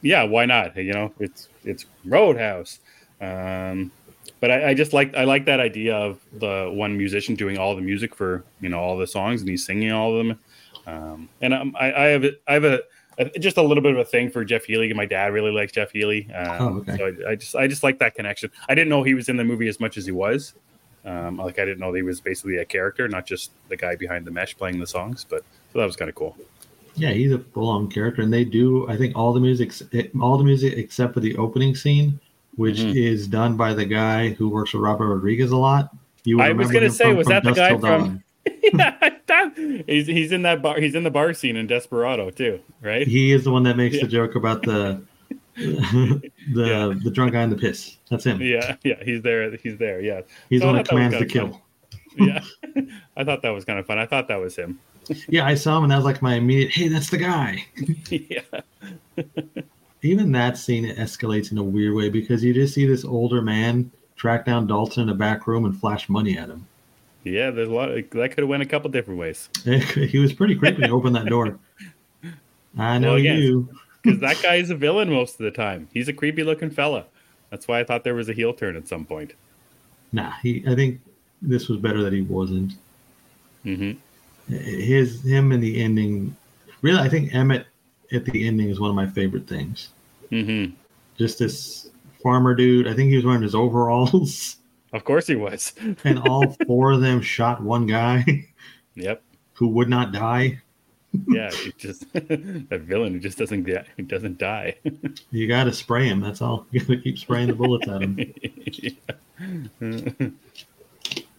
yeah, 0.00 0.22
why 0.22 0.46
not? 0.46 0.76
You 0.76 0.92
know, 0.92 1.12
it's 1.18 1.48
it's 1.64 1.86
Roadhouse. 2.04 2.78
Um, 3.20 3.90
but 4.46 4.62
I, 4.62 4.68
I, 4.68 4.74
just 4.74 4.92
like 4.92 5.12
I 5.16 5.24
like 5.24 5.44
that 5.46 5.58
idea 5.58 5.96
of 5.96 6.20
the 6.32 6.70
one 6.72 6.96
musician 6.96 7.34
doing 7.34 7.58
all 7.58 7.74
the 7.74 7.82
music 7.82 8.14
for 8.14 8.44
you 8.60 8.68
know 8.68 8.78
all 8.78 8.96
the 8.96 9.06
songs 9.06 9.40
and 9.40 9.50
he's 9.50 9.66
singing 9.66 9.90
all 9.90 10.16
of 10.16 10.24
them. 10.24 10.38
Um, 10.86 11.28
and 11.40 11.52
I, 11.52 11.64
I 11.80 12.04
have 12.10 12.24
I 12.46 12.52
have 12.52 12.62
a, 12.64 12.80
a, 13.18 13.24
just 13.40 13.56
a 13.56 13.62
little 13.62 13.82
bit 13.82 13.92
of 13.94 13.98
a 13.98 14.04
thing 14.04 14.30
for 14.30 14.44
Jeff 14.44 14.64
Healey. 14.64 14.86
And 14.86 14.96
my 14.96 15.04
dad 15.04 15.32
really 15.32 15.50
likes 15.50 15.72
Jeff 15.72 15.90
Healey, 15.90 16.32
um, 16.32 16.60
oh, 16.60 16.78
okay. 16.78 16.96
so 16.96 17.06
I, 17.26 17.30
I, 17.32 17.34
just 17.34 17.56
I 17.56 17.66
just 17.66 17.82
like 17.82 17.98
that 17.98 18.14
connection. 18.14 18.52
I 18.68 18.76
didn't 18.76 18.88
know 18.88 19.02
he 19.02 19.14
was 19.14 19.28
in 19.28 19.36
the 19.36 19.42
movie 19.42 19.66
as 19.66 19.80
much 19.80 19.96
as 19.96 20.06
he 20.06 20.12
was. 20.12 20.54
Um, 21.04 21.38
like 21.38 21.58
I 21.58 21.64
didn't 21.64 21.80
know 21.80 21.92
he 21.92 22.02
was 22.02 22.20
basically 22.20 22.58
a 22.58 22.64
character, 22.64 23.08
not 23.08 23.26
just 23.26 23.50
the 23.68 23.76
guy 23.76 23.96
behind 23.96 24.26
the 24.26 24.30
mesh 24.30 24.56
playing 24.56 24.78
the 24.78 24.86
songs. 24.86 25.26
But 25.28 25.42
so 25.72 25.80
that 25.80 25.86
was 25.86 25.96
kind 25.96 26.08
of 26.08 26.14
cool. 26.14 26.36
Yeah, 26.94 27.10
he's 27.10 27.32
a 27.32 27.40
full-on 27.40 27.90
character, 27.90 28.22
and 28.22 28.32
they 28.32 28.44
do. 28.44 28.88
I 28.88 28.96
think 28.96 29.16
all 29.16 29.32
the 29.32 29.40
music, 29.40 29.72
all 30.20 30.38
the 30.38 30.44
music 30.44 30.74
except 30.76 31.14
for 31.14 31.20
the 31.20 31.36
opening 31.36 31.74
scene, 31.74 32.20
which 32.56 32.78
mm-hmm. 32.78 32.96
is 32.96 33.28
done 33.28 33.56
by 33.56 33.74
the 33.74 33.84
guy 33.84 34.30
who 34.30 34.48
works 34.48 34.72
with 34.72 34.82
Robert 34.82 35.14
Rodriguez 35.14 35.50
a 35.50 35.56
lot. 35.56 35.94
You 36.24 36.40
I 36.40 36.52
was 36.52 36.70
going 36.70 36.84
to 36.84 36.90
say, 36.90 37.04
from, 37.04 37.16
was 37.16 37.26
that 37.28 37.44
the 37.44 37.52
guy 37.52 37.78
from? 37.78 38.22
yeah, 38.72 39.10
he's 39.86 40.06
he's 40.06 40.32
in 40.32 40.42
that 40.42 40.62
bar. 40.62 40.80
He's 40.80 40.94
in 40.94 41.04
the 41.04 41.10
bar 41.10 41.32
scene 41.34 41.56
in 41.56 41.66
Desperado 41.66 42.30
too, 42.30 42.60
right? 42.80 43.06
He 43.06 43.32
is 43.32 43.44
the 43.44 43.52
one 43.52 43.62
that 43.64 43.76
makes 43.76 43.96
yeah. 43.96 44.02
the 44.02 44.08
joke 44.08 44.34
about 44.34 44.62
the 44.62 45.02
the 45.56 46.30
yeah. 46.52 46.92
the 47.02 47.10
drunk 47.10 47.32
guy 47.32 47.42
in 47.42 47.50
the 47.50 47.56
piss. 47.56 47.96
That's 48.10 48.24
him. 48.24 48.40
Yeah, 48.40 48.76
yeah, 48.84 49.02
he's 49.04 49.22
there. 49.22 49.56
He's 49.56 49.78
there. 49.78 50.00
Yeah, 50.00 50.22
he's 50.50 50.60
so 50.60 50.66
the 50.66 50.72
one 50.72 50.76
that 50.76 50.88
commands 50.88 51.18
the 51.18 51.26
kill. 51.26 51.62
yeah, 52.18 52.42
I 53.16 53.24
thought 53.24 53.42
that 53.42 53.50
was 53.50 53.64
kind 53.64 53.78
of 53.78 53.86
fun. 53.86 53.98
I 53.98 54.06
thought 54.06 54.28
that 54.28 54.40
was 54.40 54.56
him. 54.56 54.80
yeah, 55.28 55.46
I 55.46 55.54
saw 55.54 55.78
him, 55.78 55.84
and 55.84 55.92
that 55.92 55.96
was 55.96 56.04
like 56.04 56.22
my 56.22 56.34
immediate. 56.34 56.72
Hey, 56.72 56.88
that's 56.88 57.10
the 57.10 57.18
guy. 57.18 57.64
yeah. 58.10 58.40
Even 60.06 60.32
that 60.32 60.56
scene 60.56 60.84
escalates 60.84 61.50
in 61.50 61.58
a 61.58 61.62
weird 61.62 61.94
way 61.94 62.08
because 62.08 62.44
you 62.44 62.54
just 62.54 62.74
see 62.74 62.86
this 62.86 63.04
older 63.04 63.42
man 63.42 63.90
track 64.14 64.44
down 64.44 64.66
Dalton 64.66 65.04
in 65.04 65.08
a 65.08 65.14
back 65.14 65.46
room 65.46 65.64
and 65.64 65.78
flash 65.78 66.08
money 66.08 66.38
at 66.38 66.48
him. 66.48 66.66
Yeah, 67.24 67.50
there's 67.50 67.68
a 67.68 67.72
lot 67.72 67.90
of, 67.90 67.96
that 68.10 68.28
could 68.28 68.38
have 68.38 68.48
went 68.48 68.62
a 68.62 68.66
couple 68.66 68.88
different 68.90 69.18
ways. 69.18 69.48
he 69.64 70.18
was 70.18 70.32
pretty 70.32 70.54
creepy 70.54 70.84
he 70.84 70.90
opened 70.90 71.16
that 71.16 71.26
door. 71.26 71.58
I 72.78 72.98
know 72.98 73.08
well, 73.08 73.16
again, 73.16 73.38
you. 73.38 73.68
Because 74.02 74.20
that 74.20 74.40
guy 74.40 74.54
is 74.54 74.70
a 74.70 74.76
villain 74.76 75.10
most 75.10 75.32
of 75.32 75.38
the 75.38 75.50
time. 75.50 75.88
He's 75.92 76.06
a 76.06 76.12
creepy 76.12 76.44
looking 76.44 76.70
fella. 76.70 77.06
That's 77.50 77.66
why 77.66 77.80
I 77.80 77.84
thought 77.84 78.04
there 78.04 78.14
was 78.14 78.28
a 78.28 78.32
heel 78.32 78.54
turn 78.54 78.76
at 78.76 78.86
some 78.86 79.04
point. 79.04 79.32
Nah, 80.12 80.30
he. 80.44 80.62
I 80.68 80.76
think 80.76 81.00
this 81.42 81.68
was 81.68 81.78
better 81.78 82.04
that 82.04 82.12
he 82.12 82.20
wasn't. 82.20 82.74
Mm-hmm. 83.64 84.54
His 84.54 85.24
him 85.24 85.50
in 85.50 85.58
the 85.58 85.82
ending. 85.82 86.36
Really, 86.82 87.00
I 87.00 87.08
think 87.08 87.34
Emmet 87.34 87.66
at 88.12 88.24
the 88.26 88.46
ending 88.46 88.70
is 88.70 88.78
one 88.78 88.90
of 88.90 88.94
my 88.94 89.08
favorite 89.08 89.48
things. 89.48 89.88
Mm-hmm. 90.30 90.74
Just 91.18 91.38
this 91.38 91.90
farmer 92.22 92.54
dude. 92.54 92.88
I 92.88 92.94
think 92.94 93.10
he 93.10 93.16
was 93.16 93.24
wearing 93.24 93.42
his 93.42 93.54
overalls. 93.54 94.56
Of 94.92 95.04
course 95.04 95.26
he 95.26 95.34
was. 95.34 95.74
and 96.04 96.18
all 96.20 96.56
four 96.66 96.92
of 96.92 97.02
them 97.02 97.20
shot 97.20 97.62
one 97.62 97.86
guy. 97.86 98.24
Yep. 98.94 99.20
Who 99.54 99.68
would 99.68 99.90
not 99.90 100.12
die. 100.12 100.62
yeah, 101.28 101.50
he 101.50 101.72
just 101.76 102.06
a 102.14 102.78
villain 102.78 103.12
who 103.12 103.18
just 103.18 103.36
doesn't 103.36 103.64
get 103.64 103.86
who 103.96 104.04
doesn't 104.04 104.38
die. 104.38 104.76
you 105.30 105.48
got 105.48 105.64
to 105.64 105.72
spray 105.74 106.06
him. 106.06 106.20
That's 106.20 106.40
all. 106.40 106.66
You 106.70 106.80
got 106.80 106.88
to 106.88 107.00
keep 107.02 107.18
spraying 107.18 107.48
the 107.48 107.54
bullets 107.54 107.88
at 107.88 108.00
him. 108.00 108.16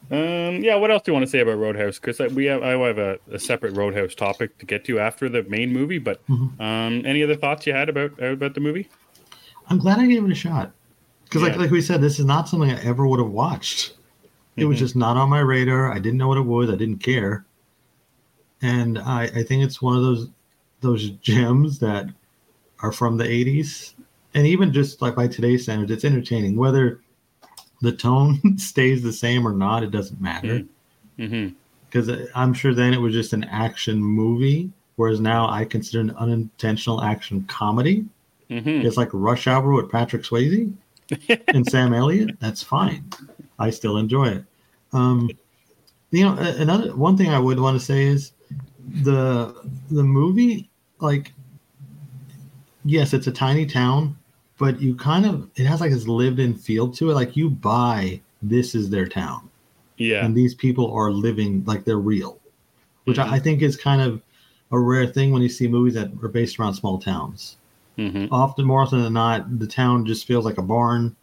Yeah. 0.10 0.48
Um, 0.48 0.64
yeah, 0.64 0.76
what 0.76 0.92
else 0.92 1.04
do 1.04 1.12
you 1.12 1.14
want 1.14 1.26
to 1.26 1.30
say 1.30 1.40
about 1.40 1.58
Roadhouse? 1.58 2.00
Because 2.00 2.20
we 2.34 2.46
have 2.46 2.64
I 2.64 2.72
have 2.72 2.98
a, 2.98 3.20
a, 3.32 3.40
separate 3.40 3.76
Roadhouse 3.76 4.16
topic 4.16 4.58
to 4.60 4.66
get 4.66 4.86
to 4.86 5.00
after 5.00 5.30
the 5.30 5.44
main 5.44 5.74
movie. 5.74 6.00
But 6.00 6.26
mm-hmm. 6.28 6.62
um, 6.62 7.06
any 7.06 7.24
other 7.24 7.36
thoughts 7.36 7.68
you 7.68 7.74
had 7.74 7.90
about 7.90 8.22
about 8.22 8.54
the 8.54 8.60
movie? 8.60 8.90
I'm 9.70 9.78
glad 9.78 10.00
I 10.00 10.08
gave 10.08 10.24
it 10.24 10.32
a 10.32 10.36
shot 10.36 10.72
because, 11.26 11.42
yeah. 11.42 11.50
like 11.50 11.58
like 11.58 11.72
we 11.72 11.82
said, 11.82 12.02
this 12.02 12.20
is 12.20 12.26
not 12.26 12.48
something 12.48 12.72
I 12.72 12.82
ever 12.84 13.08
would 13.08 13.20
have 13.20 13.32
watched. 13.32 13.94
It 14.56 14.62
mm-hmm. 14.62 14.70
was 14.70 14.80
just 14.80 14.96
not 14.96 15.18
on 15.18 15.30
my 15.30 15.40
radar. 15.40 15.92
I 15.92 16.00
didn't 16.00 16.18
know 16.18 16.28
what 16.28 16.38
it 16.38 16.46
was. 16.46 16.70
I 16.70 16.76
didn't 16.76 17.00
care, 17.00 17.46
and 18.62 19.00
I 19.00 19.24
I 19.24 19.44
think 19.44 19.64
it's 19.64 19.82
one 19.82 19.96
of 19.96 20.04
those 20.04 20.30
those 20.82 21.10
gems 21.10 21.80
that 21.80 22.06
are 22.80 22.92
from 22.92 23.18
the 23.18 23.24
80s 23.24 23.94
and 24.34 24.46
even 24.46 24.72
just 24.72 25.02
like 25.02 25.16
by 25.16 25.28
today's 25.28 25.64
standards 25.64 25.92
it's 25.92 26.06
entertaining 26.06 26.56
whether 26.56 27.02
the 27.82 27.92
tone 27.92 28.58
stays 28.58 29.04
the 29.04 29.14
same 29.14 29.48
or 29.48 29.54
not, 29.54 29.84
it 29.84 29.92
doesn't 29.92 30.22
matter. 30.22 30.64
Because 31.18 32.08
mm-hmm. 32.08 32.26
I'm 32.36 32.54
sure 32.54 32.74
then 32.74 32.94
it 32.94 33.02
was 33.02 33.14
just 33.14 33.34
an 33.34 33.44
action 33.46 34.00
movie, 34.04 34.72
whereas 34.96 35.20
now 35.20 35.50
I 35.50 35.66
consider 35.66 36.02
an 36.02 36.12
unintentional 36.12 37.04
action 37.04 37.44
comedy. 37.46 38.06
Mm-hmm. 38.50 38.86
It's 38.86 38.98
like 38.98 39.10
Rush 39.14 39.48
Hour 39.48 39.72
with 39.74 39.92
Patrick 39.92 40.24
Swayze 40.24 40.74
and 41.48 41.68
Sam 41.68 41.94
Elliott. 41.94 42.40
That's 42.40 42.64
fine. 42.64 43.10
I 43.60 43.70
still 43.70 43.98
enjoy 43.98 44.28
it. 44.30 44.46
Um, 44.94 45.30
you 46.12 46.24
know, 46.24 46.38
another 46.38 46.96
one 46.96 47.18
thing 47.18 47.30
I 47.30 47.40
would 47.40 47.60
want 47.60 47.78
to 47.78 47.86
say 47.86 48.06
is 48.06 48.32
the 49.04 49.54
the 49.92 50.04
movie, 50.04 50.70
like, 51.00 51.34
yes, 52.86 53.14
it's 53.14 53.28
a 53.28 53.32
tiny 53.32 53.66
town, 53.66 54.18
but 54.58 54.82
you 54.82 54.96
kind 54.96 55.26
of 55.26 55.50
it 55.56 55.66
has 55.66 55.82
like 55.82 55.92
this 55.92 56.08
lived 56.08 56.40
in 56.40 56.56
feel 56.56 56.90
to 56.92 57.12
it. 57.12 57.14
Like 57.14 57.36
you 57.36 57.50
buy 57.50 58.22
this 58.42 58.76
is 58.76 58.90
their 58.90 59.08
town. 59.08 59.50
Yeah. 59.98 60.24
And 60.24 60.36
these 60.36 60.54
people 60.54 60.92
are 60.92 61.12
living 61.12 61.64
like 61.66 61.86
they're 61.86 61.98
real. 61.98 62.40
Which 63.06 63.18
mm-hmm. 63.18 63.34
I 63.34 63.40
think 63.40 63.62
is 63.62 63.78
kind 63.78 64.02
of 64.02 64.22
a 64.72 64.80
rare 64.80 65.08
thing 65.08 65.32
when 65.32 65.42
you 65.42 65.50
see 65.50 65.68
movies 65.68 65.94
that 65.94 66.12
are 66.22 66.28
based 66.28 66.60
around 66.60 66.74
small 66.74 67.00
towns. 67.00 67.58
Mm-hmm. 67.98 68.32
Often 68.32 68.66
more 68.66 68.82
often 68.82 69.02
than 69.02 69.14
not, 69.14 69.60
the 69.60 69.68
town 69.68 70.06
just 70.06 70.28
feels 70.28 70.46
like 70.46 70.58
a 70.58 70.62
barn 70.62 71.16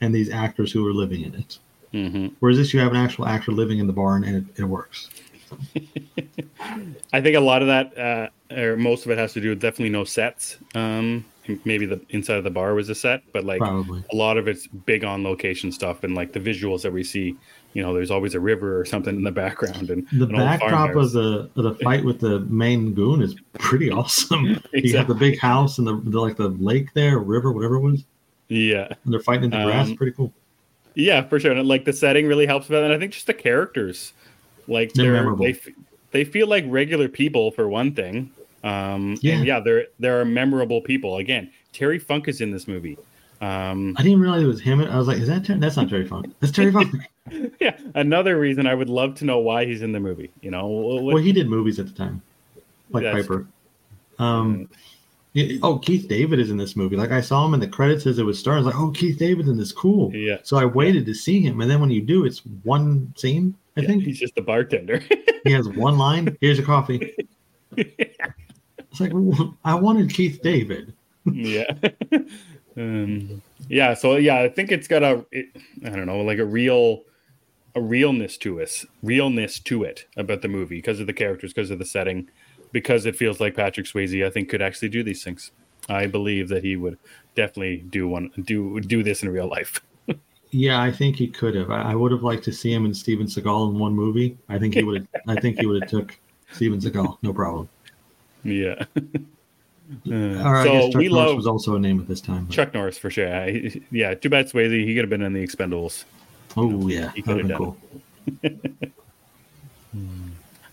and 0.00 0.14
these 0.14 0.30
actors 0.30 0.72
who 0.72 0.86
are 0.86 0.94
living 0.94 1.22
in 1.22 1.34
it. 1.34 1.58
Mm-hmm. 1.92 2.28
Whereas 2.40 2.56
this 2.56 2.72
you 2.72 2.80
have 2.80 2.92
an 2.92 2.96
actual 2.96 3.26
actor 3.26 3.52
living 3.52 3.78
in 3.78 3.86
the 3.86 3.92
barn 3.92 4.24
and 4.24 4.36
it, 4.36 4.60
it 4.62 4.64
works. 4.64 5.10
I 7.12 7.20
think 7.20 7.36
a 7.36 7.40
lot 7.40 7.60
of 7.60 7.68
that, 7.68 7.98
uh, 7.98 8.54
or 8.54 8.76
most 8.76 9.04
of 9.04 9.10
it, 9.10 9.18
has 9.18 9.34
to 9.34 9.40
do 9.40 9.50
with 9.50 9.60
definitely 9.60 9.90
no 9.90 10.04
sets. 10.04 10.56
Um, 10.74 11.26
maybe 11.64 11.86
the 11.86 12.00
inside 12.10 12.36
of 12.36 12.44
the 12.44 12.50
bar 12.50 12.74
was 12.74 12.88
a 12.88 12.94
set, 12.94 13.22
but 13.32 13.44
like 13.44 13.58
Probably. 13.58 14.04
a 14.12 14.16
lot 14.16 14.36
of 14.36 14.48
it's 14.48 14.66
big 14.66 15.04
on 15.04 15.24
location 15.24 15.72
stuff 15.72 16.04
and 16.04 16.14
like 16.14 16.32
the 16.32 16.40
visuals 16.40 16.82
that 16.82 16.92
we 16.92 17.02
see. 17.02 17.36
You 17.74 17.82
know, 17.82 17.94
there's 17.94 18.10
always 18.10 18.34
a 18.34 18.40
river 18.40 18.78
or 18.78 18.84
something 18.84 19.16
in 19.16 19.22
the 19.22 19.32
background, 19.32 19.88
and 19.88 20.06
the 20.12 20.26
backdrop 20.26 20.94
of 20.94 21.12
the 21.12 21.50
of 21.56 21.64
the 21.64 21.74
fight 21.76 22.04
with 22.04 22.20
the 22.20 22.40
main 22.40 22.92
goon 22.92 23.22
is 23.22 23.34
pretty 23.54 23.90
awesome. 23.90 24.46
exactly. 24.46 24.82
You 24.82 24.96
have 24.98 25.08
the 25.08 25.14
big 25.14 25.38
house 25.38 25.78
and 25.78 25.86
the, 25.86 25.96
the, 26.04 26.20
like 26.20 26.36
the 26.36 26.48
lake 26.48 26.92
there, 26.92 27.18
river, 27.18 27.50
whatever 27.50 27.76
it 27.76 27.80
was. 27.80 28.04
Yeah, 28.48 28.88
and 29.04 29.12
they're 29.12 29.20
fighting 29.20 29.44
in 29.44 29.50
the 29.50 29.64
grass. 29.64 29.88
Um, 29.88 29.96
pretty 29.96 30.12
cool. 30.12 30.32
Yeah, 30.94 31.22
for 31.22 31.40
sure. 31.40 31.52
And 31.52 31.66
like 31.66 31.86
the 31.86 31.92
setting 31.94 32.26
really 32.26 32.46
helps 32.46 32.68
with 32.68 32.78
that, 32.78 32.84
and 32.84 32.92
I 32.92 32.98
think 32.98 33.12
just 33.12 33.26
the 33.26 33.34
characters, 33.34 34.12
like 34.68 34.92
they're, 34.92 35.12
they're 35.12 35.34
they 35.36 35.58
they 36.10 36.24
feel 36.24 36.46
like 36.46 36.64
regular 36.68 37.08
people 37.08 37.50
for 37.50 37.68
one 37.68 37.94
thing. 37.94 38.30
Um, 38.64 39.18
yeah, 39.20 39.42
yeah, 39.42 39.60
there 39.60 39.86
there 39.98 40.20
are 40.20 40.24
memorable 40.24 40.80
people. 40.80 41.16
Again, 41.18 41.50
Terry 41.72 41.98
Funk 41.98 42.28
is 42.28 42.40
in 42.40 42.50
this 42.50 42.68
movie. 42.68 42.98
Um, 43.40 43.96
I 43.98 44.04
didn't 44.04 44.20
realize 44.20 44.42
it 44.42 44.46
was 44.46 44.60
him. 44.60 44.80
I 44.80 44.96
was 44.96 45.08
like, 45.08 45.18
"Is 45.18 45.26
that 45.26 45.44
that's 45.60 45.76
not 45.76 45.88
Terry 45.88 46.06
Funk? 46.06 46.32
That's 46.38 46.52
Terry 46.52 46.70
Funk." 46.70 46.94
yeah, 47.60 47.76
another 47.94 48.38
reason 48.38 48.66
I 48.66 48.74
would 48.74 48.88
love 48.88 49.16
to 49.16 49.24
know 49.24 49.40
why 49.40 49.64
he's 49.64 49.82
in 49.82 49.90
the 49.90 49.98
movie. 49.98 50.30
You 50.42 50.52
know, 50.52 50.66
what, 50.68 51.02
well, 51.02 51.16
he 51.16 51.32
did 51.32 51.48
movies 51.48 51.80
at 51.80 51.86
the 51.86 51.92
time, 51.92 52.22
like 52.90 53.04
Piper. 53.04 53.46
Um, 54.20 54.68
yeah, 55.32 55.58
oh, 55.62 55.78
Keith 55.78 56.08
David 56.08 56.38
is 56.38 56.50
in 56.50 56.56
this 56.56 56.76
movie. 56.76 56.96
Like 56.96 57.10
I 57.10 57.20
saw 57.20 57.44
him 57.44 57.54
in 57.54 57.60
the 57.60 57.66
credits 57.66 58.06
as 58.06 58.18
it 58.18 58.22
was 58.22 58.38
starting. 58.38 58.62
I 58.62 58.66
was 58.66 58.74
like, 58.74 58.80
"Oh, 58.82 58.92
Keith 58.92 59.18
David's 59.18 59.48
in 59.48 59.56
this. 59.56 59.72
Cool." 59.72 60.14
Yeah. 60.14 60.36
So 60.44 60.56
I 60.56 60.64
waited 60.64 61.04
to 61.06 61.14
see 61.14 61.40
him, 61.40 61.60
and 61.60 61.70
then 61.70 61.80
when 61.80 61.90
you 61.90 62.00
do, 62.00 62.24
it's 62.24 62.42
one 62.62 63.12
scene. 63.16 63.56
I 63.76 63.80
yeah, 63.80 63.88
think 63.88 64.04
he's 64.04 64.20
just 64.20 64.38
a 64.38 64.42
bartender. 64.42 65.02
he 65.44 65.52
has 65.52 65.68
one 65.68 65.98
line. 65.98 66.36
Here's 66.40 66.58
your 66.58 66.66
coffee. 66.66 67.12
It's 68.92 69.00
like 69.00 69.12
I 69.64 69.74
wanted 69.74 70.12
Keith 70.14 70.40
David 70.42 70.94
yeah. 71.24 71.74
um, 72.76 73.42
yeah. 73.68 73.94
So 73.94 74.16
yeah, 74.16 74.40
I 74.40 74.48
think 74.48 74.72
it's 74.72 74.88
got 74.88 75.02
a, 75.02 75.24
it, 75.30 75.46
I 75.84 75.90
don't 75.90 76.06
know, 76.06 76.20
like 76.20 76.38
a 76.38 76.44
real, 76.44 77.02
a 77.74 77.80
realness 77.80 78.36
to 78.38 78.60
us, 78.60 78.84
realness 79.02 79.58
to 79.60 79.84
it 79.84 80.06
about 80.16 80.42
the 80.42 80.48
movie 80.48 80.76
because 80.76 81.00
of 81.00 81.06
the 81.06 81.12
characters, 81.12 81.52
because 81.52 81.70
of 81.70 81.78
the 81.78 81.84
setting, 81.84 82.28
because 82.72 83.06
it 83.06 83.16
feels 83.16 83.40
like 83.40 83.54
Patrick 83.54 83.86
Swayze. 83.86 84.24
I 84.24 84.30
think 84.30 84.48
could 84.48 84.62
actually 84.62 84.88
do 84.88 85.02
these 85.02 85.22
things. 85.22 85.50
I 85.88 86.06
believe 86.06 86.48
that 86.48 86.62
he 86.62 86.76
would 86.76 86.98
definitely 87.34 87.78
do 87.78 88.06
one, 88.08 88.30
do 88.44 88.80
do 88.80 89.02
this 89.02 89.22
in 89.22 89.28
real 89.30 89.48
life. 89.48 89.80
yeah, 90.50 90.80
I 90.80 90.92
think 90.92 91.16
he 91.16 91.28
could 91.28 91.54
have. 91.54 91.70
I, 91.70 91.92
I, 91.92 91.94
would 91.94 92.12
have 92.12 92.22
liked 92.22 92.44
to 92.44 92.52
see 92.52 92.72
him 92.72 92.84
and 92.84 92.96
Steven 92.96 93.26
Seagal 93.26 93.70
in 93.70 93.78
one 93.78 93.94
movie. 93.94 94.38
I 94.48 94.58
think 94.58 94.74
he 94.74 94.84
would. 94.84 95.08
have 95.12 95.22
I 95.36 95.40
think 95.40 95.58
he 95.58 95.66
would 95.66 95.82
have 95.82 95.90
took 95.90 96.18
Steven 96.52 96.78
Seagal, 96.78 97.18
no 97.22 97.32
problem. 97.32 97.68
Yeah. 98.44 98.84
Uh, 100.10 100.14
Or 100.14 100.56
I 100.56 100.64
guess 100.64 100.84
so 100.84 100.90
Chuck 100.92 100.98
we 101.00 101.08
Norris 101.08 101.26
love 101.28 101.36
was 101.36 101.46
also 101.46 101.74
a 101.74 101.78
name 101.78 102.00
at 102.00 102.08
this 102.08 102.22
time. 102.22 102.46
but- 102.46 102.54
Chuck 102.54 102.72
Norris 102.72 102.96
for 102.96 103.10
sure. 103.10 103.28
I- 103.34 103.78
Yeah, 103.90 104.14
too 104.14 104.30
bad 104.30 104.46
Swayze. 104.46 104.86
He 104.86 104.94
could 104.94 105.02
have 105.04 105.10
been 105.10 105.20
in 105.20 105.34
the 105.34 105.46
Expendables. 105.46 106.04
Oh 106.56 106.88
yeah, 106.88 107.12
he 107.14 107.20
been 107.20 107.48
done 107.48 107.58
cool. 107.58 107.76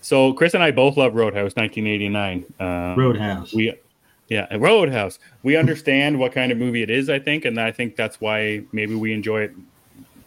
So 0.00 0.32
Chris 0.32 0.54
and 0.54 0.62
I 0.62 0.70
both 0.70 0.96
love 0.96 1.14
Roadhouse 1.14 1.54
1989. 1.54 2.46
Um, 2.58 2.98
Roadhouse. 2.98 3.52
We, 3.52 3.74
yeah, 4.28 4.46
Roadhouse. 4.56 5.18
We 5.42 5.56
understand 5.56 6.18
what 6.18 6.32
kind 6.32 6.50
of 6.50 6.58
movie 6.58 6.82
it 6.82 6.90
is, 6.90 7.10
I 7.10 7.18
think, 7.18 7.44
and 7.44 7.60
I 7.60 7.70
think 7.72 7.96
that's 7.96 8.20
why 8.20 8.62
maybe 8.72 8.94
we 8.94 9.12
enjoy 9.12 9.42
it 9.42 9.52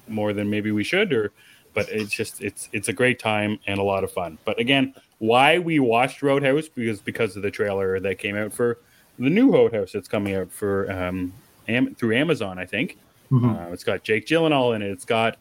more 0.08 0.32
than 0.34 0.50
maybe 0.50 0.72
we 0.72 0.84
should. 0.84 1.12
Or, 1.12 1.32
but 1.74 1.90
it's 1.90 2.14
just 2.14 2.42
it's 2.42 2.70
it's 2.72 2.88
a 2.88 2.94
great 2.94 3.18
time 3.18 3.60
and 3.66 3.80
a 3.80 3.84
lot 3.84 4.04
of 4.04 4.12
fun. 4.12 4.38
But 4.46 4.60
again, 4.60 4.94
why 5.20 5.60
we 5.60 5.80
watched 5.80 6.22
Roadhouse 6.22 6.68
because 6.68 7.02
because 7.02 7.36
of 7.36 7.42
the 7.44 7.52
trailer 7.52 8.00
that 8.00 8.20
came 8.20 8.36
out 8.36 8.52
for 8.54 8.80
the 9.20 9.30
new 9.30 9.52
Roadhouse 9.52 9.92
that's 9.92 10.08
coming 10.08 10.36
out 10.36 10.52
for 10.52 10.92
um 10.92 11.34
Am- 11.68 11.96
through 11.96 12.16
Amazon, 12.16 12.58
I 12.60 12.66
think. 12.66 12.98
Mhm. 13.32 13.70
Uh, 13.70 13.72
it's 13.74 13.84
got 13.86 14.04
Jake 14.04 14.26
Gyllenhaal 14.26 14.76
in 14.76 14.82
it. 14.82 14.92
It's 14.92 15.06
got 15.06 15.38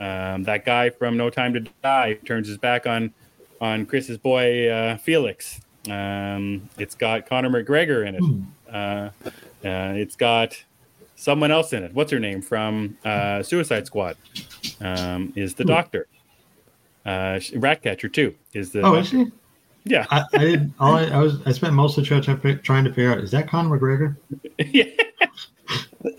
um, 0.00 0.42
that 0.44 0.64
guy 0.64 0.90
from 0.90 1.16
No 1.16 1.30
Time 1.30 1.52
to 1.54 1.60
Die 1.82 2.14
turns 2.24 2.48
his 2.48 2.58
back 2.58 2.86
on 2.86 3.12
on 3.60 3.86
Chris's 3.86 4.18
boy 4.18 4.68
uh, 4.68 4.96
Felix. 4.98 5.60
Um, 5.90 6.68
it's 6.78 6.94
got 6.94 7.26
Conor 7.28 7.50
McGregor 7.50 8.06
in 8.06 8.14
it. 8.14 8.18
Hmm. 8.20 8.42
Uh, 8.68 9.10
uh, 9.68 9.92
it's 9.94 10.16
got 10.16 10.62
someone 11.16 11.50
else 11.50 11.72
in 11.72 11.82
it. 11.84 11.92
What's 11.94 12.10
her 12.12 12.18
name 12.20 12.40
from 12.42 12.96
uh, 13.04 13.42
Suicide 13.42 13.86
Squad? 13.86 14.16
Um, 14.80 15.32
is 15.36 15.54
the 15.54 15.62
Who? 15.64 15.68
doctor? 15.68 16.06
Uh, 17.04 17.38
Ratcatcher 17.56 18.08
too 18.08 18.34
is 18.54 18.70
the 18.72 18.80
Oh, 18.82 18.94
is 18.94 19.08
she? 19.08 19.26
yeah 19.84 20.06
I, 20.10 20.24
I 20.32 20.38
did. 20.38 20.72
All 20.80 20.94
I, 20.96 21.04
I 21.04 21.18
was. 21.18 21.40
I 21.46 21.52
spent 21.52 21.74
most 21.74 21.98
of 21.98 22.04
the 22.04 22.08
trailer 22.08 22.22
trying 22.22 22.36
to 22.40 22.42
fi- 22.42 22.62
trying 22.62 22.84
to 22.84 22.90
figure 22.90 23.12
out 23.12 23.18
is 23.18 23.30
that 23.32 23.48
Conor 23.48 23.78
McGregor? 23.78 24.16
yeah. 24.58 24.84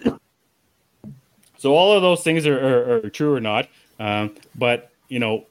so 1.57 1.73
all 1.75 1.93
of 1.93 2.01
those 2.01 2.23
things 2.23 2.45
are, 2.45 2.59
are, 2.59 3.05
are 3.05 3.09
true 3.09 3.33
or 3.33 3.39
not. 3.39 3.67
Um, 3.99 4.35
but 4.55 4.91
you 5.07 5.19
know, 5.19 5.45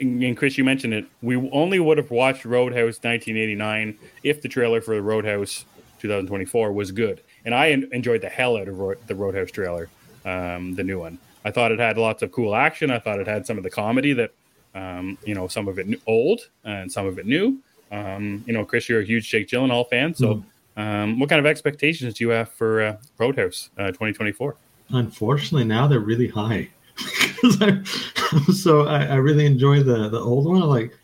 and 0.00 0.36
Chris, 0.36 0.56
you 0.56 0.64
mentioned 0.64 0.94
it. 0.94 1.06
We 1.22 1.36
only 1.50 1.78
would 1.80 1.98
have 1.98 2.10
watched 2.10 2.44
Roadhouse 2.44 2.96
1989 3.02 3.98
if 4.22 4.42
the 4.42 4.48
trailer 4.48 4.80
for 4.80 4.94
the 4.94 5.02
Roadhouse 5.02 5.64
2024 6.00 6.72
was 6.72 6.92
good. 6.92 7.20
And 7.44 7.54
I 7.54 7.66
enjoyed 7.66 8.20
the 8.20 8.28
hell 8.28 8.56
out 8.56 8.68
of 8.68 8.78
Ro- 8.78 8.94
the 9.06 9.14
Roadhouse 9.14 9.50
trailer, 9.50 9.88
um, 10.24 10.74
the 10.74 10.84
new 10.84 10.98
one. 10.98 11.18
I 11.44 11.50
thought 11.50 11.72
it 11.72 11.78
had 11.78 11.96
lots 11.98 12.22
of 12.22 12.32
cool 12.32 12.54
action. 12.54 12.90
I 12.90 12.98
thought 12.98 13.20
it 13.20 13.26
had 13.26 13.46
some 13.46 13.56
of 13.56 13.62
the 13.62 13.70
comedy 13.70 14.12
that, 14.14 14.32
um, 14.74 15.18
you 15.24 15.34
know, 15.34 15.48
some 15.48 15.68
of 15.68 15.78
it 15.78 15.86
old 16.06 16.48
and 16.64 16.90
some 16.90 17.06
of 17.06 17.18
it 17.18 17.26
new. 17.26 17.58
Um, 17.90 18.44
you 18.46 18.52
know, 18.52 18.64
Chris, 18.64 18.88
you're 18.88 19.00
a 19.00 19.04
huge 19.04 19.28
Jake 19.28 19.48
Gyllenhaal 19.48 19.88
fan, 19.88 20.14
so. 20.14 20.42
Um, 20.78 21.18
what 21.18 21.28
kind 21.28 21.40
of 21.40 21.46
expectations 21.46 22.14
do 22.14 22.22
you 22.22 22.30
have 22.30 22.50
for 22.50 22.80
uh, 22.80 22.96
Roadhouse 23.18 23.70
uh, 23.78 23.88
2024? 23.88 24.54
Unfortunately, 24.90 25.64
now 25.64 25.88
they're 25.88 25.98
really 25.98 26.28
high. 26.28 26.68
I, 27.60 27.82
so 28.54 28.86
I, 28.86 29.06
I 29.06 29.14
really 29.16 29.44
enjoy 29.44 29.82
the 29.82 30.08
the 30.08 30.20
old 30.20 30.46
one. 30.46 30.62
I'm 30.62 30.68
like, 30.68 30.96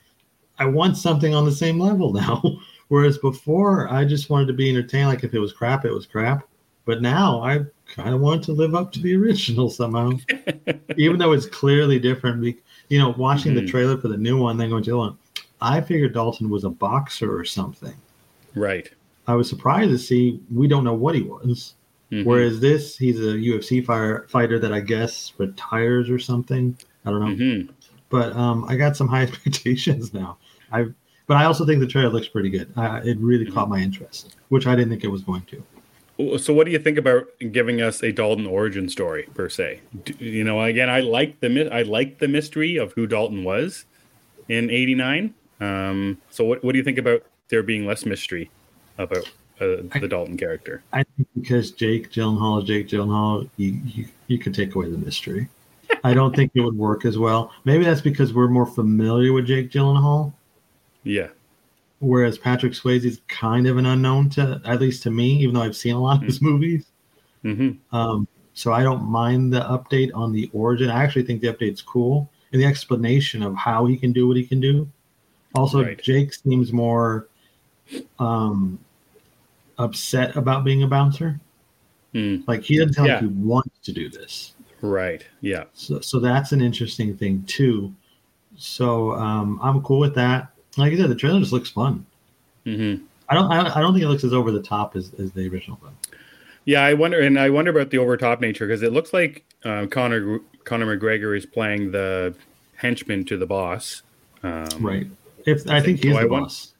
I 0.58 0.66
want 0.66 0.96
something 0.96 1.34
on 1.34 1.44
the 1.44 1.52
same 1.52 1.78
level 1.78 2.12
now. 2.12 2.42
Whereas 2.88 3.18
before, 3.18 3.90
I 3.90 4.04
just 4.04 4.30
wanted 4.30 4.46
to 4.46 4.52
be 4.52 4.68
entertained. 4.68 5.08
Like 5.08 5.24
if 5.24 5.34
it 5.34 5.40
was 5.40 5.52
crap, 5.52 5.84
it 5.84 5.92
was 5.92 6.06
crap. 6.06 6.46
But 6.84 7.02
now 7.02 7.42
I 7.42 7.64
kind 7.86 8.14
of 8.14 8.20
want 8.20 8.44
to 8.44 8.52
live 8.52 8.74
up 8.74 8.92
to 8.92 9.00
the 9.00 9.16
original 9.16 9.70
somehow, 9.70 10.12
even 10.98 11.18
though 11.18 11.32
it's 11.32 11.46
clearly 11.46 11.98
different. 11.98 12.56
You 12.88 12.98
know, 12.98 13.14
watching 13.16 13.54
the 13.54 13.62
Mhm. 13.62 13.68
trailer 13.68 13.96
for 13.98 14.08
the 14.08 14.16
new 14.16 14.38
one, 14.38 14.56
then 14.56 14.68
going 14.70 14.82
to 14.84 14.90
the 14.90 14.96
one, 14.96 15.16
I 15.60 15.80
figured 15.80 16.12
Dalton 16.14 16.50
was 16.50 16.64
a 16.64 16.70
boxer 16.70 17.34
or 17.36 17.44
something. 17.44 17.94
Right. 18.54 18.90
I 19.26 19.34
was 19.34 19.48
surprised 19.48 19.90
to 19.90 19.98
see 19.98 20.40
we 20.54 20.68
don't 20.68 20.84
know 20.84 20.94
what 20.94 21.14
he 21.14 21.22
was. 21.22 21.74
Mhm. 22.12 22.24
Whereas 22.24 22.60
this, 22.60 22.96
he's 22.98 23.18
a 23.20 23.38
UFC 23.38 23.80
fire, 23.80 24.26
fighter 24.28 24.58
that 24.58 24.72
I 24.72 24.80
guess 24.80 25.32
retires 25.38 26.10
or 26.10 26.18
something. 26.18 26.76
I 27.06 27.10
don't 27.10 27.20
know. 27.20 27.44
Mhm. 27.44 27.68
But 28.10 28.36
um, 28.36 28.64
I 28.68 28.76
got 28.76 28.96
some 28.96 29.08
high 29.08 29.22
expectations 29.28 30.12
now. 30.12 30.36
I 30.72 30.86
but 31.26 31.38
I 31.38 31.44
also 31.46 31.64
think 31.64 31.80
the 31.80 31.86
trailer 31.86 32.10
looks 32.10 32.28
pretty 32.28 32.50
good. 32.50 32.68
Uh, 32.76 33.00
it 33.02 33.16
really 33.18 33.46
Mm-hmm. 33.46 33.54
caught 33.54 33.70
my 33.70 33.78
interest, 33.78 34.36
which 34.50 34.66
I 34.66 34.76
didn't 34.76 34.90
think 34.90 35.04
it 35.04 35.08
was 35.10 35.22
going 35.22 35.40
to. 35.46 35.62
So, 36.16 36.54
what 36.54 36.66
do 36.66 36.70
you 36.70 36.78
think 36.78 36.96
about 36.96 37.26
giving 37.50 37.82
us 37.82 38.02
a 38.02 38.12
Dalton 38.12 38.46
origin 38.46 38.88
story 38.88 39.24
per 39.34 39.48
se? 39.48 39.80
Do, 40.04 40.14
you 40.24 40.44
know, 40.44 40.62
again, 40.62 40.88
I 40.88 41.00
like 41.00 41.40
the 41.40 41.68
I 41.72 41.82
like 41.82 42.18
the 42.18 42.28
mystery 42.28 42.76
of 42.76 42.92
who 42.92 43.06
Dalton 43.06 43.42
was 43.42 43.84
in 44.48 44.70
'89. 44.70 45.34
Um, 45.60 46.18
so, 46.30 46.44
what 46.44 46.62
what 46.62 46.72
do 46.72 46.78
you 46.78 46.84
think 46.84 46.98
about 46.98 47.24
there 47.48 47.64
being 47.64 47.84
less 47.84 48.06
mystery 48.06 48.50
about 48.98 49.26
uh, 49.60 49.82
the 50.00 50.06
Dalton 50.08 50.36
character? 50.36 50.82
I 50.92 51.02
think 51.02 51.28
because 51.34 51.72
Jake 51.72 52.12
Gyllenhaal 52.12 52.62
is 52.62 52.68
Jake 52.68 52.88
Gyllenhaal, 52.88 53.48
you, 53.56 53.80
you 53.84 54.06
you 54.28 54.38
could 54.38 54.54
take 54.54 54.76
away 54.76 54.88
the 54.90 54.98
mystery. 54.98 55.48
I 56.04 56.14
don't 56.14 56.34
think 56.34 56.52
it 56.54 56.60
would 56.60 56.76
work 56.76 57.04
as 57.04 57.18
well. 57.18 57.50
Maybe 57.64 57.84
that's 57.84 58.00
because 58.00 58.32
we're 58.32 58.48
more 58.48 58.66
familiar 58.66 59.32
with 59.32 59.46
Jake 59.46 59.70
Gyllenhaal, 59.70 60.32
Yeah. 61.02 61.28
Whereas 62.00 62.38
Patrick 62.38 62.72
Swayze 62.72 63.04
is 63.04 63.20
kind 63.28 63.66
of 63.66 63.76
an 63.78 63.86
unknown 63.86 64.28
to 64.30 64.60
at 64.64 64.80
least 64.80 65.02
to 65.04 65.10
me, 65.10 65.32
even 65.38 65.54
though 65.54 65.62
I've 65.62 65.76
seen 65.76 65.94
a 65.94 66.00
lot 66.00 66.16
of 66.18 66.22
his 66.22 66.40
movies. 66.42 66.86
hmm 67.42 67.72
Um, 67.92 68.26
so 68.52 68.72
I 68.72 68.82
don't 68.82 69.02
mind 69.04 69.52
the 69.52 69.60
update 69.60 70.10
on 70.14 70.32
the 70.32 70.48
origin. 70.52 70.90
I 70.90 71.02
actually 71.02 71.24
think 71.24 71.40
the 71.40 71.48
update's 71.52 71.82
cool 71.82 72.30
and 72.52 72.62
the 72.62 72.66
explanation 72.66 73.42
of 73.42 73.56
how 73.56 73.86
he 73.86 73.96
can 73.96 74.12
do 74.12 74.28
what 74.28 74.36
he 74.36 74.46
can 74.46 74.60
do. 74.60 74.88
Also, 75.54 75.82
Right. 75.82 76.00
Jake 76.00 76.32
seems 76.34 76.72
more 76.72 77.28
um, 78.18 78.78
upset 79.78 80.36
about 80.36 80.64
being 80.64 80.82
a 80.82 80.86
bouncer. 80.88 81.40
Mm, 82.14 82.44
Like 82.46 82.62
he 82.62 82.78
doesn't 82.78 82.94
sound 82.94 83.08
Yeah. 83.08 83.14
like 83.14 83.22
he 83.22 83.28
wants 83.28 83.78
to 83.84 83.92
do 83.92 84.08
this. 84.08 84.54
right. 84.82 85.26
Yeah. 85.40 85.64
So, 85.72 86.00
so 86.00 86.20
that's 86.20 86.52
an 86.52 86.60
interesting 86.60 87.16
thing 87.16 87.42
too. 87.46 87.92
So 88.56 89.12
um, 89.14 89.58
I'm 89.62 89.82
cool 89.82 89.98
with 89.98 90.14
that. 90.14 90.53
Like 90.76 90.92
I 90.92 90.96
said, 90.96 91.10
the 91.10 91.14
trailer 91.14 91.38
just 91.40 91.52
looks 91.52 91.70
fun. 91.70 92.06
hmm 92.64 92.96
I 93.28 93.34
don't. 93.34 93.50
I, 93.50 93.76
I 93.76 93.80
don't 93.80 93.94
think 93.94 94.04
it 94.04 94.08
looks 94.08 94.22
as 94.24 94.34
over 94.34 94.50
the 94.50 94.62
top 94.62 94.96
as, 94.96 95.12
as 95.14 95.32
the 95.32 95.48
original 95.48 95.78
one. 95.80 95.94
Yeah, 96.66 96.82
I 96.82 96.92
wonder, 96.94 97.20
and 97.20 97.38
I 97.38 97.48
wonder 97.50 97.70
about 97.70 97.90
the 97.90 97.96
overtop 97.98 98.40
nature 98.40 98.66
because 98.66 98.82
it 98.82 98.92
looks 98.92 99.12
like 99.14 99.44
uh, 99.64 99.86
Conor 99.90 100.40
Conor 100.64 100.96
McGregor 100.98 101.36
is 101.36 101.46
playing 101.46 101.92
the 101.92 102.34
henchman 102.76 103.24
to 103.26 103.36
the 103.38 103.46
boss. 103.46 104.02
Um, 104.42 104.66
Right. 104.80 105.06
If 105.46 105.68
I, 105.70 105.80
think, 105.80 106.02
he's 106.02 106.14
so. 106.14 106.20
The 106.20 106.28
want- 106.28 106.44
boss. 106.44 106.72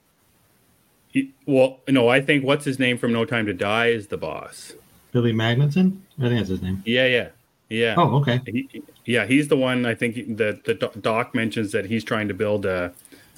he- 1.09 1.32
well, 1.47 1.80
no, 1.88 2.09
I 2.09 2.20
think 2.20 2.45
what's 2.45 2.64
his 2.64 2.78
name 2.78 2.99
from 2.99 3.12
No 3.12 3.24
Time 3.24 3.47
to 3.47 3.55
Die 3.55 3.86
is 3.86 4.09
the 4.09 4.16
boss. 4.18 4.72
Billy 5.12 5.32
Magnussen. 5.32 5.99
I 6.18 6.22
think 6.28 6.36
that's 6.40 6.49
his 6.49 6.61
name. 6.62 6.82
Yeah, 6.84 7.07
yeah, 7.07 7.28
yeah. 7.70 7.95
Oh, 7.97 8.16
okay. 8.16 8.40
He, 8.47 8.82
yeah, 9.07 9.26
he's 9.26 9.49
the 9.49 9.57
one. 9.57 9.86
I 9.86 9.95
think 9.95 10.36
that 10.36 10.64
the 10.64 10.74
doc 10.74 11.34
mentions 11.34 11.72
that 11.72 11.86
he's 11.86 12.05
trying 12.05 12.28
to 12.28 12.34
build 12.34 12.66
a 12.66 12.92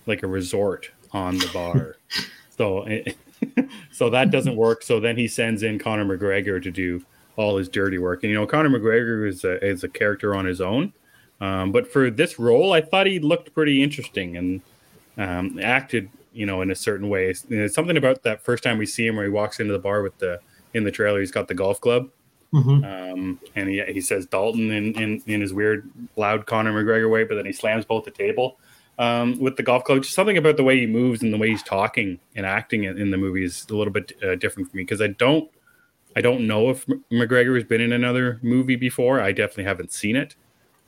like 0.07 0.23
a 0.23 0.27
resort 0.27 0.91
on 1.13 1.39
the 1.39 1.51
bar. 1.53 1.97
so, 2.57 2.87
so 3.93 4.11
that 4.11 4.31
doesn't 4.31 4.57
work. 4.57 4.83
So 4.83 5.01
then 5.01 5.17
he 5.17 5.29
sends 5.29 5.63
in 5.63 5.79
Conor 5.79 6.05
McGregor 6.05 6.63
to 6.63 6.71
do 6.71 7.05
all 7.37 7.57
his 7.59 7.69
dirty 7.69 7.99
work. 7.99 8.23
And 8.23 8.31
you 8.31 8.39
know, 8.39 8.47
Conor 8.47 8.71
McGregor 8.71 9.29
is 9.29 9.45
a, 9.45 9.65
is 9.65 9.85
a 9.85 9.89
character 9.89 10.35
on 10.35 10.47
his 10.47 10.61
own. 10.61 10.93
Um, 11.41 11.71
but 11.71 11.93
for 11.93 12.11
this 12.11 12.39
role, 12.39 12.73
I 12.73 12.81
thought 12.81 13.07
he 13.07 13.19
looked 13.19 13.53
pretty 13.53 13.83
interesting 13.83 14.37
and 14.37 14.63
um, 15.19 15.59
acted, 15.59 16.09
you 16.33 16.47
know, 16.47 16.63
in 16.63 16.71
a 16.71 16.75
certain 16.75 17.11
way. 17.11 17.29
It's, 17.29 17.45
it's 17.51 17.75
something 17.75 17.97
about 17.97 18.23
that 18.23 18.43
first 18.43 18.65
time 18.65 18.79
we 18.79 18.87
see 18.87 19.07
him 19.07 19.17
where 19.17 19.27
he 19.27 19.31
walks 19.31 19.61
into 19.61 19.73
the 19.73 19.79
bar 19.79 20.03
with 20.03 20.17
the 20.19 20.41
in 20.73 20.85
the 20.85 20.91
trailer. 20.91 21.21
He's 21.21 21.31
got 21.31 21.49
the 21.49 21.55
golf 21.55 21.81
club 21.81 22.11
hmm 22.53 22.85
um, 22.85 23.41
and 23.55 23.69
he, 23.69 23.83
he 23.93 24.01
says 24.01 24.27
Dalton 24.27 24.71
in, 24.71 24.95
in, 24.95 25.23
in 25.27 25.41
his 25.41 25.53
weird, 25.53 25.91
loud 26.17 26.47
Conor 26.47 26.73
McGregor 26.73 27.11
way, 27.11 27.25
but 27.25 27.35
then 27.35 27.47
he 27.47 27.53
slams 27.53 27.85
both 27.85 28.05
the 28.05 28.11
table 28.11 28.59
um, 28.99 29.39
with 29.39 29.57
the 29.57 29.63
golf 29.63 29.85
club. 29.85 30.03
Just 30.03 30.15
something 30.15 30.37
about 30.37 30.57
the 30.57 30.65
way 30.65 30.79
he 30.81 30.87
moves 30.87 31.23
and 31.23 31.33
the 31.33 31.39
way 31.39 31.49
he's 31.49 31.63
talking 31.63 32.19
and 32.35 32.47
acting 32.47 32.85
in, 32.85 32.99
in 32.99 33.11
the 33.11 33.17
movie 33.19 33.45
is 33.45 33.67
a 33.71 33.77
little 33.77 33.93
bit 33.93 34.13
uh, 34.23 34.35
different 34.37 34.71
for 34.71 34.77
me 34.77 34.83
because 34.83 35.01
I 35.03 35.09
don't 35.09 35.51
I 36.17 36.23
don't 36.23 36.47
know 36.47 36.71
if 36.71 36.87
McGregor 37.13 37.55
has 37.57 37.65
been 37.65 37.81
in 37.83 37.93
another 37.93 38.39
movie 38.43 38.77
before. 38.77 39.21
I 39.21 39.33
definitely 39.33 39.65
haven't 39.65 39.93
seen 39.93 40.17
it. 40.17 40.35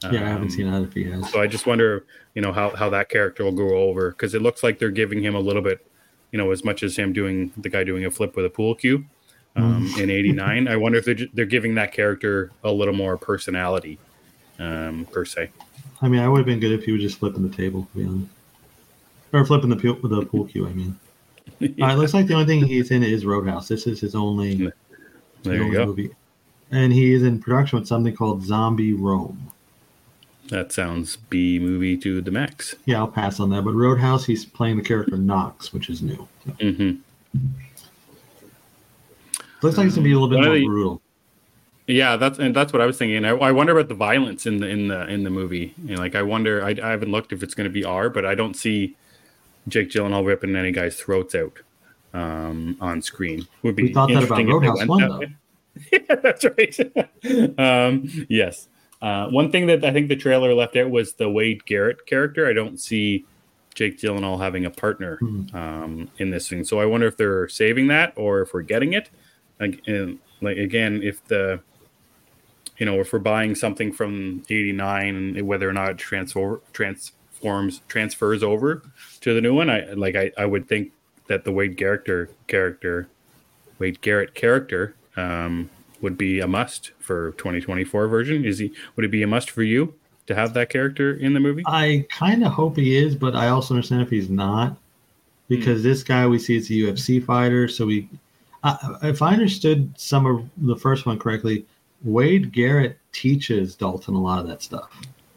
Yeah, 0.02 0.10
I 0.10 0.28
haven't 0.28 0.44
Um, 0.44 0.50
seen 0.50 0.70
that 0.70 0.82
if 0.82 0.92
he 0.94 1.04
has. 1.04 1.30
So 1.30 1.40
I 1.40 1.46
just 1.46 1.66
wonder, 1.66 2.06
you 2.34 2.40
know, 2.40 2.52
how, 2.52 2.70
how 2.70 2.88
that 2.90 3.08
character 3.08 3.44
will 3.44 3.52
go 3.52 3.76
over 3.76 4.10
because 4.10 4.32
it 4.32 4.40
looks 4.40 4.62
like 4.62 4.78
they're 4.78 4.90
giving 4.90 5.22
him 5.22 5.34
a 5.34 5.40
little 5.40 5.60
bit, 5.60 5.84
you 6.32 6.38
know, 6.38 6.50
as 6.50 6.64
much 6.64 6.82
as 6.82 6.96
him 6.96 7.12
doing 7.12 7.52
the 7.56 7.68
guy 7.68 7.84
doing 7.84 8.04
a 8.06 8.10
flip 8.10 8.36
with 8.36 8.44
a 8.46 8.50
pool 8.50 8.74
cue 8.74 9.04
um, 9.56 9.92
in 9.98 10.08
'89. 10.08 10.68
I 10.74 10.76
wonder 10.76 10.98
if 10.98 11.04
they're, 11.04 11.26
they're 11.34 11.44
giving 11.46 11.74
that 11.74 11.92
character 11.92 12.52
a 12.64 12.70
little 12.72 12.94
more 12.94 13.18
personality, 13.18 13.98
um, 14.58 15.06
per 15.12 15.24
se. 15.24 15.50
I 16.00 16.08
mean, 16.08 16.20
I 16.20 16.28
would 16.28 16.38
have 16.38 16.46
been 16.46 16.60
good 16.60 16.72
if 16.72 16.84
he 16.84 16.92
was 16.92 17.02
just 17.02 17.18
flipping 17.18 17.48
the 17.48 17.54
table, 17.54 17.88
to 17.92 17.98
be 17.98 18.04
honest. 18.04 18.30
Or 19.32 19.44
flipping 19.44 19.70
the 19.70 19.76
pool, 19.76 20.08
the 20.08 20.24
pool 20.24 20.46
cue, 20.46 20.66
I 20.66 20.72
mean. 20.72 20.98
Uh, 21.60 21.66
it 21.86 21.96
looks 21.96 22.14
like 22.14 22.26
the 22.26 22.34
only 22.34 22.46
thing 22.46 22.64
he's 22.64 22.90
in 22.92 23.02
is 23.02 23.24
Roadhouse. 23.24 23.66
This 23.66 23.86
is 23.88 24.00
his 24.00 24.14
only, 24.14 24.50
his 24.56 24.72
you 25.44 25.62
only 25.62 25.70
go. 25.72 25.86
movie. 25.86 26.10
And 26.70 26.92
he 26.92 27.12
is 27.14 27.22
in 27.24 27.40
production 27.40 27.80
with 27.80 27.88
something 27.88 28.14
called 28.14 28.44
Zombie 28.44 28.92
Rome. 28.92 29.50
That 30.50 30.70
sounds 30.72 31.16
B 31.16 31.58
movie 31.58 31.96
to 31.96 32.20
the 32.20 32.30
max. 32.30 32.76
Yeah, 32.84 32.98
I'll 32.98 33.08
pass 33.08 33.40
on 33.40 33.50
that. 33.50 33.64
But 33.64 33.74
Roadhouse, 33.74 34.24
he's 34.24 34.44
playing 34.44 34.76
the 34.76 34.84
character 34.84 35.16
Knox, 35.16 35.72
which 35.72 35.90
is 35.90 36.00
new. 36.00 36.28
So, 36.46 36.52
hmm 36.72 36.92
Looks 39.62 39.76
like 39.76 39.86
it's 39.86 39.96
gonna 39.96 40.04
be 40.04 40.12
a 40.12 40.18
little 40.18 40.28
bit 40.28 40.44
more 40.44 40.70
brutal. 40.70 41.02
Yeah, 41.88 42.16
that's 42.16 42.38
and 42.38 42.54
that's 42.54 42.72
what 42.72 42.82
I 42.82 42.86
was 42.86 42.98
thinking. 42.98 43.24
I, 43.24 43.30
I 43.30 43.50
wonder 43.50 43.72
about 43.72 43.88
the 43.88 43.94
violence 43.94 44.44
in 44.46 44.58
the 44.58 44.68
in 44.68 44.88
the 44.88 45.06
in 45.08 45.24
the 45.24 45.30
movie. 45.30 45.74
You 45.84 45.96
know, 45.96 46.02
like 46.02 46.14
I 46.14 46.22
wonder. 46.22 46.62
I, 46.62 46.76
I 46.82 46.90
haven't 46.90 47.10
looked 47.10 47.32
if 47.32 47.42
it's 47.42 47.54
going 47.54 47.64
to 47.68 47.72
be 47.72 47.82
R, 47.82 48.10
but 48.10 48.26
I 48.26 48.34
don't 48.34 48.54
see 48.54 48.94
Jake 49.68 49.90
Gyllenhaal 49.90 50.24
ripping 50.26 50.54
any 50.54 50.70
guy's 50.70 50.96
throats 51.00 51.34
out 51.34 51.58
um, 52.12 52.76
on 52.80 53.00
screen. 53.00 53.48
Would 53.62 53.74
be 53.74 53.84
We 53.84 53.92
thought 53.94 54.10
that 54.10 54.22
about 54.22 54.44
Roadhouse 54.46 54.86
one, 54.86 55.00
though. 55.00 55.22
yeah, 55.92 56.14
that's 56.22 56.44
right. 56.44 57.58
um, 57.58 58.26
yes. 58.28 58.68
Uh, 59.00 59.28
one 59.28 59.50
thing 59.50 59.66
that 59.68 59.82
I 59.84 59.92
think 59.92 60.08
the 60.08 60.16
trailer 60.16 60.52
left 60.52 60.76
out 60.76 60.90
was 60.90 61.14
the 61.14 61.30
Wade 61.30 61.64
Garrett 61.64 62.04
character. 62.04 62.46
I 62.48 62.52
don't 62.52 62.78
see 62.78 63.24
Jake 63.74 63.98
Gyllenhaal 63.98 64.40
having 64.40 64.66
a 64.66 64.70
partner 64.70 65.16
Hmm. 65.18 65.56
um, 65.56 66.10
in 66.18 66.30
this 66.30 66.48
thing, 66.48 66.64
so 66.64 66.80
I 66.80 66.84
wonder 66.84 67.06
if 67.06 67.16
they're 67.16 67.48
saving 67.48 67.86
that 67.86 68.12
or 68.16 68.42
if 68.42 68.52
we're 68.52 68.62
getting 68.62 68.92
it. 68.92 69.08
Like, 69.58 69.80
and, 69.86 70.18
like 70.42 70.58
again, 70.58 71.00
if 71.02 71.24
the 71.28 71.60
you 72.78 72.86
know 72.86 73.00
if 73.00 73.12
we're 73.12 73.18
buying 73.18 73.54
something 73.54 73.92
from 73.92 74.42
'89, 74.48 75.44
whether 75.46 75.68
or 75.68 75.72
not 75.72 75.90
it 75.90 75.98
transfer 75.98 76.60
transforms 76.72 77.82
transfers 77.88 78.42
over 78.42 78.82
to 79.20 79.34
the 79.34 79.40
new 79.40 79.54
one, 79.54 79.70
I 79.70 79.92
like 79.92 80.16
I, 80.16 80.30
I 80.38 80.46
would 80.46 80.68
think 80.68 80.92
that 81.28 81.44
the 81.44 81.52
Wade 81.52 81.76
Garrett 81.76 82.30
character 82.46 83.08
Wade 83.78 84.00
Garrett 84.00 84.34
character 84.34 84.94
um, 85.16 85.70
would 86.00 86.18
be 86.18 86.40
a 86.40 86.46
must 86.46 86.92
for 86.98 87.32
2024 87.32 88.08
version. 88.08 88.44
Is 88.44 88.58
he? 88.58 88.72
Would 88.96 89.04
it 89.04 89.10
be 89.10 89.22
a 89.22 89.26
must 89.26 89.50
for 89.50 89.62
you 89.62 89.94
to 90.26 90.34
have 90.34 90.54
that 90.54 90.70
character 90.70 91.14
in 91.14 91.32
the 91.32 91.40
movie? 91.40 91.62
I 91.66 92.06
kind 92.10 92.44
of 92.44 92.52
hope 92.52 92.76
he 92.76 92.96
is, 92.96 93.14
but 93.14 93.34
I 93.34 93.48
also 93.48 93.74
understand 93.74 94.02
if 94.02 94.10
he's 94.10 94.30
not, 94.30 94.76
because 95.48 95.82
this 95.82 96.02
guy 96.02 96.26
we 96.26 96.38
see 96.38 96.56
is 96.56 96.70
a 96.70 96.74
UFC 96.74 97.24
fighter. 97.24 97.68
So 97.68 97.86
we, 97.86 98.08
I 98.62 98.96
if 99.02 99.22
I 99.22 99.32
understood 99.32 99.92
some 99.98 100.26
of 100.26 100.48
the 100.58 100.76
first 100.76 101.06
one 101.06 101.18
correctly, 101.18 101.64
Wade 102.04 102.52
Garrett 102.52 102.98
teaches 103.12 103.74
Dalton 103.74 104.14
a 104.14 104.20
lot 104.20 104.38
of 104.40 104.46
that 104.48 104.62
stuff. 104.62 104.90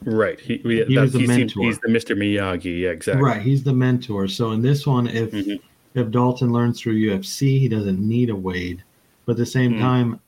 Right. 0.03 0.39
He, 0.39 0.57
he, 0.57 0.83
He 0.85 0.95
that- 0.95 1.01
was 1.01 1.13
the 1.13 1.25
mentor. 1.27 1.63
he's 1.63 1.79
the 1.79 1.87
Mr. 1.89 2.15
Miyagi. 2.17 2.81
Yeah, 2.81 2.89
exactly. 2.89 3.23
Right, 3.23 3.41
he's 3.41 3.63
the 3.63 3.73
mentor. 3.73 4.27
So 4.27 4.51
in 4.51 4.61
this 4.61 4.85
one, 4.87 5.07
if 5.07 5.31
Mhm. 5.31 5.59
if 5.93 6.09
Dalton 6.09 6.51
learns 6.51 6.79
through 6.79 6.93
UFC, 6.95 7.59
he 7.59 7.67
doesn't 7.67 7.99
need 7.99 8.29
a 8.29 8.35
Wade. 8.35 8.83
But 9.25 9.33
at 9.33 9.37
the 9.37 9.45
same 9.45 9.73
Mm. 9.73 9.79
time, 9.79 10.19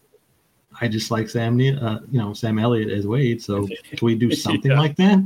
I 0.82 0.88
just 0.88 1.10
like 1.12 1.30
Sam, 1.30 1.56
uh, 1.60 2.00
you 2.12 2.20
know, 2.20 2.34
Sam 2.34 2.60
Elliott 2.60 2.90
as 2.90 3.08
Wade. 3.08 3.42
So 3.42 3.68
can 3.90 4.00
we 4.06 4.16
do 4.16 4.32
something 4.32 4.72
Yeah. 4.72 4.80
like 4.80 4.96
that? 4.98 5.24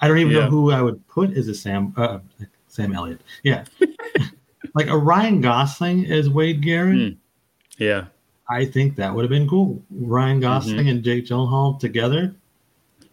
I 0.00 0.08
don't 0.08 0.18
even 0.18 0.32
Yeah. 0.32 0.44
know 0.44 0.50
who 0.50 0.70
I 0.70 0.80
would 0.80 1.06
put 1.08 1.36
as 1.36 1.48
a 1.48 1.54
Sam 1.54 1.92
uh, 1.96 2.20
Sam 2.68 2.94
Elliott. 2.94 3.20
Yeah, 3.42 3.64
like 4.74 4.86
a 4.88 4.96
Ryan 4.96 5.40
Gosling 5.40 6.06
as 6.06 6.30
Wade 6.30 6.62
Garrett. 6.62 6.96
Mm. 6.98 7.16
Yeah. 7.78 8.04
I 8.50 8.64
think 8.64 8.96
that 8.96 9.14
would 9.14 9.22
have 9.22 9.30
been 9.30 9.48
cool. 9.48 9.80
Ryan 9.90 10.40
Gosling 10.40 10.88
and 10.88 11.02
Jake 11.02 11.24
Gyllenhaal 11.26 11.78
together. 11.78 12.34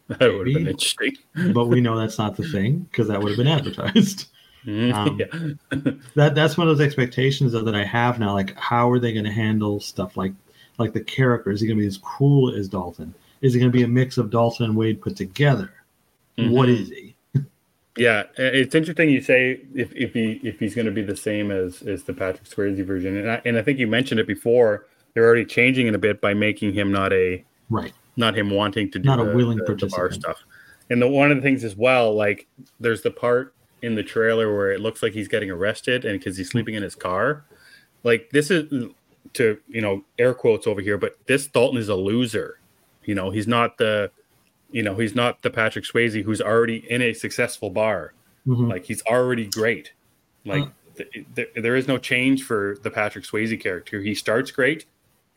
That 0.07 0.21
would 0.21 0.47
have 0.47 0.55
been 0.55 0.67
interesting. 0.67 1.17
But 1.53 1.65
we 1.67 1.81
know 1.81 1.99
that's 1.99 2.17
not 2.17 2.37
the 2.37 2.47
thing 2.47 2.87
because 2.89 3.09
that 3.09 3.21
would 3.21 3.27
have 3.29 3.37
been 3.37 3.47
advertised. 3.47 4.27
Mhm. 4.65 4.93
Um, 4.93 5.19
yeah. 5.19 5.91
that 6.15 6.35
that's 6.35 6.57
one 6.57 6.67
of 6.67 6.77
those 6.77 6.85
expectations 6.85 7.53
that 7.53 7.75
I 7.75 7.85
have 7.85 8.19
now. 8.19 8.33
Like, 8.33 8.53
how 8.57 8.89
are 8.91 8.99
they 8.99 9.13
going 9.13 9.23
to 9.25 9.31
handle 9.31 9.79
stuff 9.79 10.17
like 10.17 10.33
like 10.77 10.91
the 10.93 10.99
character? 11.01 11.51
Is 11.51 11.61
he 11.61 11.67
going 11.67 11.77
to 11.77 11.81
be 11.81 11.87
as 11.87 11.97
cool 11.99 12.53
as 12.53 12.67
Dalton? 12.67 13.13
Is 13.41 13.53
he 13.53 13.59
going 13.61 13.71
to 13.71 13.77
be 13.77 13.83
a 13.83 13.87
mix 13.87 14.17
of 14.17 14.29
Dalton 14.29 14.65
and 14.65 14.75
Wade 14.75 15.01
put 15.01 15.15
together? 15.15 15.71
What 16.37 16.67
Mhm. 16.67 16.81
is 16.81 16.89
he? 16.89 17.15
Yeah, 17.97 18.23
it's 18.37 18.75
interesting 18.75 19.09
you 19.09 19.21
say 19.21 19.61
if, 19.73 19.93
if 19.93 20.13
he 20.13 20.39
if 20.43 20.59
he's 20.59 20.75
going 20.75 20.85
to 20.87 20.91
be 20.91 21.01
the 21.01 21.15
same 21.15 21.49
as 21.51 21.81
as 21.83 22.03
the 22.03 22.13
Patrick 22.13 22.43
Swayze 22.45 22.83
version, 22.85 23.15
and 23.17 23.31
I, 23.31 23.41
and 23.45 23.57
I 23.57 23.61
think 23.61 23.79
you 23.79 23.87
mentioned 23.87 24.19
it 24.19 24.27
before. 24.27 24.85
They're 25.17 25.25
already 25.25 25.45
changing 25.45 25.87
it 25.87 25.95
a 25.95 25.97
bit 25.97 26.21
by 26.21 26.35
making 26.35 26.73
him 26.73 26.91
not 26.91 27.11
a 27.11 27.43
Right. 27.71 27.91
not 28.17 28.37
him 28.37 28.51
wanting 28.51 28.91
to 28.91 28.99
do 28.99 29.05
Not 29.07 29.19
a 29.19 29.23
willing 29.23 29.57
the- 29.57 29.63
the 29.63 29.87
bar 29.87 30.09
participant. 30.09 30.13
stuff. 30.13 30.43
And 30.91 31.01
the 31.01 31.07
one 31.07 31.31
of 31.31 31.37
the 31.37 31.41
things 31.41 31.63
as 31.63 31.75
well, 31.75 32.13
like 32.13 32.45
there's 32.79 33.01
the 33.01 33.09
part 33.09 33.51
in 33.81 33.95
the 33.95 34.03
trailer 34.03 34.55
where 34.55 34.71
it 34.71 34.79
looks 34.79 35.01
like 35.01 35.13
he's 35.13 35.27
getting 35.27 35.49
arrested, 35.49 36.05
and 36.05 36.19
because 36.19 36.37
he's 36.37 36.49
sleeping 36.51 36.75
in 36.75 36.83
his 36.83 36.93
car, 36.93 37.43
like 38.03 38.29
this 38.29 38.51
is 38.51 38.71
to 39.33 39.57
you 39.67 39.81
know 39.81 40.05
air 40.19 40.35
quotes 40.35 40.67
over 40.67 40.81
here, 40.81 40.99
but 40.99 41.15
this 41.25 41.47
Dalton 41.47 41.79
is 41.79 41.89
a 41.89 41.95
loser. 41.95 42.59
You 43.03 43.15
know, 43.15 43.31
he's 43.31 43.47
not 43.47 43.79
the 43.79 44.11
you 44.71 44.83
know 44.83 44.93
he's 44.97 45.15
not 45.15 45.41
the 45.41 45.49
Patrick 45.49 45.85
Swayze 45.85 46.21
who's 46.25 46.41
already 46.41 46.85
in 46.91 47.01
a 47.01 47.13
successful 47.13 47.71
bar. 47.71 48.13
Mhm. 48.47 48.69
Like 48.69 48.85
he's 48.85 49.01
already 49.07 49.47
great. 49.47 49.93
Like 50.45 50.65
Uh. 50.65 50.69
th- 50.95 51.25
th- 51.35 51.49
there 51.55 51.75
is 51.75 51.87
no 51.87 51.97
change 51.97 52.43
for 52.43 52.77
the 52.83 52.91
Patrick 52.91 53.25
Swayze 53.25 53.59
character. 53.59 53.99
He 54.03 54.13
starts 54.13 54.51
great 54.51 54.85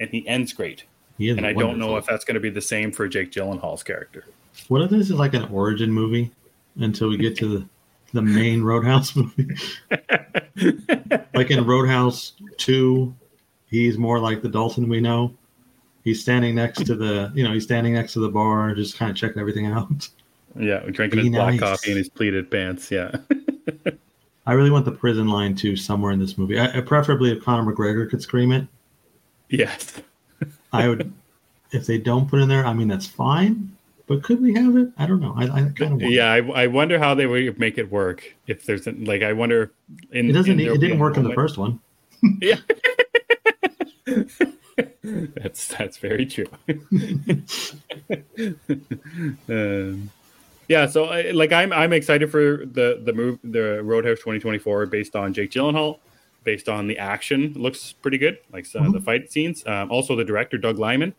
and 0.01 0.11
he 0.11 0.27
ends 0.27 0.53
great. 0.53 0.85
He 1.19 1.31
And 1.31 1.47
I 1.47 1.53
don't 1.53 1.79
know 1.79 1.97
if 1.97 2.07
that's 2.07 2.25
going 2.25 2.35
to 2.35 2.41
be 2.41 2.51
the 2.51 2.63
same 2.63 2.91
for 2.91 3.07
Jake 3.07 3.31
Gyllenhaal's 3.31 3.83
character. 3.83 4.25
What 4.69 4.83
if 4.83 4.91
this 4.91 5.11
is 5.11 5.17
like 5.17 5.35
an 5.35 5.45
origin 5.45 5.93
movie 5.93 6.33
until 6.77 7.09
we 7.11 7.17
get 7.17 7.37
to 7.37 7.59
the 7.59 7.69
the 8.13 8.23
main 8.23 8.63
Roadhouse 8.63 9.15
movie? 9.17 9.49
like 11.35 11.51
in 11.51 11.67
Roadhouse 11.67 12.33
Two, 12.57 13.15
he's 13.67 13.99
more 13.99 14.19
like 14.19 14.43
the 14.43 14.49
Dalton 14.49 14.89
we 14.89 15.01
know. 15.01 15.35
He's 16.03 16.23
standing 16.23 16.55
next 16.55 16.87
to 16.87 16.97
the, 16.97 17.31
you 17.35 17.45
know, 17.45 17.53
he's 17.53 17.65
standing 17.65 17.93
next 17.93 18.15
to 18.15 18.21
the 18.21 18.31
bar, 18.31 18.75
just 18.75 18.97
kind 18.97 19.11
of 19.11 19.17
checking 19.17 19.39
everything 19.39 19.67
out. 19.67 20.09
Yeah, 20.59 20.81
drinking 20.91 21.21
Be 21.21 21.27
his 21.27 21.37
black 21.37 21.59
coffee 21.59 21.91
and 21.91 21.99
his 21.99 22.09
pleated 22.09 22.51
pants. 22.51 22.91
Yeah. 22.91 23.13
I 24.47 24.55
really 24.55 24.71
want 24.71 24.87
the 24.87 24.93
prison 24.93 25.29
line 25.29 25.55
too 25.55 25.77
somewhere 25.77 26.13
in 26.13 26.19
this 26.19 26.39
movie. 26.39 26.59
I, 26.59 26.79
I- 26.79 26.81
preferably 26.81 27.31
if 27.31 27.45
Conor 27.45 27.71
McGregor 27.71 28.09
could 28.09 28.23
scream 28.23 28.51
it. 28.53 28.67
Yes. 29.51 30.01
I 30.73 30.89
would. 30.89 31.13
if 31.73 31.87
they 31.87 31.99
don't 31.99 32.29
put 32.29 32.39
it 32.41 32.45
in 32.45 32.49
there, 32.49 32.65
I 32.65 32.73
mean 32.73 32.89
that's 32.89 33.07
fine. 33.07 33.77
But 34.07 34.25
could 34.25 34.43
we 34.43 34.55
have 34.55 34.77
it? 34.77 34.89
I 34.99 35.07
don't 35.07 35.21
know. 35.21 35.35
I, 35.37 35.45
I 35.45 35.73
kind 35.77 36.03
of 36.03 36.03
Yeah, 36.03 36.33
I, 36.33 36.39
I 36.39 36.67
wonder 36.67 36.99
how 36.99 37.15
they 37.15 37.27
would 37.27 37.61
make 37.61 37.79
it 37.79 37.93
work. 37.93 38.35
If 38.49 38.67
there's 38.67 38.85
like, 38.87 39.23
I 39.23 39.33
wonder. 39.33 39.71
In, 40.11 40.31
It 40.31 40.33
doesn't. 40.33 40.59
in 40.59 40.67
It 40.67 40.79
didn't 40.81 40.99
work 40.99 41.17
in 41.17 41.23
the 41.23 41.35
first 41.35 41.59
one. 41.59 41.79
Yeah. 42.41 42.57
that's 45.37 45.69
that's 45.69 45.97
very 45.99 46.27
true. 46.27 46.47
um, 49.49 50.11
yeah, 50.69 50.87
so 50.87 51.05
I, 51.07 51.31
like 51.31 51.53
I'm 51.53 51.73
I'm 51.73 51.93
excited 51.93 52.31
for 52.31 52.65
the 52.67 53.01
the 53.05 53.13
move 53.13 53.39
the 53.43 53.83
Roadhouse 53.83 54.19
2024 54.19 54.87
based 54.87 55.17
on 55.17 55.33
Jake 55.33 55.51
Gyllenhaal, 55.51 55.99
based 56.45 56.69
on 56.69 56.87
the 56.87 56.99
action 56.99 57.53
looks 57.55 57.93
pretty 57.93 58.19
good, 58.19 58.39
like 58.53 58.67
some 58.67 58.87
of 58.87 58.93
the 58.93 59.01
fight 59.01 59.31
scenes. 59.31 59.67
Um, 59.67 59.91
also, 59.91 60.17
the 60.17 60.25
director 60.25 60.59
Doug 60.59 60.79
Liman, 60.79 61.15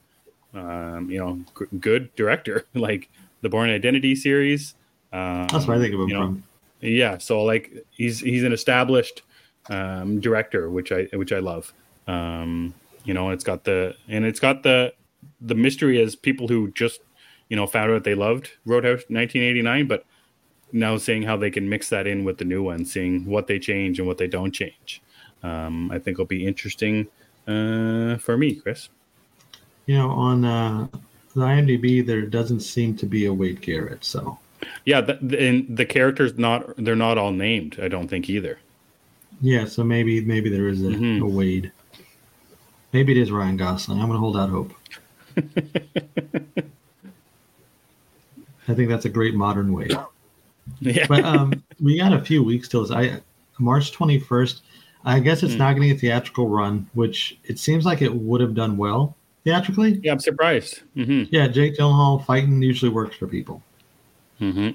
um, 0.54 1.10
you 1.10 1.20
know, 1.20 1.40
g- 1.58 1.78
good 1.80 2.14
director, 2.16 2.66
like 2.74 3.10
the 3.42 3.50
Bourne 3.50 3.70
Identity 3.70 4.16
series. 4.16 4.76
Um, 5.14 5.48
That's 5.48 5.68
what 5.68 5.78
I 5.78 5.80
think 5.80 5.94
of 5.94 6.02
him 6.02 6.10
you 6.10 6.14
know, 6.14 6.26
from. 6.28 6.44
yeah, 6.82 7.18
so 7.18 7.44
like 7.44 7.86
he's 7.92 8.20
he's 8.20 8.44
an 8.44 8.54
established 8.54 9.22
um, 9.70 10.20
director, 10.20 10.70
which 10.70 10.92
I 10.92 11.04
which 11.14 11.32
I 11.32 11.40
love. 11.40 11.74
Um, 12.08 12.74
you 13.04 13.14
know, 13.14 13.30
it's 13.30 13.44
got 13.44 13.64
the 13.64 13.96
and 14.08 14.26
it's 14.26 14.40
got 14.40 14.64
the 14.64 14.94
the 15.40 15.56
mystery 15.56 16.02
as 16.02 16.16
people 16.16 16.48
who 16.48 16.72
just 16.72 17.02
you 17.50 17.56
know 17.56 17.68
found 17.68 17.92
out 17.92 18.04
they 18.04 18.16
loved 18.16 18.52
Roadhouse 18.66 19.04
1989, 19.10 19.88
but 19.88 20.06
now 20.72 20.98
seeing 20.98 21.24
how 21.24 21.36
they 21.36 21.52
can 21.52 21.68
mix 21.68 21.90
that 21.90 22.08
in 22.08 22.24
with 22.24 22.38
the 22.38 22.46
new 22.46 22.64
one, 22.64 22.86
seeing 22.86 23.26
what 23.26 23.48
they 23.48 23.60
change 23.60 24.00
and 24.00 24.08
what 24.08 24.18
they 24.18 24.28
don't 24.28 24.52
change. 24.52 25.02
Um, 25.44 25.89
I 25.92 26.00
think 26.00 26.18
will 26.18 26.26
be 26.26 26.46
interesting 26.46 27.08
uh, 27.48 28.18
for 28.18 28.38
me, 28.38 28.56
Chris. 28.56 28.89
You 29.88 29.98
know, 29.98 30.12
on 30.12 30.46
uh, 30.46 30.88
the 31.36 31.42
IMDb, 31.42 32.06
there 32.06 32.22
doesn't 32.22 32.60
seem 32.62 32.96
to 32.98 33.06
be 33.06 33.26
a 33.26 33.34
Wade 33.34 33.62
Garrett. 33.62 34.04
So 34.06 34.38
Yeah, 34.86 35.02
the, 35.02 35.18
the, 35.22 35.42
and 35.48 35.78
the 35.78 35.86
characters 35.86 36.38
not 36.38 36.76
they're 36.78 36.96
not 36.96 37.18
all 37.18 37.32
named. 37.32 37.80
I 37.82 37.88
don't 37.88 38.08
think 38.08 38.30
either. 38.30 38.60
yeah, 39.42 39.66
so 39.66 39.84
maybe 39.84 40.22
maybe 40.24 40.50
there 40.50 40.68
is 40.68 40.84
a, 40.84 40.89
Mhm. 40.89 41.22
a 41.22 41.26
Wade. 41.26 41.72
Maybe 42.94 43.14
it 43.14 43.18
is 43.18 43.32
Ryan 43.32 43.58
Gosling. 43.58 44.00
I'm 44.00 44.08
going 44.08 44.18
to 44.18 44.20
hold 44.20 44.38
out 44.38 44.50
hope. 44.50 44.74
I 48.68 48.74
think 48.74 48.89
that's 48.89 49.06
a 49.06 49.10
great 49.10 49.34
modern 49.34 49.74
Wade. 49.74 49.94
Yeah, 50.80 51.06
But 51.08 51.24
um, 51.26 51.64
we 51.82 51.98
got 51.98 52.14
a 52.14 52.22
few 52.22 52.44
weeks 52.44 52.68
till 52.68 52.82
this. 52.82 52.92
I 52.92 53.20
March 53.60 53.92
21st. 53.92 54.62
I 55.06 55.20
guess 55.20 55.41
it's 55.43 55.54
Hmm. 55.54 55.60
not 55.60 55.74
getting 55.74 55.91
a 55.91 55.95
theatrical 55.95 56.47
run, 56.47 56.88
which 56.93 57.38
it 57.45 57.58
seems 57.60 57.86
like 57.86 58.02
it 58.02 58.14
would 58.14 58.41
have 58.41 58.54
done 58.54 58.78
well 58.78 59.16
theatrically. 59.43 59.99
yeah, 60.04 60.12
I'm 60.12 60.20
surprised. 60.20 60.82
hmm 60.93 61.24
Yeah, 61.32 61.47
Jake 61.47 61.76
Gyllenhaal 61.78 62.24
fighting 62.26 62.62
usually 62.62 62.91
works 62.91 63.16
for 63.18 63.28
people. 63.28 63.62
hmm 64.39 64.70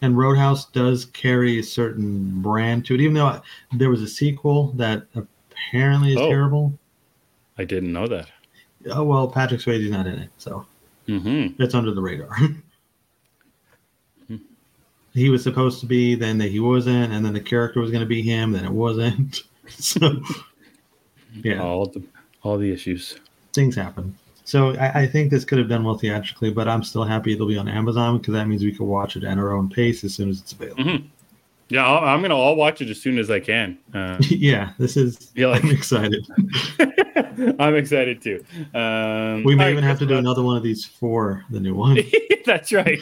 and 0.00 0.16
Roadhouse 0.16 0.66
does 0.70 1.06
carry 1.06 1.58
a 1.58 1.62
certain 1.62 2.40
brand 2.40 2.86
to 2.86 2.94
it, 2.94 3.00
even 3.00 3.14
though 3.14 3.40
there 3.72 3.90
was 3.90 4.00
a 4.00 4.06
sequel 4.06 4.68
that 4.76 5.02
apparently 5.16 6.12
is 6.12 6.20
Oh. 6.20 6.28
terrible. 6.28 6.78
I 7.58 7.64
didn't 7.64 7.92
know 7.92 8.06
that. 8.06 8.28
Oh 8.90 9.02
well, 9.02 9.26
Patrick 9.28 9.60
Swayze's 9.60 9.90
not 9.90 10.06
in 10.06 10.14
it, 10.20 10.30
so 10.38 10.64
hmm 11.06 11.48
it's 11.58 11.74
under 11.74 11.92
the 11.92 12.00
radar. 12.02 12.28
he 15.18 15.30
was 15.30 15.42
supposed 15.42 15.80
to 15.80 15.86
be, 15.86 16.14
then 16.14 16.38
that 16.38 16.50
he 16.50 16.60
wasn't, 16.60 17.12
and 17.12 17.24
then 17.24 17.32
the 17.32 17.40
character 17.40 17.80
was 17.80 17.90
going 17.90 18.02
to 18.02 18.06
be 18.06 18.22
him, 18.22 18.52
then 18.52 18.64
it 18.64 18.72
wasn't. 18.72 19.42
so 19.68 20.22
yeah, 21.42 21.62
All 21.62 21.86
the 21.86 22.02
all 22.42 22.58
the 22.58 22.72
issues. 22.72 23.18
Things 23.52 23.74
happen. 23.74 24.16
So 24.44 24.74
I, 24.76 25.02
I 25.02 25.06
think 25.06 25.30
this 25.30 25.44
could 25.44 25.58
have 25.58 25.68
done 25.68 25.84
well 25.84 25.98
theatrically, 25.98 26.50
but 26.50 26.68
I'm 26.68 26.82
still 26.82 27.04
happy 27.04 27.34
it'll 27.34 27.46
be 27.46 27.58
on 27.58 27.68
Amazon 27.68 28.18
because 28.18 28.32
that 28.32 28.46
means 28.46 28.62
we 28.62 28.72
can 28.72 28.86
watch 28.86 29.16
it 29.16 29.24
at 29.24 29.36
our 29.38 29.52
own 29.52 29.68
pace 29.68 30.04
as 30.04 30.14
soon 30.14 30.30
as 30.30 30.40
it's 30.40 30.52
available. 30.52 30.84
Mm-hmm. 30.84 31.06
Yeah, 31.70 31.86
i 31.86 32.14
am 32.14 32.22
gonna 32.22 32.34
all 32.34 32.56
watch 32.56 32.80
it 32.80 32.88
as 32.88 33.00
soon 33.00 33.18
as 33.18 33.30
I 33.30 33.40
can. 33.40 33.78
Uh, 33.92 34.16
yeah, 34.20 34.72
this 34.78 34.96
is. 34.96 35.30
Yeah, 35.34 35.48
like, 35.48 35.64
I'm 35.64 35.70
excited. 35.70 36.26
I'm 37.60 37.76
excited 37.76 38.22
too. 38.22 38.42
Um, 38.74 39.44
we 39.44 39.54
may 39.54 39.70
even 39.70 39.84
have 39.84 39.98
to 39.98 40.06
do 40.06 40.16
another 40.16 40.42
one 40.42 40.56
of 40.56 40.62
these 40.62 40.86
for 40.86 41.44
the 41.50 41.60
new 41.60 41.74
one. 41.86 41.98
That's 42.46 42.72
right. 42.72 43.00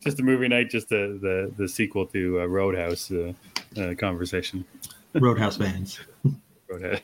Just 0.00 0.18
a 0.18 0.22
movie 0.22 0.48
night, 0.48 0.68
just 0.68 0.88
the 0.88 1.18
the, 1.20 1.52
the 1.56 1.68
sequel 1.68 2.06
to 2.06 2.40
uh, 2.40 2.46
Roadhouse 2.46 3.10
uh, 3.12 3.32
uh 3.76 3.94
conversation. 3.94 4.64
Roadhouse 5.14 5.56
fans. 5.56 6.00
Roadhouse. 6.68 7.00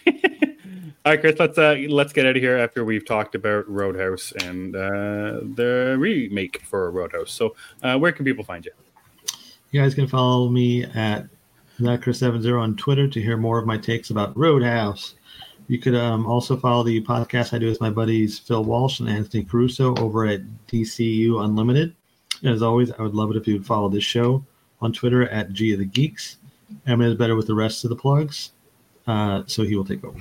All 1.06 1.12
right, 1.12 1.20
Chris. 1.20 1.38
Let's 1.38 1.58
uh, 1.58 1.76
let's 1.90 2.12
get 2.12 2.26
out 2.26 2.36
of 2.36 2.42
here 2.42 2.56
after 2.56 2.84
we've 2.84 3.06
talked 3.06 3.36
about 3.36 3.68
Roadhouse 3.68 4.32
and 4.32 4.74
uh, 4.74 5.40
the 5.54 5.96
remake 5.98 6.62
for 6.62 6.90
Roadhouse. 6.90 7.30
So, 7.30 7.54
uh, 7.82 7.98
where 7.98 8.10
can 8.10 8.24
people 8.24 8.42
find 8.42 8.64
you? 8.64 8.72
You 9.74 9.80
guys 9.80 9.96
can 9.96 10.06
follow 10.06 10.48
me 10.50 10.84
at 10.84 11.26
that 11.80 12.00
Chris70 12.00 12.62
on 12.62 12.76
Twitter 12.76 13.08
to 13.08 13.20
hear 13.20 13.36
more 13.36 13.58
of 13.58 13.66
my 13.66 13.76
takes 13.76 14.10
about 14.10 14.36
Roadhouse. 14.36 15.16
You 15.66 15.80
could 15.80 15.96
um, 15.96 16.28
also 16.28 16.56
follow 16.56 16.84
the 16.84 17.02
podcast 17.02 17.52
I 17.52 17.58
do 17.58 17.66
with 17.66 17.80
my 17.80 17.90
buddies 17.90 18.38
Phil 18.38 18.62
Walsh 18.62 19.00
and 19.00 19.08
Anthony 19.08 19.42
Caruso 19.42 19.96
over 19.96 20.26
at 20.26 20.42
DCU 20.68 21.44
Unlimited. 21.44 21.92
And 22.44 22.52
As 22.52 22.62
always, 22.62 22.92
I 22.92 23.02
would 23.02 23.16
love 23.16 23.32
it 23.32 23.36
if 23.36 23.48
you 23.48 23.54
would 23.54 23.66
follow 23.66 23.88
this 23.88 24.04
show 24.04 24.44
on 24.80 24.92
Twitter 24.92 25.28
at 25.28 25.52
G 25.52 25.72
of 25.72 25.80
the 25.80 25.86
Geeks. 25.86 26.36
Emmet 26.86 27.08
is 27.08 27.16
better 27.16 27.34
with 27.34 27.48
the 27.48 27.54
rest 27.56 27.82
of 27.82 27.90
the 27.90 27.96
plugs, 27.96 28.52
uh, 29.08 29.42
so 29.48 29.64
he 29.64 29.74
will 29.74 29.84
take 29.84 30.04
over. 30.04 30.20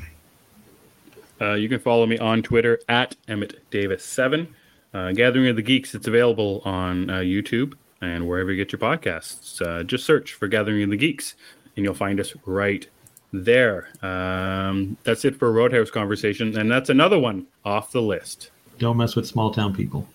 Uh, 1.40 1.54
you 1.54 1.70
can 1.70 1.80
follow 1.80 2.08
me 2.08 2.18
on 2.18 2.42
Twitter 2.42 2.80
at 2.90 3.16
Emmet 3.28 3.60
Davis7. 3.70 4.48
Uh, 4.96 5.12
Gathering 5.12 5.50
of 5.50 5.58
the 5.58 5.62
Geeks, 5.62 5.94
it's 5.94 6.08
available 6.08 6.64
on 6.66 7.12
uh, 7.12 7.18
YouTube 7.18 7.76
and 8.04 8.28
wherever 8.28 8.52
you 8.52 8.58
get 8.58 8.72
your 8.72 8.80
podcasts. 8.80 9.62
Uh, 9.62 9.84
just 9.84 10.06
search 10.06 10.34
for 10.34 10.48
Gathering 10.48 10.84
of 10.84 10.90
the 10.90 10.98
Geeks, 10.98 11.36
and 11.76 11.86
you'll 11.86 11.94
find 11.94 12.20
us 12.20 12.34
right 12.46 12.88
there. 13.32 13.90
Um, 14.02 14.98
that's 15.04 15.26
it 15.26 15.36
for 15.38 15.52
Roadhouse 15.52 15.90
conversation, 15.90 16.58
and 16.58 16.72
that's 16.72 16.90
another 16.90 17.20
one 17.20 17.48
off 17.66 17.92
the 17.92 18.02
list. 18.02 18.52
Don't 18.80 18.98
mess 18.98 19.16
with 19.16 19.28
small 19.28 19.52
town 19.52 19.74
people. 19.74 20.08